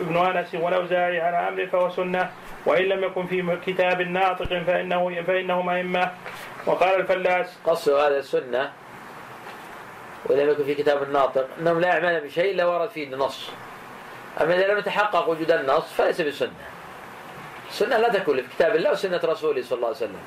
ابن 0.00 0.16
أنس 0.16 0.54
والأوزاعي 0.54 1.20
على 1.20 1.48
أمر 1.48 1.66
فهو 1.66 1.90
سنة 1.90 2.30
وإن 2.66 2.84
لم 2.84 3.04
يكن 3.04 3.26
في 3.26 3.58
كتاب 3.66 4.00
ناطق 4.00 4.48
فانه 4.48 5.22
فإنهم 5.22 5.68
أئمة. 5.68 6.10
وقال 6.66 7.00
الفلاس 7.00 7.58
قصوا 7.64 8.08
هذا 8.08 8.18
السنة 8.18 8.72
ولم 10.26 10.50
يكن 10.50 10.64
في 10.64 10.74
كتاب 10.74 11.02
الناطق 11.02 11.48
أنهم 11.60 11.80
لا 11.80 11.88
يعملون 11.88 12.20
بشيء 12.20 12.54
إلا 12.54 12.66
ورد 12.66 12.88
فيه 12.88 13.16
نص 13.16 13.50
أما 14.40 14.54
إذا 14.54 14.72
لم 14.72 14.78
يتحقق 14.78 15.28
وجود 15.28 15.50
النص 15.50 15.92
فليس 15.92 16.20
بسنة. 16.20 16.50
السنة 17.70 17.98
لا 17.98 18.08
تكون 18.08 18.36
في 18.36 18.48
كتاب 18.56 18.76
الله 18.76 18.92
وسنة 18.92 19.20
رسوله 19.24 19.62
صلى 19.62 19.76
الله 19.76 19.86
عليه 19.86 19.96
وسلم. 19.96 20.20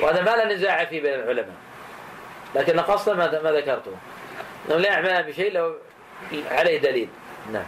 وهذا 0.00 0.22
ما 0.22 0.30
لا 0.30 0.54
نزاع 0.54 0.84
فيه 0.84 1.02
بين 1.02 1.14
العلماء. 1.14 1.54
لكن 2.54 2.80
قصد 2.80 3.16
ما 3.16 3.42
ما 3.42 3.52
ذكرته. 3.52 3.92
أنهم 4.68 4.80
لا 4.80 4.88
يعملون 4.88 5.22
بشيء 5.22 5.52
لو 5.52 5.74
عليه 6.50 6.78
دليل. 6.78 7.08
نعم. 7.52 7.64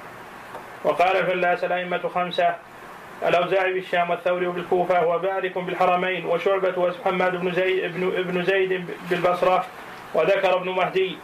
وقال 0.85 1.17
الفلاس 1.17 1.65
الأئمة 1.65 2.09
خمسة 2.09 2.57
الأوزاعي 3.23 3.73
بالشام 3.73 4.11
والثوري 4.11 4.47
بالكوفة 4.47 5.07
ومالك 5.07 5.59
بالحرمين 5.59 6.27
وشعبة 6.27 6.79
وحماد 6.79 7.37
بن 7.37 7.53
زيد 7.53 7.85
ابن 7.85 8.07
ابن 8.17 8.45
زيد 8.45 8.87
بالبصرة 9.11 9.67
وذكر 10.15 10.57
ابن 10.57 10.69
مهدي. 10.69 11.19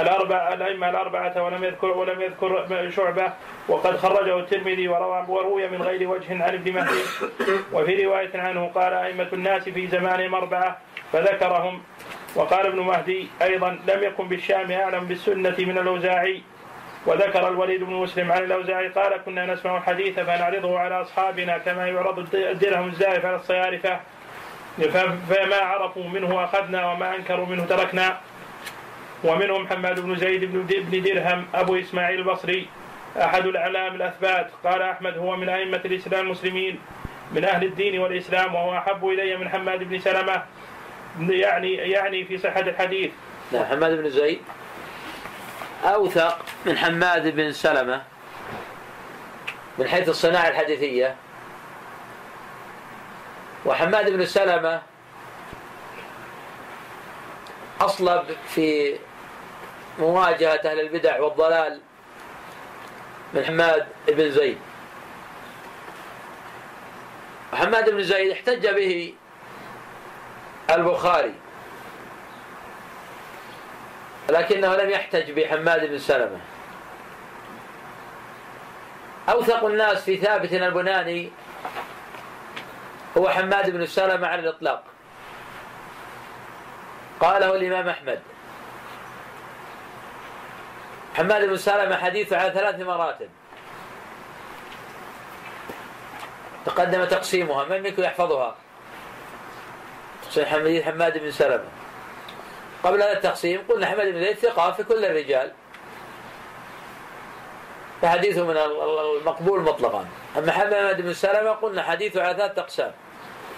الأربع 0.00 0.52
الأئمة 0.52 0.90
الأربعة 0.90 1.42
ولم 1.42 1.64
يذكر 1.64 1.86
ولم 1.86 2.20
يذكر 2.20 2.90
شعبة. 2.90 3.32
وقد 3.68 3.96
خرجه 3.96 4.38
الترمذي 4.38 4.88
وروى 4.88 5.24
وروي 5.28 5.68
من 5.68 5.82
غير 5.82 6.08
وجه 6.08 6.44
عن 6.44 6.54
ابن 6.54 6.72
مهدي. 6.72 7.02
وفي 7.72 8.04
رواية 8.04 8.30
عنه 8.34 8.70
قال 8.74 8.92
أئمة 8.92 9.28
الناس 9.32 9.68
في 9.68 9.86
زمانهم 9.86 10.34
أربعة 10.34 10.78
فذكرهم. 11.12 11.82
وقال 12.34 12.66
ابن 12.66 12.78
مهدي 12.80 13.28
أيضا 13.42 13.78
لم 13.88 14.02
يكن 14.02 14.28
بالشام 14.28 14.70
أعلم 14.72 15.04
بالسنة 15.04 15.56
من 15.58 15.78
الأوزاعي. 15.78 16.42
وذكر 17.06 17.48
الوليد 17.48 17.84
بن 17.84 17.92
مسلم 17.92 18.32
عن 18.32 18.42
الأوزاعي 18.42 18.88
قال 18.88 19.16
كنا 19.24 19.46
نسمع 19.46 19.76
الحديث 19.76 20.20
فنعرضه 20.20 20.78
على 20.78 21.00
أصحابنا 21.02 21.58
كما 21.58 21.88
يعرض 21.88 22.34
الدرهم 22.34 22.88
الزائف 22.88 23.26
على 23.26 23.36
الصيارفة. 23.36 24.00
فما 25.28 25.56
عرفوا 25.56 26.04
منه 26.04 26.44
أخذنا 26.44 26.92
وما 26.92 27.16
أنكروا 27.16 27.46
منه 27.46 27.64
تركنا. 27.64 28.16
ومنهم 29.26 29.68
حماد 29.68 30.00
بن 30.00 30.16
زيد 30.16 30.44
بن 30.90 31.02
درهم 31.02 31.46
أبو 31.54 31.76
إسماعيل 31.76 32.18
البصري 32.18 32.68
أحد 33.16 33.46
الأعلام 33.46 33.94
الأثبات. 33.94 34.50
قال 34.64 34.82
أحمد 34.82 35.18
هو 35.18 35.36
من 35.36 35.48
أئمة 35.48 35.80
الإسلام 35.84 36.26
المسلمين 36.26 36.80
من 37.32 37.44
أهل 37.44 37.64
الدين 37.64 37.98
والإسلام 37.98 38.54
وهو 38.54 38.78
أحب 38.78 39.08
إلي 39.08 39.36
من 39.36 39.48
حماد 39.48 39.82
بن 39.82 39.98
سلمة. 39.98 40.42
يعني 41.20 41.74
يعني 41.74 42.24
في 42.24 42.38
صحة 42.38 42.60
الحديث. 42.60 43.10
نعم 43.52 43.64
حماد 43.64 44.02
بن 44.02 44.10
زيد 44.10 44.40
أوثق 45.84 46.38
من 46.66 46.78
حماد 46.78 47.36
بن 47.36 47.52
سلمة 47.52 48.02
من 49.78 49.88
حيث 49.88 50.08
الصناعة 50.08 50.48
الحديثية. 50.48 51.14
وحماد 53.64 54.10
بن 54.12 54.24
سلمة 54.24 54.82
أصلب 57.80 58.24
في 58.48 58.96
مواجهة 59.98 60.60
أهل 60.64 60.80
البدع 60.80 61.20
والضلال 61.20 61.80
من 63.34 63.44
حماد 63.44 63.86
بن 64.08 64.30
زيد. 64.30 64.58
وحماد 67.52 67.90
بن 67.90 68.02
زيد 68.02 68.30
احتج 68.30 68.66
به 68.66 69.14
البخاري 70.70 71.34
لكنه 74.28 74.76
لم 74.76 74.90
يحتج 74.90 75.30
بحماد 75.30 75.90
بن 75.90 75.98
سلمة. 75.98 76.40
أوثق 79.28 79.64
الناس 79.64 80.04
في 80.04 80.16
ثابت 80.16 80.52
البناني 80.52 81.30
هو 83.18 83.28
حماد 83.28 83.70
بن 83.70 83.86
سلمة 83.86 84.26
على 84.26 84.40
الإطلاق. 84.40 84.84
قاله 87.20 87.54
الإمام 87.54 87.88
أحمد. 87.88 88.20
حماد 91.16 91.48
بن 91.48 91.56
سلمة 91.56 91.96
حديثه 91.96 92.36
على 92.36 92.52
ثلاث 92.52 92.80
مراتب. 92.80 93.28
تقدم 96.66 97.04
تقسيمها 97.04 97.64
من 97.64 97.82
منكم 97.82 98.02
يحفظها؟ 98.02 98.54
تقسيم 100.22 100.82
حماد 100.82 101.18
بن 101.18 101.30
سلمة. 101.30 101.64
قبل 102.84 103.02
هذا 103.02 103.12
التقسيم 103.12 103.62
قلنا 103.68 103.86
حماد 103.86 104.12
بن 104.12 104.20
زيد 104.20 104.36
ثقة 104.36 104.72
في 104.72 104.82
كل 104.82 105.04
الرجال. 105.04 105.52
فحديثه 108.02 108.44
من 108.44 108.56
المقبول 108.56 109.60
مطلقا. 109.60 110.06
أما 110.38 110.52
حماد 110.52 111.00
بن 111.00 111.12
سلمة 111.12 111.50
قلنا 111.50 111.82
حديثه 111.82 112.22
على 112.22 112.36
ثلاث 112.36 112.58
أقسام. 112.58 112.92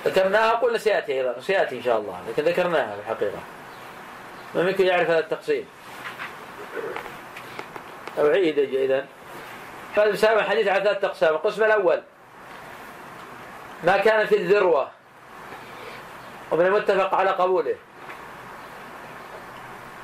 ذكرناها 0.04 0.50
قلنا 0.50 0.78
سيأتي 0.78 1.12
أيضا 1.12 1.40
سيأتي 1.40 1.76
إن 1.76 1.82
شاء 1.82 1.98
الله 1.98 2.20
لكن 2.28 2.42
ذكرناها 2.42 2.94
في 2.94 3.00
الحقيقة. 3.00 3.38
من 4.54 4.64
منكم 4.64 4.84
يعرف 4.84 5.10
هذا 5.10 5.18
التقسيم؟ 5.18 5.66
أعيد 8.18 8.58
إذا 8.58 9.06
حماد 9.94 10.08
بن 10.08 10.16
سلمة 10.16 10.42
حديث 10.42 10.68
على 10.68 10.84
ثلاث 10.84 11.04
أقسام. 11.04 11.34
القسم 11.34 11.64
الأول 11.64 12.02
ما 13.84 13.96
كان 13.96 14.26
في 14.26 14.36
الذروة 14.36 14.90
ومن 16.50 16.66
المتفق 16.66 17.14
على 17.14 17.30
قبوله 17.30 17.76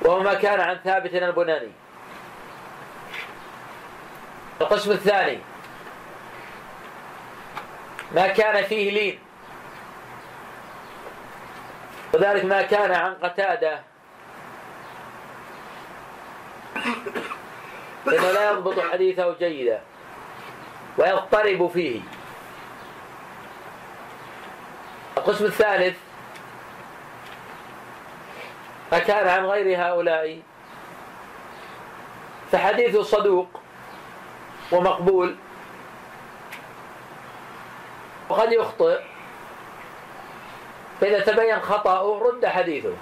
وهو 0.01 0.19
ما 0.19 0.33
كان 0.33 0.59
عن 0.59 0.79
ثابت 0.83 1.13
البناني. 1.13 1.71
القسم 4.61 4.91
الثاني 4.91 5.39
ما 8.15 8.27
كان 8.27 8.63
فيه 8.63 8.91
لين. 8.91 9.19
وذلك 12.13 12.45
ما 12.45 12.61
كان 12.61 12.91
عن 12.91 13.13
قتادة. 13.13 13.79
لأنه 18.05 18.31
لا 18.31 18.51
يضبط 18.51 18.79
حديثه 18.79 19.35
جيدا 19.39 19.81
ويضطرب 20.97 21.67
فيه. 21.73 22.01
القسم 25.17 25.45
الثالث 25.45 25.97
ما 28.91 28.99
كان 28.99 29.27
عن 29.27 29.45
غير 29.45 29.81
هؤلاء 29.81 30.41
فحديث 32.51 32.97
صدوق 32.97 33.61
ومقبول 34.71 35.35
وقد 38.29 38.51
يخطئ. 38.51 38.99
فإذا 41.01 41.19
تبين 41.19 41.59
خطأه 41.59 42.19
رد 42.19 42.45
حديثه. 42.45 42.93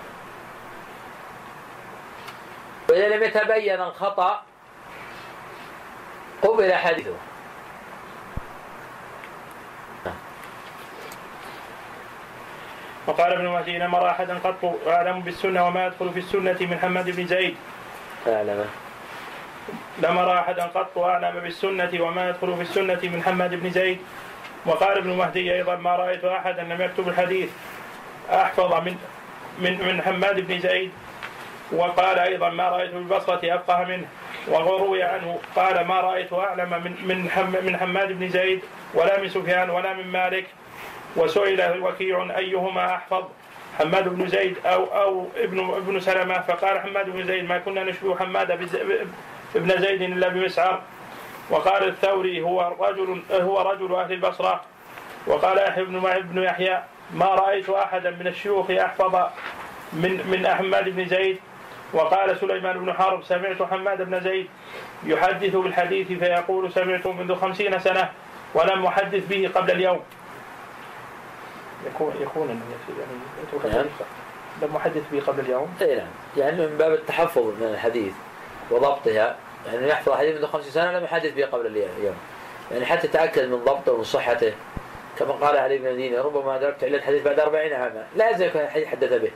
وإذا 2.89 3.07
لم 3.07 3.23
يتبين 3.23 3.81
الخطأ 3.81 4.43
قبل 6.43 6.73
حديثه 6.73 7.15
وقال 13.07 13.33
ابن 13.33 13.47
مهدي 13.47 13.77
لم 13.77 13.95
أرى 13.95 14.09
أحدا 14.09 14.37
قط 14.43 14.79
أعلم 14.87 15.19
بالسنة 15.19 15.67
وما 15.67 15.87
يدخل 15.87 16.09
في 16.13 16.19
السنة 16.19 16.57
من 16.61 16.79
حماد 16.81 17.09
بن 17.09 17.27
زيد. 17.27 17.55
أعلم. 18.27 18.65
لم 19.99 20.17
أرى 20.17 20.39
أحدا 20.39 20.63
قط 20.63 20.97
أعلم 20.97 21.39
بالسنة 21.39 21.91
وما 21.99 22.29
يدخل 22.29 22.55
في 22.55 22.61
السنة 22.61 22.99
من 23.03 23.23
حماد 23.23 23.55
بن 23.55 23.69
زيد. 23.69 23.99
وقال 24.65 24.97
ابن 24.97 25.09
مهدي 25.09 25.53
أيضا 25.53 25.75
ما 25.75 25.95
رأيت 25.95 26.25
أحدا 26.25 26.63
لم 26.63 26.81
يكتب 26.81 27.07
الحديث 27.07 27.49
أحفظ 28.31 28.73
من 28.73 28.95
من 29.59 29.87
من 29.87 30.01
حماد 30.01 30.39
بن 30.47 30.59
زيد. 30.59 30.91
وقال 31.71 32.19
أيضا 32.19 32.49
ما 32.49 32.69
رأيت 32.69 32.93
بالبصرة 32.93 33.55
أفقه 33.55 33.83
منه. 33.83 34.07
وروي 34.47 35.03
عنه 35.03 35.39
قال 35.55 35.87
ما 35.87 36.01
رأيت 36.01 36.33
أعلم 36.33 36.69
من 36.69 36.95
من 37.07 37.29
من 37.65 37.77
حماد 37.77 38.11
بن 38.19 38.29
زيد 38.29 38.61
ولا 38.93 39.19
من 39.19 39.29
سفيان 39.29 39.69
ولا 39.69 39.93
من 39.93 40.07
مالك. 40.07 40.45
وسئل 41.15 41.83
وكيع 41.83 42.37
أيهما 42.37 42.95
أحفظ؟ 42.95 43.23
حماد 43.79 44.09
بن 44.09 44.27
زيد 44.27 44.57
أو 44.65 44.83
أو 44.83 45.27
ابن 45.37 45.59
ابن 45.59 45.99
سلمة. 45.99 46.39
فقال 46.39 46.79
حماد 46.79 47.09
بن 47.09 47.23
زيد 47.23 47.43
ما 47.43 47.57
كنا 47.57 47.83
نشبه 47.83 48.15
حماد 48.15 48.51
ابن 49.55 49.81
زيد 49.81 50.01
إلا 50.01 50.27
بمسعر. 50.27 50.81
وقال 51.49 51.87
الثوري 51.87 52.41
هو 52.41 52.75
رجل 52.79 53.21
هو 53.31 53.61
رجل 53.71 53.95
أهل 53.95 54.13
البصرة. 54.13 54.61
وقال 55.27 55.57
يحيى 55.57 55.83
بن 56.23 56.43
يحيى 56.43 56.83
ما 57.13 57.25
رأيت 57.25 57.69
أحدا 57.69 58.11
من 58.11 58.27
الشيوخ 58.27 58.71
أحفظ 58.71 59.15
من 59.93 60.11
من 60.31 60.47
حماد 60.47 60.89
بن 60.89 61.05
زيد 61.05 61.39
وقال 61.93 62.39
سليمان 62.39 62.79
بن 62.79 62.93
حرب 62.93 63.23
سمعت 63.23 63.61
حماد 63.61 64.01
بن 64.01 64.21
زيد 64.21 64.47
يحدث 65.03 65.55
بالحديث 65.55 66.07
فيقول 66.07 66.71
سمعته 66.71 67.11
منذ 67.11 67.35
خمسين 67.35 67.79
سنة 67.79 68.11
ولم 68.53 68.85
أحدث 68.85 69.27
به 69.27 69.51
قبل 69.55 69.71
اليوم. 69.71 69.99
يكون 71.87 72.13
يكون 72.21 72.61
يعني 73.65 73.75
نعم. 73.75 73.85
لم 74.61 74.75
أحدث 74.75 75.03
به 75.11 75.21
قبل 75.27 75.39
اليوم؟ 75.39 75.75
اي 75.81 75.95
نعم. 75.95 76.07
يعني 76.37 76.67
من 76.67 76.77
باب 76.77 76.93
التحفظ 76.93 77.41
من 77.41 77.69
الحديث 77.73 78.13
وضبطها 78.71 79.35
يعني 79.73 79.87
يحفظ 79.87 80.13
حديث 80.13 80.35
منذ 80.35 80.47
خمس 80.47 80.63
سنة 80.63 80.91
لم 80.91 81.03
يحدث 81.03 81.33
به 81.33 81.45
قبل 81.45 81.65
اليوم. 81.65 82.15
يعني 82.71 82.85
حتى 82.85 83.07
تأكد 83.07 83.49
من 83.49 83.57
ضبطه 83.57 83.91
ومن 83.91 84.03
صحته. 84.03 84.53
كما 85.19 85.31
قال 85.31 85.57
علي 85.57 85.77
بن 85.77 85.93
مدينة 85.93 86.21
ربما 86.21 86.55
أدركت 86.55 86.83
إلى 86.83 86.97
الحديث 86.97 87.23
بعد 87.23 87.39
أربعين 87.39 87.73
عاما. 87.73 88.07
لا 88.15 88.29
يزال 88.29 88.47
يكون 88.47 88.61
الحديث 88.61 88.87
حدث 88.87 89.13
به. 89.13 89.31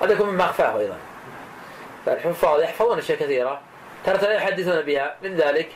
قد 0.00 0.10
يكون 0.10 0.28
مما 0.28 0.44
أخفاه 0.44 0.78
أيضا. 0.78 0.96
فالحفاظ 2.06 2.60
يحفظون 2.60 2.98
أشياء 2.98 3.18
كثيرة. 3.18 3.60
ترى 4.04 4.16
لا 4.16 4.32
يحدثون 4.32 4.82
بها. 4.82 5.16
من 5.22 5.36
ذلك؟ 5.36 5.68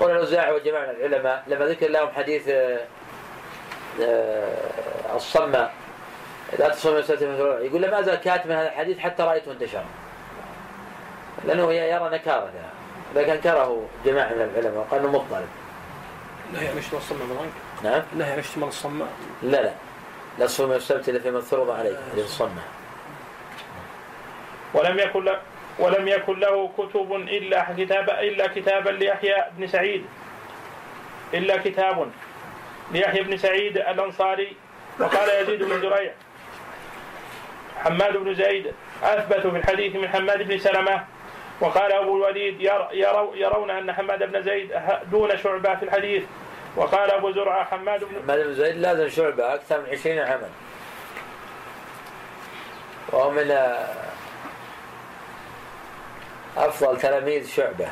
قول 0.00 0.10
الأوزاعي 0.10 0.52
وجماعة 0.52 0.86
من 0.86 0.90
العلماء 0.90 1.44
لما 1.46 1.64
ذكر 1.64 1.88
لهم 1.88 2.08
حديث 2.08 2.48
آه، 2.48 2.80
آه، 4.02 5.16
الصماء 5.16 5.74
لا 6.58 6.68
تصوم 6.68 7.02
يقول 7.62 7.82
لما 7.82 8.02
زال 8.02 8.14
كاتب 8.14 8.50
هذا 8.50 8.68
الحديث 8.68 8.98
حتى 8.98 9.22
رأيته 9.22 9.52
انتشر؟ 9.52 9.84
لأنه 11.44 11.72
يرى 11.72 12.10
نكارته 12.10 12.50
لكن 13.14 13.32
انكره 13.32 13.86
جماعة 14.04 14.28
من 14.34 14.42
العلماء 14.42 14.78
وقال 14.78 15.00
إنه 15.00 15.10
مضطرب. 15.10 15.48
نهي 16.52 16.68
عن 16.68 16.78
اشتمال 16.78 17.02
الصماء 17.02 17.26
بضنك 17.26 17.52
نعم؟ 17.82 18.02
نهي 18.16 18.32
عن 18.32 18.38
اشتمال 18.38 18.68
الصماء 18.68 19.08
لا 19.42 19.62
لا. 19.62 19.72
لا 20.38 20.46
تصوم 20.46 20.72
السبت 20.72 21.08
إلا 21.08 21.18
فيما 21.18 21.38
افترض 21.38 21.70
عليه 21.70 21.98
حديث 22.12 22.24
الصماء 22.24 22.64
ولم 24.74 24.98
يكن 24.98 25.24
له 25.24 25.40
ولم 25.78 26.08
يكن 26.08 26.40
له 26.40 26.70
كتب 26.78 27.12
إلا 27.12 27.66
كتاب 27.78 28.10
إلا 28.10 28.46
كتابا 28.46 28.90
ليحيى 28.90 29.44
بن 29.58 29.66
سعيد. 29.66 30.06
إلا 31.34 31.56
كتاب 31.56 32.10
ليحيى 32.92 33.22
بن 33.22 33.36
سعيد 33.36 33.76
الأنصاري. 33.76 34.56
وقال 35.00 35.42
يزيد 35.42 35.62
بن 35.62 35.80
زريع. 35.80 36.12
حماد 37.84 38.16
بن 38.16 38.34
زيد 38.34 38.74
أثبت 39.02 39.46
في 39.46 39.56
الحديث 39.56 39.96
من 39.96 40.08
حماد 40.08 40.42
بن 40.42 40.58
سلمة. 40.58 41.04
وقال 41.60 41.92
أبو 41.92 42.16
الوليد 42.16 42.60
يرو 42.92 43.34
يرون 43.34 43.70
أن 43.70 43.92
حماد 43.92 44.32
بن 44.32 44.42
زيد 44.42 44.72
دون 45.10 45.38
شعبة 45.38 45.74
في 45.74 45.82
الحديث. 45.82 46.22
وقال 46.76 47.10
أبو 47.10 47.30
زرعة 47.30 47.64
حماد 47.64 48.04
بن 48.04 48.22
حماد 48.22 48.46
بن 48.46 48.54
زيد 48.54 48.76
لازم 48.76 49.08
شعبة 49.08 49.54
أكثر 49.54 49.80
من 49.80 49.86
عشرين 49.90 50.18
عاما. 50.18 50.48
وهو 53.12 53.30
من 53.30 53.48
أفضل 56.56 57.00
تلاميذ 57.00 57.48
شعبة. 57.48 57.88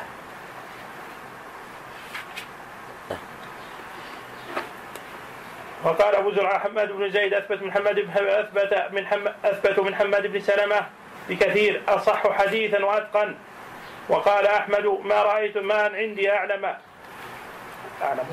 وقال 5.83 6.15
أبو 6.15 6.31
زرعة 6.31 6.59
حماد 6.59 6.91
بن 6.91 7.09
زيد 7.09 7.33
أثبت 7.33 7.61
من 7.61 7.71
حماد 7.71 7.95
بن 7.95 8.09
أثبت 8.27 8.87
من 8.91 9.07
حم 9.07 9.27
أثبت 9.45 9.79
من 9.79 9.95
حماد 9.95 10.27
بن 10.27 10.39
سلمة 10.39 10.85
بكثير 11.29 11.81
أصح 11.87 12.31
حديثا 12.31 12.85
وأتقن. 12.85 13.35
وقال 14.09 14.47
أحمد 14.47 14.85
ما 14.85 15.23
رأيت 15.23 15.57
ما 15.57 15.81
عندي 15.81 16.31
اعلم 16.31 16.75
أعلم. 18.01 18.25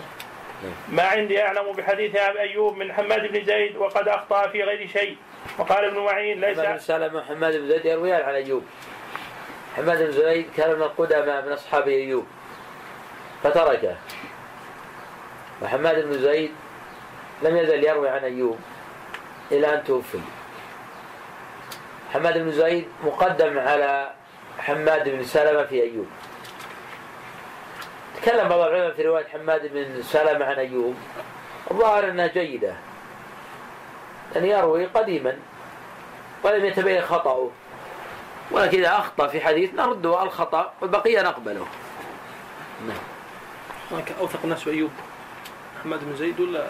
ما 0.88 1.02
عندي 1.02 1.42
أعلم 1.42 1.72
بحديث 1.72 2.16
أبي 2.16 2.40
أيوب 2.40 2.76
من 2.76 2.92
حماد 2.92 3.32
بن 3.32 3.44
زيد 3.44 3.76
وقد 3.76 4.08
أخطأ 4.08 4.48
في 4.48 4.62
غير 4.62 4.88
شيء. 4.88 5.16
وقال 5.58 5.84
ابن 5.84 5.98
معين 5.98 6.40
ليس 6.40 6.58
حماد 6.58 6.72
بن 6.72 6.78
سلمة 6.78 7.24
حماد 7.24 7.56
بن 7.56 7.68
زيد 7.68 7.84
يرويان 7.84 8.22
عن 8.22 8.34
أيوب. 8.34 8.64
حماد 9.80 10.02
بن 10.02 10.12
زيد 10.12 10.46
كان 10.56 10.76
من 10.76 10.82
القدماء 10.82 11.46
من 11.46 11.52
أصحاب 11.52 11.88
أيوب 11.88 12.26
فتركه. 13.42 13.96
وحماد 15.62 16.04
بن 16.04 16.12
زيد 16.12 16.52
لم 17.42 17.56
يزل 17.56 17.84
يروي 17.84 18.08
عن 18.08 18.24
أيوب 18.24 18.58
إلى 19.52 19.74
أن 19.74 19.84
توفي. 19.84 20.18
حماد 22.12 22.38
بن 22.38 22.52
زيد 22.52 22.88
مقدم 23.04 23.58
على 23.58 24.10
حماد 24.58 25.08
بن 25.08 25.24
سلمة 25.24 25.64
في 25.64 25.82
أيوب. 25.82 26.06
تكلم 28.16 28.48
بعض 28.48 28.60
العلماء 28.60 28.94
في 28.94 29.02
رواية 29.02 29.26
حماد 29.26 29.72
بن 29.74 30.02
سلمة 30.02 30.44
عن 30.44 30.54
أيوب. 30.54 30.94
الظاهر 31.70 32.08
أنها 32.08 32.26
جيدة. 32.26 32.74
أن 34.36 34.44
يروي 34.44 34.86
قديما 34.86 35.36
ولم 36.42 36.64
يتبين 36.64 37.02
خطأه. 37.02 37.50
ولكن 38.50 38.78
إذا 38.78 38.98
أخطأ 38.98 39.26
في 39.26 39.40
حديث 39.40 39.74
نرد 39.74 40.06
الخطأ 40.06 40.72
والبقية 40.80 41.22
نقبله. 41.22 41.66
نعم. 42.88 42.98
هناك 43.90 44.12
أوثق 44.20 44.38
الناس 44.44 44.64
بايوب 44.64 44.90
محمد 45.80 45.98
بن 46.04 46.16
زيد 46.16 46.40
ولا؟ 46.40 46.66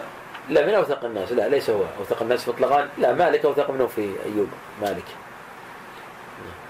لا 0.49 0.65
من 0.65 0.73
أوثق 0.73 1.05
الناس؟ 1.05 1.31
لا 1.31 1.49
ليس 1.49 1.69
هو. 1.69 1.83
أوثق 1.99 2.21
الناس 2.21 2.47
مطلقا 2.47 2.89
لا 2.97 3.13
مالك 3.13 3.45
أوثق 3.45 3.69
منه 3.69 3.87
في 3.87 4.01
أيوب. 4.01 4.49
مالك. 4.81 5.05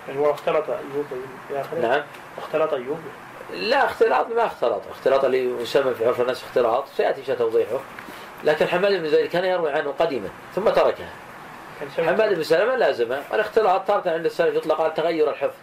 يعني 0.08 0.20
هو 0.20 0.32
اختلط 0.32 0.66
يا 1.52 1.62
أخي 1.62 1.80
نعم. 1.82 2.02
اختلط 2.38 2.74
أيوب؟ 2.74 3.00
لا 3.54 3.86
اختلاط 3.86 4.28
ما 4.28 4.46
اختلط. 4.46 4.82
اختلاط 4.92 5.26
اللي 5.26 5.62
يسمى 5.62 5.94
في 5.94 6.06
عرف 6.08 6.22
الناس 6.22 6.44
اختلاط. 6.44 6.86
سيأتي 6.98 7.26
شيء 7.26 7.36
توضيحه. 7.36 7.80
لكن 8.44 8.68
حماد 8.68 8.94
بن 8.94 9.10
زيد 9.10 9.30
كان 9.30 9.46
يروي 9.46 9.72
عنه 9.72 9.94
قديما 10.00 10.30
ثم 10.56 10.70
تركه 10.70 11.06
حماد 11.98 12.34
بن 12.34 12.44
سلمة 12.44 12.76
لازمه 12.76 13.22
والاختلاط 13.32 13.88
تارة 13.88 14.10
عند 14.10 14.26
السلف 14.26 14.56
يطلق 14.56 14.82
على 14.82 14.92
تغير 14.92 15.30
الحفظ. 15.30 15.58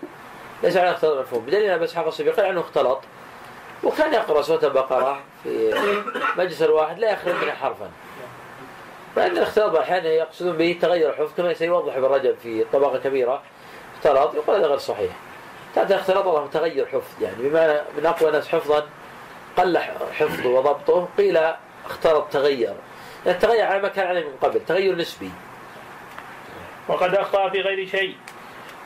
ليس 0.63 0.77
على 0.77 0.91
اختلاط 0.91 1.19
مفهوم 1.19 1.45
بدليل 1.45 1.71
أن 1.71 1.83
اسحاق 1.83 2.07
الصبي 2.07 2.31
قال 2.31 2.47
عنه 2.47 2.61
اختلط 2.61 3.01
وكان 3.85 4.15
يقرأ 4.15 4.43
سورة 4.43 4.65
البقرة 4.65 5.21
في 5.43 5.75
مجلس 6.37 6.63
الواحد 6.63 6.99
لا 6.99 7.13
يخرج 7.13 7.35
منها 7.35 7.55
حرفا. 7.55 7.91
فإن 9.17 9.31
الاختلاط 9.31 9.77
أحيانا 9.77 10.09
يقصدون 10.09 10.57
به 10.57 10.79
تغير 10.83 11.11
الحفظ 11.11 11.31
كما 11.37 11.55
سيوضح 11.55 11.97
ابن 11.97 12.05
رجب 12.05 12.37
في 12.43 12.65
طبقة 12.73 12.99
كبيرة. 12.99 13.43
اختلاط 13.97 14.35
يقول 14.35 14.57
هذا 14.57 14.67
غير 14.67 14.79
صحيح. 14.79 15.13
تأتي 15.75 15.95
اختلاط 15.95 16.27
الله 16.27 16.47
تغير 16.47 16.87
حفظ. 16.87 17.23
يعني 17.23 17.37
بمعنى 17.39 17.81
من 17.99 18.07
أقوى 18.07 18.29
الناس 18.29 18.49
حفظا 18.49 18.87
قل 19.57 19.79
حفظه 20.13 20.49
وضبطه 20.49 21.09
قيل 21.19 21.39
اختلط 21.87 22.27
تغير. 22.31 22.75
يعني 23.27 23.39
تغير 23.39 23.65
على 23.65 23.83
ما 23.83 23.89
كان 23.89 24.07
عليه 24.07 24.25
من 24.25 24.37
قبل 24.43 24.61
تغير 24.61 24.97
نسبي. 24.97 25.31
وقد 26.89 27.15
أخطأ 27.15 27.49
في 27.49 27.61
غير 27.61 27.89
شيء. 27.89 28.15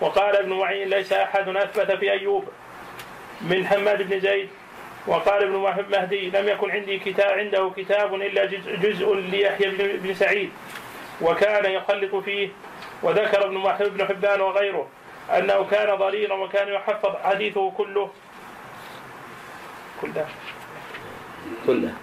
وقال 0.01 0.37
ابن 0.37 0.53
معين 0.53 0.89
ليس 0.89 1.13
أحد 1.13 1.49
أثبت 1.49 1.93
في 1.93 2.13
أيوب. 2.13 2.49
من 3.41 3.67
حماد 3.67 4.03
بن 4.09 4.21
زيد. 4.21 4.49
وقال 5.07 5.43
ابن 5.43 5.57
مهدي 5.91 6.31
لم 6.31 6.49
يكن 6.49 6.71
عندي 6.71 6.99
كتاب 6.99 7.39
عنده 7.39 7.71
كتاب 7.77 8.15
إلا 8.15 8.45
جزء, 8.45 8.77
جزء 8.77 9.15
ليحيى 9.15 9.71
بن, 9.97 10.15
سعيد. 10.15 10.51
وكان 11.21 11.73
يخلط 11.73 12.15
فيه. 12.15 12.49
وذكر 13.03 13.45
ابن 13.47 13.57
وهب 13.57 13.95
بن 13.95 14.07
حبان 14.07 14.41
وغيره 14.41 14.89
أنه 15.31 15.65
كان 15.71 15.99
ضريرا 15.99 16.35
وكان 16.35 16.69
يحفظ 16.69 17.17
حديثه 17.25 17.71
كله. 17.71 18.11
كله. 20.01 20.27
كله. 21.67 21.95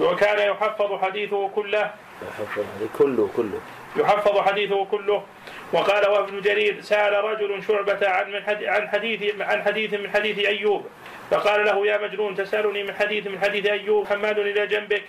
وكان 0.00 0.50
يحفظ 0.50 1.00
حديثه 1.02 1.48
كله. 1.48 1.90
حفظ 2.38 2.58
هذه 2.58 2.88
كله 2.98 3.30
كله. 3.36 3.60
يحفظ 3.96 4.38
حديثه 4.38 4.84
كله. 4.84 5.22
وقال 5.72 6.08
وابن 6.08 6.40
جرير 6.40 6.80
سأل 6.80 7.24
رجل 7.24 7.62
شعبة 7.68 8.08
عن 8.08 8.32
من 8.32 8.42
عن 8.68 8.88
حديث 8.88 9.40
عن 9.40 9.62
حديث 9.62 9.94
من 9.94 10.10
حديث 10.10 10.38
أيوب. 10.38 10.86
فقال 11.30 11.64
له 11.64 11.86
يا 11.86 11.98
مجنون 11.98 12.34
تسألني 12.34 12.82
من 12.82 12.94
حديث 12.94 13.26
من 13.26 13.38
حديث 13.38 13.66
أيوب 13.66 14.06
حماد 14.06 14.38
إلى 14.38 14.66
جنبك. 14.66 15.02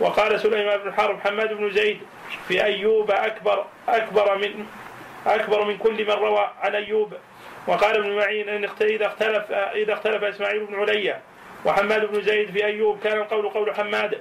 وقال 0.00 0.40
سليمان 0.40 0.78
بن 0.78 0.92
حرب 0.94 1.20
حماد 1.20 1.52
بن 1.52 1.70
زيد 1.70 2.00
في 2.48 2.64
أيوب 2.64 3.10
أكبر 3.10 3.64
أكبر 3.88 4.38
من 4.38 4.66
أكبر 5.26 5.64
من 5.64 5.76
كل 5.78 6.04
من 6.04 6.10
روى 6.10 6.50
عن 6.60 6.74
أيوب. 6.74 7.14
وقال 7.66 7.96
ابن 7.96 8.16
معين 8.16 8.48
إن 8.48 8.68
إذا 8.80 9.06
اختلف 9.06 9.52
إذا 9.52 9.92
اختلف 9.92 10.24
إسماعيل 10.24 10.64
بن 10.64 10.80
عليا 10.80 11.20
وحماد 11.64 12.04
بن 12.12 12.22
زيد 12.22 12.50
في 12.50 12.64
أيوب 12.64 13.00
كان 13.00 13.18
القول 13.18 13.48
قول 13.48 13.74
حماد. 13.74 14.18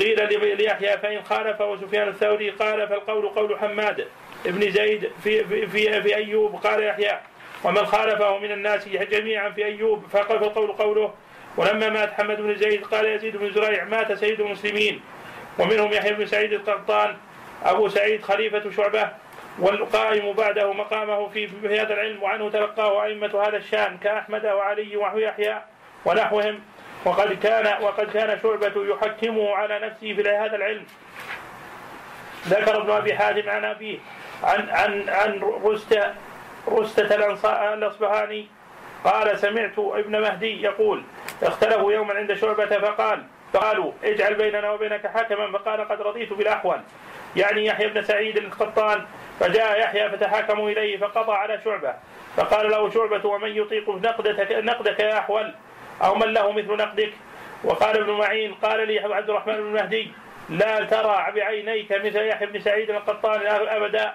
قيل 0.00 0.28
لي- 0.28 0.54
ليحيى 0.54 0.98
فإن 0.98 1.22
خالف 1.24 1.60
وسفيان 1.60 2.08
الثوري 2.08 2.50
قال 2.50 2.88
فالقول 2.88 3.28
قول 3.28 3.58
حماد 3.58 4.06
ابن 4.46 4.70
زيد 4.70 5.10
في 5.24 5.44
في 5.44 5.66
في, 5.66 6.02
في 6.02 6.16
أيوب. 6.16 6.54
قال 6.56 6.82
يحيى 6.84 7.18
ومن 7.64 7.86
خالفه 7.86 8.38
من 8.38 8.52
الناس 8.52 8.88
جميعا 8.88 9.48
في 9.50 9.64
أيوب 9.64 10.04
فقال 10.12 10.38
فالقول 10.40 10.72
قوله 10.72 11.14
ولما 11.56 11.88
مات 11.88 12.12
حمد 12.12 12.40
بن 12.40 12.54
زيد 12.54 12.84
قال 12.84 13.04
يزيد 13.04 13.36
بن 13.36 13.50
زريع 13.52 13.84
مات 13.84 14.12
سيد 14.12 14.40
المسلمين. 14.40 15.00
ومنهم 15.58 15.92
يحيى 15.92 16.12
بن 16.12 16.26
سعيد 16.26 16.52
القطان 16.52 17.16
أبو 17.64 17.88
سعيد 17.88 18.22
خليفة 18.22 18.70
شعبة 18.70 19.08
والقائم 19.58 20.32
بعده 20.32 20.72
مقامه 20.72 21.28
في 21.28 21.48
هذا 21.64 21.94
العلم 21.94 22.22
وعنه 22.22 22.50
تلقاه 22.50 23.04
أئمة 23.04 23.42
هذا 23.48 23.56
الشأن 23.56 23.98
كأحمد 23.98 24.46
وعلي 24.46 24.96
ويحيى 24.96 25.62
ونحوهم. 26.04 26.60
وقد 27.04 27.32
كان 27.32 27.82
وقد 27.82 28.10
كان 28.10 28.38
شعبة 28.42 28.72
يحكمه 28.76 29.54
على 29.56 29.78
نفسه 29.78 30.14
في 30.14 30.22
هذا 30.22 30.56
العلم. 30.56 30.84
ذكر 32.48 32.76
ابن 32.80 32.90
أبي 32.90 33.14
حاتم 33.14 33.50
عن 33.50 33.64
أبيه 33.64 33.98
عن 34.42 34.70
عن 34.70 35.08
عن 35.08 35.40
رستة 35.64 36.14
رستة 36.68 37.14
الأصبهاني 37.74 38.46
قال 39.04 39.38
سمعت 39.38 39.78
ابن 39.78 40.20
مهدي 40.20 40.62
يقول 40.62 41.02
اختلفوا 41.42 41.92
يوما 41.92 42.14
عند 42.14 42.34
شعبة 42.34 42.66
فقال 42.66 43.22
فقالوا 43.52 43.92
اجعل 44.04 44.34
بيننا 44.34 44.70
وبينك 44.70 45.06
حكما 45.06 45.58
فقال 45.58 45.88
قد 45.88 46.02
رضيت 46.02 46.32
بالاحول 46.32 46.80
يعني 47.36 47.66
يحيى 47.66 47.88
بن 47.88 48.02
سعيد 48.02 48.36
القطان 48.36 49.04
فجاء 49.40 49.80
يحيى 49.80 50.10
فتحاكموا 50.10 50.70
إليه 50.70 50.98
فقضى 50.98 51.32
على 51.32 51.60
شعبة. 51.64 51.94
فقال 52.36 52.70
له 52.70 52.90
شعبة 52.90 53.28
ومن 53.28 53.56
يطيق 53.56 53.90
نقدك 53.90 54.52
نقدك 54.52 55.00
يا 55.00 55.18
أحول؟ 55.18 55.54
أو 56.02 56.14
من 56.14 56.32
له 56.32 56.52
مثل 56.52 56.76
نقدك؟ 56.76 57.12
وقال 57.64 58.00
ابن 58.00 58.10
معين 58.10 58.54
قال 58.54 58.88
لي 58.88 58.98
عبد 58.98 59.30
الرحمن 59.30 59.54
بن 59.54 59.72
مهدي 59.72 60.10
لا 60.48 60.84
ترى 60.84 61.32
بعينيك 61.34 61.92
مثل 61.92 62.16
يحيى 62.16 62.46
بن 62.46 62.60
سعيد 62.60 62.90
القطان 62.90 63.46
أبدا. 63.46 64.14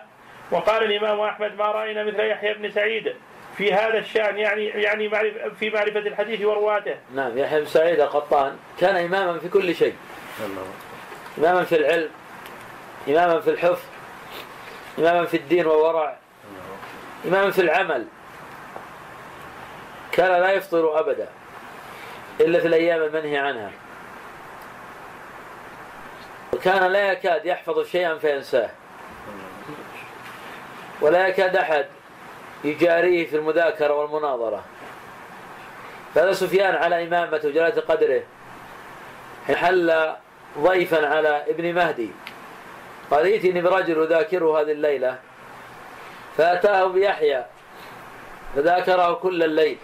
وقال 0.52 0.84
الإمام 0.84 1.20
أحمد 1.20 1.56
ما 1.56 1.66
رأينا 1.66 2.04
مثل 2.04 2.20
يحيى 2.20 2.54
بن 2.54 2.72
سعيد 2.72 3.16
في 3.58 3.74
هذا 3.74 3.98
الشأن 3.98 4.38
يعني 4.38 4.66
يعني 4.66 5.08
معرف 5.08 5.34
في 5.60 5.70
معرفة 5.70 6.00
الحديث 6.00 6.42
ورواته. 6.42 6.96
نعم 7.16 7.38
يحيى 7.38 7.60
بن 7.60 7.66
سعيد 7.66 8.00
القطان 8.00 8.58
كان 8.80 8.96
إماما 8.96 9.40
في 9.40 9.50
كل 9.50 9.76
شيء. 9.76 9.96
إماما 11.38 11.64
في 11.64 11.76
العلم 11.76 12.10
إماما 13.08 13.40
في 13.40 13.50
الحفظ 13.50 13.82
إماما 15.00 15.26
في 15.26 15.38
الدين 15.38 15.68
والورع 15.68 16.18
إماما 17.26 17.52
في 17.52 17.62
العمل. 17.62 18.08
كان 20.12 20.42
لا 20.42 20.52
يفطر 20.52 21.00
أبدا. 21.00 21.28
إلا 22.40 22.60
في 22.60 22.68
الأيام 22.68 23.04
المنهي 23.04 23.38
عنها. 23.38 23.72
وكان 26.54 26.92
لا 26.92 27.12
يكاد 27.12 27.46
يحفظ 27.46 27.86
شيئا 27.88 28.18
فينساه. 28.18 28.70
ولا 31.02 31.28
يكاد 31.28 31.56
أحد 31.56 31.86
يجاريه 32.64 33.28
في 33.28 33.36
المذاكرة 33.36 33.94
والمناظرة. 33.94 34.64
فهذا 36.16 36.34
سفيان 36.34 36.76
على 36.76 37.08
إمامته 37.08 37.48
وجلالة 37.48 37.82
قدره 37.82 38.24
حين 39.48 39.56
حل 39.56 40.14
ضيفا 40.60 41.08
على 41.08 41.44
ابن 41.48 41.74
مهدي. 41.74 42.10
قال 43.12 43.26
ائتني 43.26 43.62
برجل 43.62 44.04
أذاكره 44.04 44.62
هذه 44.62 44.72
الليلة. 44.72 45.18
فأتاه 46.38 46.86
بيحيى 46.86 47.46
فذاكره 48.56 49.14
كل 49.14 49.44
الليل. 49.44 49.78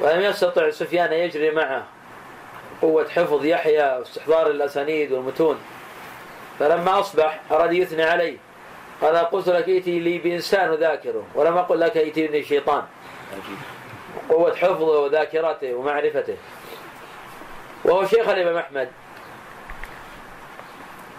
ولم 0.00 0.20
يستطع 0.20 0.70
سفيان 0.70 1.06
أن 1.06 1.18
يجري 1.18 1.50
معه. 1.50 1.86
قوة 2.82 3.08
حفظ 3.08 3.44
يحيى 3.44 3.98
واستحضار 3.98 4.46
الأسانيد 4.46 5.12
والمتون. 5.12 5.58
فلما 6.58 7.00
أصبح 7.00 7.40
أراد 7.50 7.72
يثني 7.72 8.02
عليه. 8.02 8.36
قال 9.00 9.16
قلت 9.16 9.48
لك 9.48 9.68
ائتي 9.68 9.98
لي 9.98 10.18
بإنسان 10.18 10.72
أذاكره 10.72 11.24
ولم 11.34 11.58
أقل 11.58 11.80
لك 11.80 11.96
ائتني 11.96 12.42
شيطان. 12.42 12.82
قوة 14.28 14.56
حفظه 14.56 15.00
وذاكرته 15.00 15.74
ومعرفته. 15.74 16.36
وهو 17.84 18.06
شيخ 18.06 18.28
الإمام 18.28 18.56
أحمد. 18.56 18.88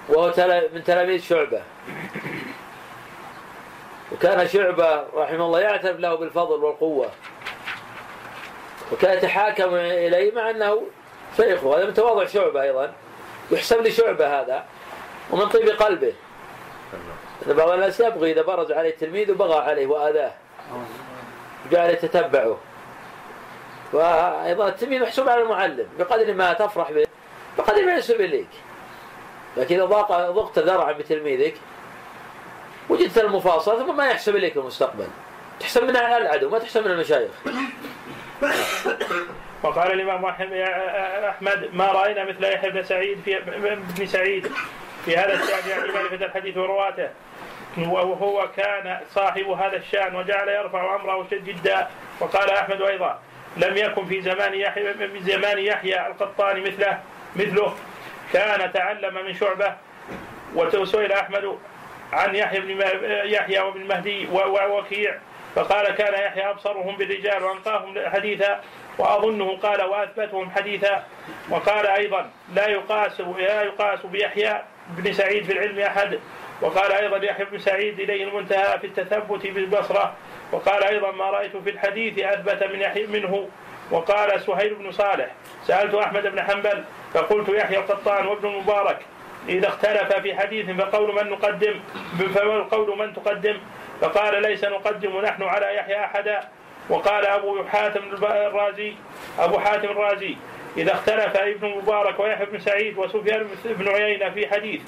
وهو 0.10 0.34
من 0.74 0.84
تلاميذ 0.84 1.22
شعبة. 1.22 1.62
وكان 4.12 4.48
شعبة 4.48 5.04
رحمه 5.16 5.46
الله 5.46 5.60
يعترف 5.60 6.00
له 6.00 6.16
بالفضل 6.16 6.64
والقوة. 6.64 7.12
وكان 8.94 9.18
يتحاكم 9.18 9.76
إليه 9.76 10.32
مع 10.32 10.50
أنه 10.50 10.82
شيخه 11.38 11.78
هذا 11.78 11.86
من 11.86 11.94
تواضع 11.94 12.26
شعبة 12.26 12.62
أيضا. 12.62 12.94
يحسب 13.52 13.82
لشعبة 13.82 14.42
هذا. 14.42 14.66
ومن 15.32 15.50
طيب 15.50 15.70
قلبه. 15.70 16.14
إن 17.48 17.54
بعض 17.54 17.70
الناس 17.70 18.00
يبغي 18.00 18.32
إذا 18.32 18.42
برز 18.42 18.72
عليه 18.72 18.96
تلميذ 18.96 19.32
وبغى 19.32 19.60
عليه 19.60 19.88
وآذاه. 19.88 20.32
جعل 21.72 21.90
يتتبعه 21.90 22.58
وأيضا 23.94 24.68
التلميذ 24.68 25.02
محسوب 25.02 25.30
على 25.30 25.42
المعلم. 25.42 25.88
بقدر 26.00 26.34
ما 26.34 26.54
تفرح 26.54 26.92
به 26.92 27.06
بقدر 27.58 27.86
ما 27.86 27.94
ينسب 27.94 28.22
إليك. 28.22 28.50
لكن 29.58 29.76
إذا 29.76 29.86
ضاق 29.86 30.32
ضقت 30.32 30.60
ذرعا 30.60 30.92
بتلميذك 30.92 31.54
وجدت 32.90 33.18
المفاصلة 33.18 33.86
ثم 33.86 33.98
ما 33.98 34.08
يحسب 34.08 34.36
إليك 34.36 34.58
المستقبل. 34.58 35.08
تحسب 35.60 35.84
من 35.84 35.98
العدو 35.98 36.50
ما 36.50 36.60
تحسب 36.60 36.86
من 36.86 36.92
المشايخ. 36.92 37.32
وقال 39.64 39.92
الإمام 39.92 40.26
أحمد 40.26 41.70
ما 41.74 41.92
رأينا 41.92 42.24
مثل 42.24 42.44
يحيى 42.44 42.70
بن 42.70 42.84
سعيد 42.84 43.20
في 43.26 43.40
بن 43.98 44.06
سعيد 44.06 44.48
في 45.06 45.18
هذا 45.18 45.34
الشأن 45.34 45.70
يعني 45.70 45.92
معرفة 45.92 46.26
الحديث 46.26 46.58
ورواته. 46.58 47.10
وهو 47.78 48.48
كان 48.58 49.00
صاحب 49.10 49.48
هذا 49.48 49.78
الشأن 49.78 50.16
وجعل 50.16 50.50
يرفع 50.50 50.96
أمره 50.96 51.28
جدا. 51.32 51.88
وقال 52.20 52.50
أحمد 52.50 52.82
أيضا 52.82 53.20
لم 53.58 53.78
يكن 53.78 54.06
في 54.06 54.22
زمان 54.22 54.54
يحيى 54.54 54.94
في 54.94 55.20
زمان 55.20 55.60
يحيى 55.60 56.08
القطاني 56.08 56.62
مثله 56.62 57.00
مثله. 57.36 57.76
كان 58.34 58.74
تعلم 58.74 59.26
من 59.26 59.34
شعبة. 59.34 59.76
وسئل 60.56 61.12
أحمد 61.12 61.58
عن 62.14 62.36
يحيى 62.36 62.60
بن 62.60 62.82
يحيى 63.26 63.60
وابن 63.60 63.82
المهدي 63.82 64.28
ووكيع. 64.32 65.18
فقال 65.56 65.96
كان 65.96 66.14
يحيى 66.14 66.50
أبصرهم 66.50 66.98
بالرجال 66.98 67.44
وأنقاهم 67.44 68.10
حديثا 68.10 68.62
وأظنه 68.98 69.58
قال 69.58 69.84
وأثبتهم 69.84 70.52
حديثا. 70.52 71.04
وقال 71.50 71.88
أيضا 71.88 72.30
لا 72.54 72.68
يقاس 72.68 73.22
لا 73.22 73.62
يقاس 73.62 74.06
بيحيى 74.06 74.62
بن 74.90 75.14
سعيد 75.14 75.44
في 75.44 75.54
العلم 75.54 75.80
أحد. 75.80 76.20
وقال 76.62 76.92
أيضا 76.92 77.26
يحيى 77.26 77.46
بن 77.46 77.58
سعيد 77.58 78.00
إليه 78.00 78.24
المنتهى 78.24 78.80
في 78.80 78.88
التثبت 78.88 79.48
بالبصرة. 79.48 80.14
وقال 80.52 80.84
أيضا 80.84 81.12
ما 81.12 81.30
رأيت 81.30 81.58
في 81.58 81.70
الحديث 81.70 82.20
أثبت 82.20 82.64
من 82.64 82.82
يحيى 82.82 83.08
منه. 83.08 83.50
وقال 83.92 84.42
سهيل 84.42 84.76
بن 84.76 84.92
صالح 84.92 85.32
سألت 85.64 85.96
أحمد 85.96 86.28
بن 86.28 86.42
حنبل 86.42 86.84
فقلت 87.14 87.50
يحيى 87.50 87.78
القطان 87.78 88.28
وابن 88.28 88.50
المبارك 88.50 89.00
إذا 89.50 89.68
اختلف 89.68 90.14
في 90.14 90.36
حديث 90.36 90.70
فقول 90.70 91.16
من 91.16 91.30
نقدم 91.30 91.80
فقول 92.36 92.98
من 92.98 93.14
تقدم؟ 93.14 93.58
فقال 94.02 94.42
ليس 94.42 94.64
نقدم 94.64 95.22
نحن 95.22 95.44
على 95.44 95.76
يحيى 95.76 96.00
أحدا. 96.06 96.40
وقال 96.90 97.26
أبو 97.26 97.64
حاتم 97.64 98.02
الرازي 98.24 98.94
أبو 99.40 99.60
حاتم 99.60 99.88
الرازي 99.88 100.36
إذا 100.78 100.94
اختلف 100.94 101.38
ابن 101.38 101.68
المبارك 101.68 102.20
ويحيى 102.20 102.46
بن 102.46 102.60
سعيد 102.60 102.98
وسفيان 102.98 103.48
بن 103.66 103.88
عيينة 103.88 104.30
في 104.30 104.48
حديث 104.48 104.82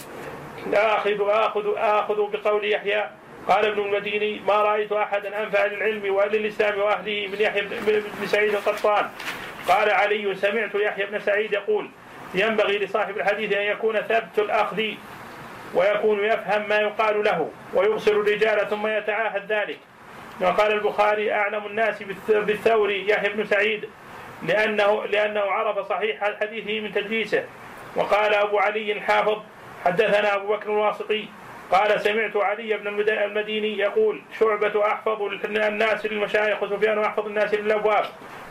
آخذ 0.73 1.29
آخذ 1.29 1.73
آخذ 1.77 2.31
بقول 2.31 2.71
يحيى 2.71 3.09
قال 3.47 3.65
ابن 3.65 3.81
المديني 3.81 4.41
ما 4.47 4.53
رأيت 4.53 4.91
أحدا 4.91 5.43
أنفع 5.43 5.65
للعلم 5.65 6.15
وللإسلام 6.15 6.79
وأهله 6.79 7.27
من 7.27 7.37
يحيى 7.39 7.61
بن 8.21 8.27
سعيد 8.27 8.53
القطان. 8.53 9.09
قال 9.67 9.89
علي 9.89 10.35
سمعت 10.35 10.75
يحيى 10.75 11.05
بن 11.05 11.19
سعيد 11.19 11.53
يقول 11.53 11.89
ينبغي 12.33 12.77
لصاحب 12.77 13.17
الحديث 13.17 13.53
أن 13.53 13.63
يكون 13.63 14.01
ثبت 14.01 14.39
الأخذ 14.39 14.83
ويكون 15.73 16.25
يفهم 16.25 16.69
ما 16.69 16.75
يقال 16.75 17.23
له 17.23 17.49
ويبصر 17.73 18.11
الرجال 18.11 18.69
ثم 18.69 18.87
يتعاهد 18.87 19.51
ذلك. 19.51 19.79
وقال 20.41 20.71
البخاري 20.71 21.33
أعلم 21.33 21.65
الناس 21.65 22.03
بالثوري 22.29 23.09
يحيى 23.09 23.29
بن 23.29 23.45
سعيد 23.45 23.89
لأنه 24.47 25.05
لأنه 25.05 25.39
عرف 25.39 25.89
صحيح 25.89 26.31
حديثه 26.41 26.79
من 26.79 26.93
تدليسه 26.93 27.43
وقال 27.95 28.33
أبو 28.33 28.59
علي 28.59 28.91
الحافظ 28.91 29.37
حدثنا 29.85 30.35
أبو 30.35 30.55
بكر 30.55 30.69
الواسطي 30.69 31.25
قال 31.71 32.01
سمعت 32.01 32.37
علي 32.37 32.77
بن 32.77 32.87
المديني 33.09 33.77
يقول 33.77 34.21
شعبة 34.39 34.87
أحفظ 34.87 35.21
الناس 35.45 36.05
للمشايخ 36.05 36.63
وسفيان 36.63 36.99
أحفظ 36.99 37.25
الناس 37.25 37.53
للأبواب 37.53 38.05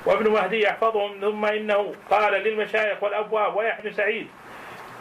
وابن 0.07 0.31
مهدي 0.31 0.63
يحفظهم 0.63 1.21
ثم 1.21 1.45
إنه 1.45 1.95
قال 2.11 2.33
للمشايخ 2.33 3.03
والأبواب 3.03 3.57
ويحيى 3.57 3.93
سعيد 3.93 4.29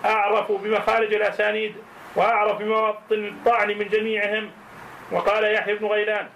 أعرف 0.05 0.51
بمخارج 0.51 1.13
الأسانيد 1.13 1.75
وأعرف 2.15 2.57
بمواطن 2.57 2.99
الطعن 3.11 3.67
من 3.67 3.87
جميعهم. 3.87 4.51
وقال 5.11 5.53
يحيى 5.53 5.75
بن 5.75 5.85
غيلان 5.87 6.27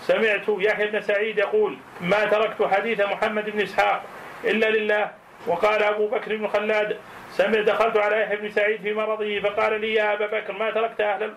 سمعت 0.00 0.42
يحيى 0.48 0.86
بن 0.86 1.00
سعيد 1.00 1.38
يقول 1.38 1.76
ما 2.00 2.24
تركت 2.24 2.62
حديث 2.62 3.00
محمد 3.00 3.50
بن 3.50 3.60
إسحاق 3.60 4.02
إلا 4.44 4.70
لله. 4.70 5.10
وقال 5.46 5.82
أبو 5.82 6.08
بكر 6.08 6.36
بن 6.36 6.48
خلاد 6.48 6.96
سمع 7.30 7.60
دخلت 7.60 7.96
على 7.96 8.20
يحيى 8.20 8.36
بن 8.36 8.50
سعيد 8.50 8.80
في 8.82 8.92
مرضه 8.92 9.40
فقال 9.40 9.80
لي 9.80 9.94
يا 9.94 10.12
أبا 10.12 10.26
بكر 10.26 10.52
ما 10.52 10.70
تركت 10.70 11.00
أهل 11.00 11.34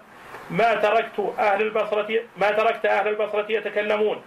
ما 0.50 0.76
تركت 0.76 1.34
أهل 1.40 1.62
البصرة 1.62 2.20
ما 2.38 2.52
تركت 2.52 2.86
أهل 2.86 3.08
البصرة 3.08 3.46
يتكلمون. 3.50 4.22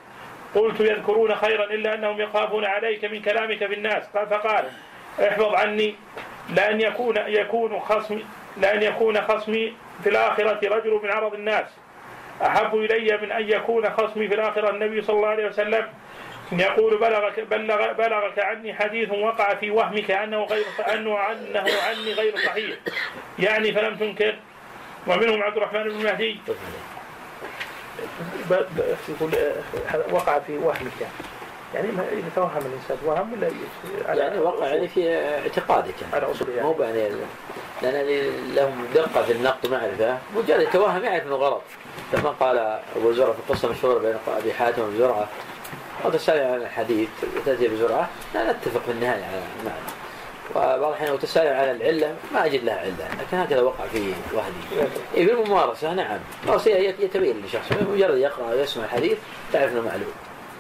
قلت 0.55 0.81
يذكرون 0.81 1.35
خيرا 1.35 1.65
إلا 1.65 1.95
أنهم 1.95 2.21
يخافون 2.21 2.65
عليك 2.65 3.05
من 3.05 3.23
كلامك 3.23 3.59
في 3.59 3.75
الناس. 3.75 4.05
قال 4.15 4.27
فقال 4.27 4.65
احفظ 5.21 5.55
عني 5.55 5.95
لأن 6.57 6.81
يكون 6.81 7.17
يكون 7.17 7.81
خصمي 7.81 8.25
لأن 8.61 8.83
يكون 8.83 9.23
خصمي 9.23 9.75
في 10.03 10.09
الآخرة 10.09 10.77
رجل 10.77 11.01
من 11.03 11.11
عرض 11.11 11.35
الناس. 11.35 11.67
أحب 12.43 12.75
إلي 12.75 13.17
من 13.17 13.33
أن 13.33 13.49
يكون 13.49 13.91
خصمي 13.91 14.29
في 14.29 14.35
الآخرة 14.35 14.71
النبي 14.71 15.03
صلى 15.03 15.17
الله 15.17 15.29
عليه 15.29 15.47
وسلم. 15.47 15.87
يقول 16.53 16.99
بلغك 16.99 17.41
بلغ 17.41 17.93
بلغك 17.93 18.39
عني 18.39 18.75
حديث 18.75 19.11
وقع 19.11 19.55
في 19.55 19.71
وهمك 19.71 20.11
أنه 20.11 20.45
غير 20.45 20.65
أنه 20.95 21.19
عنه 21.19 21.65
عني 21.89 22.13
غير 22.13 22.37
صحيح. 22.37 22.77
يعني 23.39 23.73
فلم 23.73 23.97
تنكر. 23.97 24.37
ومنهم 25.07 25.43
عبد 25.43 25.57
الرحمن 25.57 25.83
بن 25.83 26.05
مهدي. 26.05 26.37
يقول 29.09 29.35
وقع 30.11 30.39
في 30.39 30.59
وهمك. 30.59 31.01
يعني 31.01 31.40
إذا 31.75 32.31
توهم 32.35 32.51
الإنسان 32.57 32.97
وهم 33.05 33.33
ولا 33.33 33.51
يعني 34.15 34.39
وقع 34.39 34.67
يعني 34.67 34.89
في 34.89 35.15
اعتقادك 35.15 35.95
يعني 36.03 36.15
على 36.15 36.33
أصول 36.33 36.49
يعني. 36.49 36.69
مو 36.69 36.83
يعني 36.83 37.11
يعني 37.83 38.31
لهم 38.55 38.87
دقة 38.95 39.23
في 39.23 39.33
النقد 39.33 39.67
ومعرفة 39.67 40.19
مجرد 40.37 40.61
يتوهم 40.61 41.05
يعرف 41.05 41.27
أنه 41.27 41.35
غلط. 41.35 41.63
لما 42.13 42.31
قال 42.31 42.81
أبو 42.97 43.13
زرعة 43.13 43.33
في 43.33 43.39
القصة 43.39 43.69
المشهورة 43.69 43.99
بين 43.99 44.17
أبي 44.39 44.53
حاتم 44.53 44.99
زرعة. 44.99 45.29
أو 46.05 46.11
تسأل 46.11 46.53
عن 46.53 46.63
الحديث 46.63 47.09
تأتي 47.47 47.69
بزرعة 47.69 48.09
لا 48.35 48.53
نتفق 48.53 48.81
في 48.81 48.91
النهاية 48.91 49.25
على 49.25 49.43
المعنى. 49.61 49.81
وبعض 50.55 50.89
الأحيان 50.89 51.11
لو 51.11 51.17
تسأل 51.17 51.47
عن 51.47 51.77
العلة 51.77 52.15
ما 52.33 52.47
أجد 52.47 52.65
لها 52.65 52.79
علة. 52.79 53.09
لكن 53.21 53.37
هكذا 53.37 53.61
وقع 53.61 53.85
في 53.93 54.13
وهدي 54.33 54.91
إيه 55.15 55.27
بالممارسة 55.27 55.95
نعم. 55.95 56.19
يتبين 56.77 57.43
لشخص. 57.47 57.73
مجرد 57.93 58.19
يقرأ 58.19 58.51
ويسمع 58.51 58.85
الحديث 58.85 59.19
تعرف 59.53 59.73
أنه 59.73 59.81
معلوم. 59.81 60.13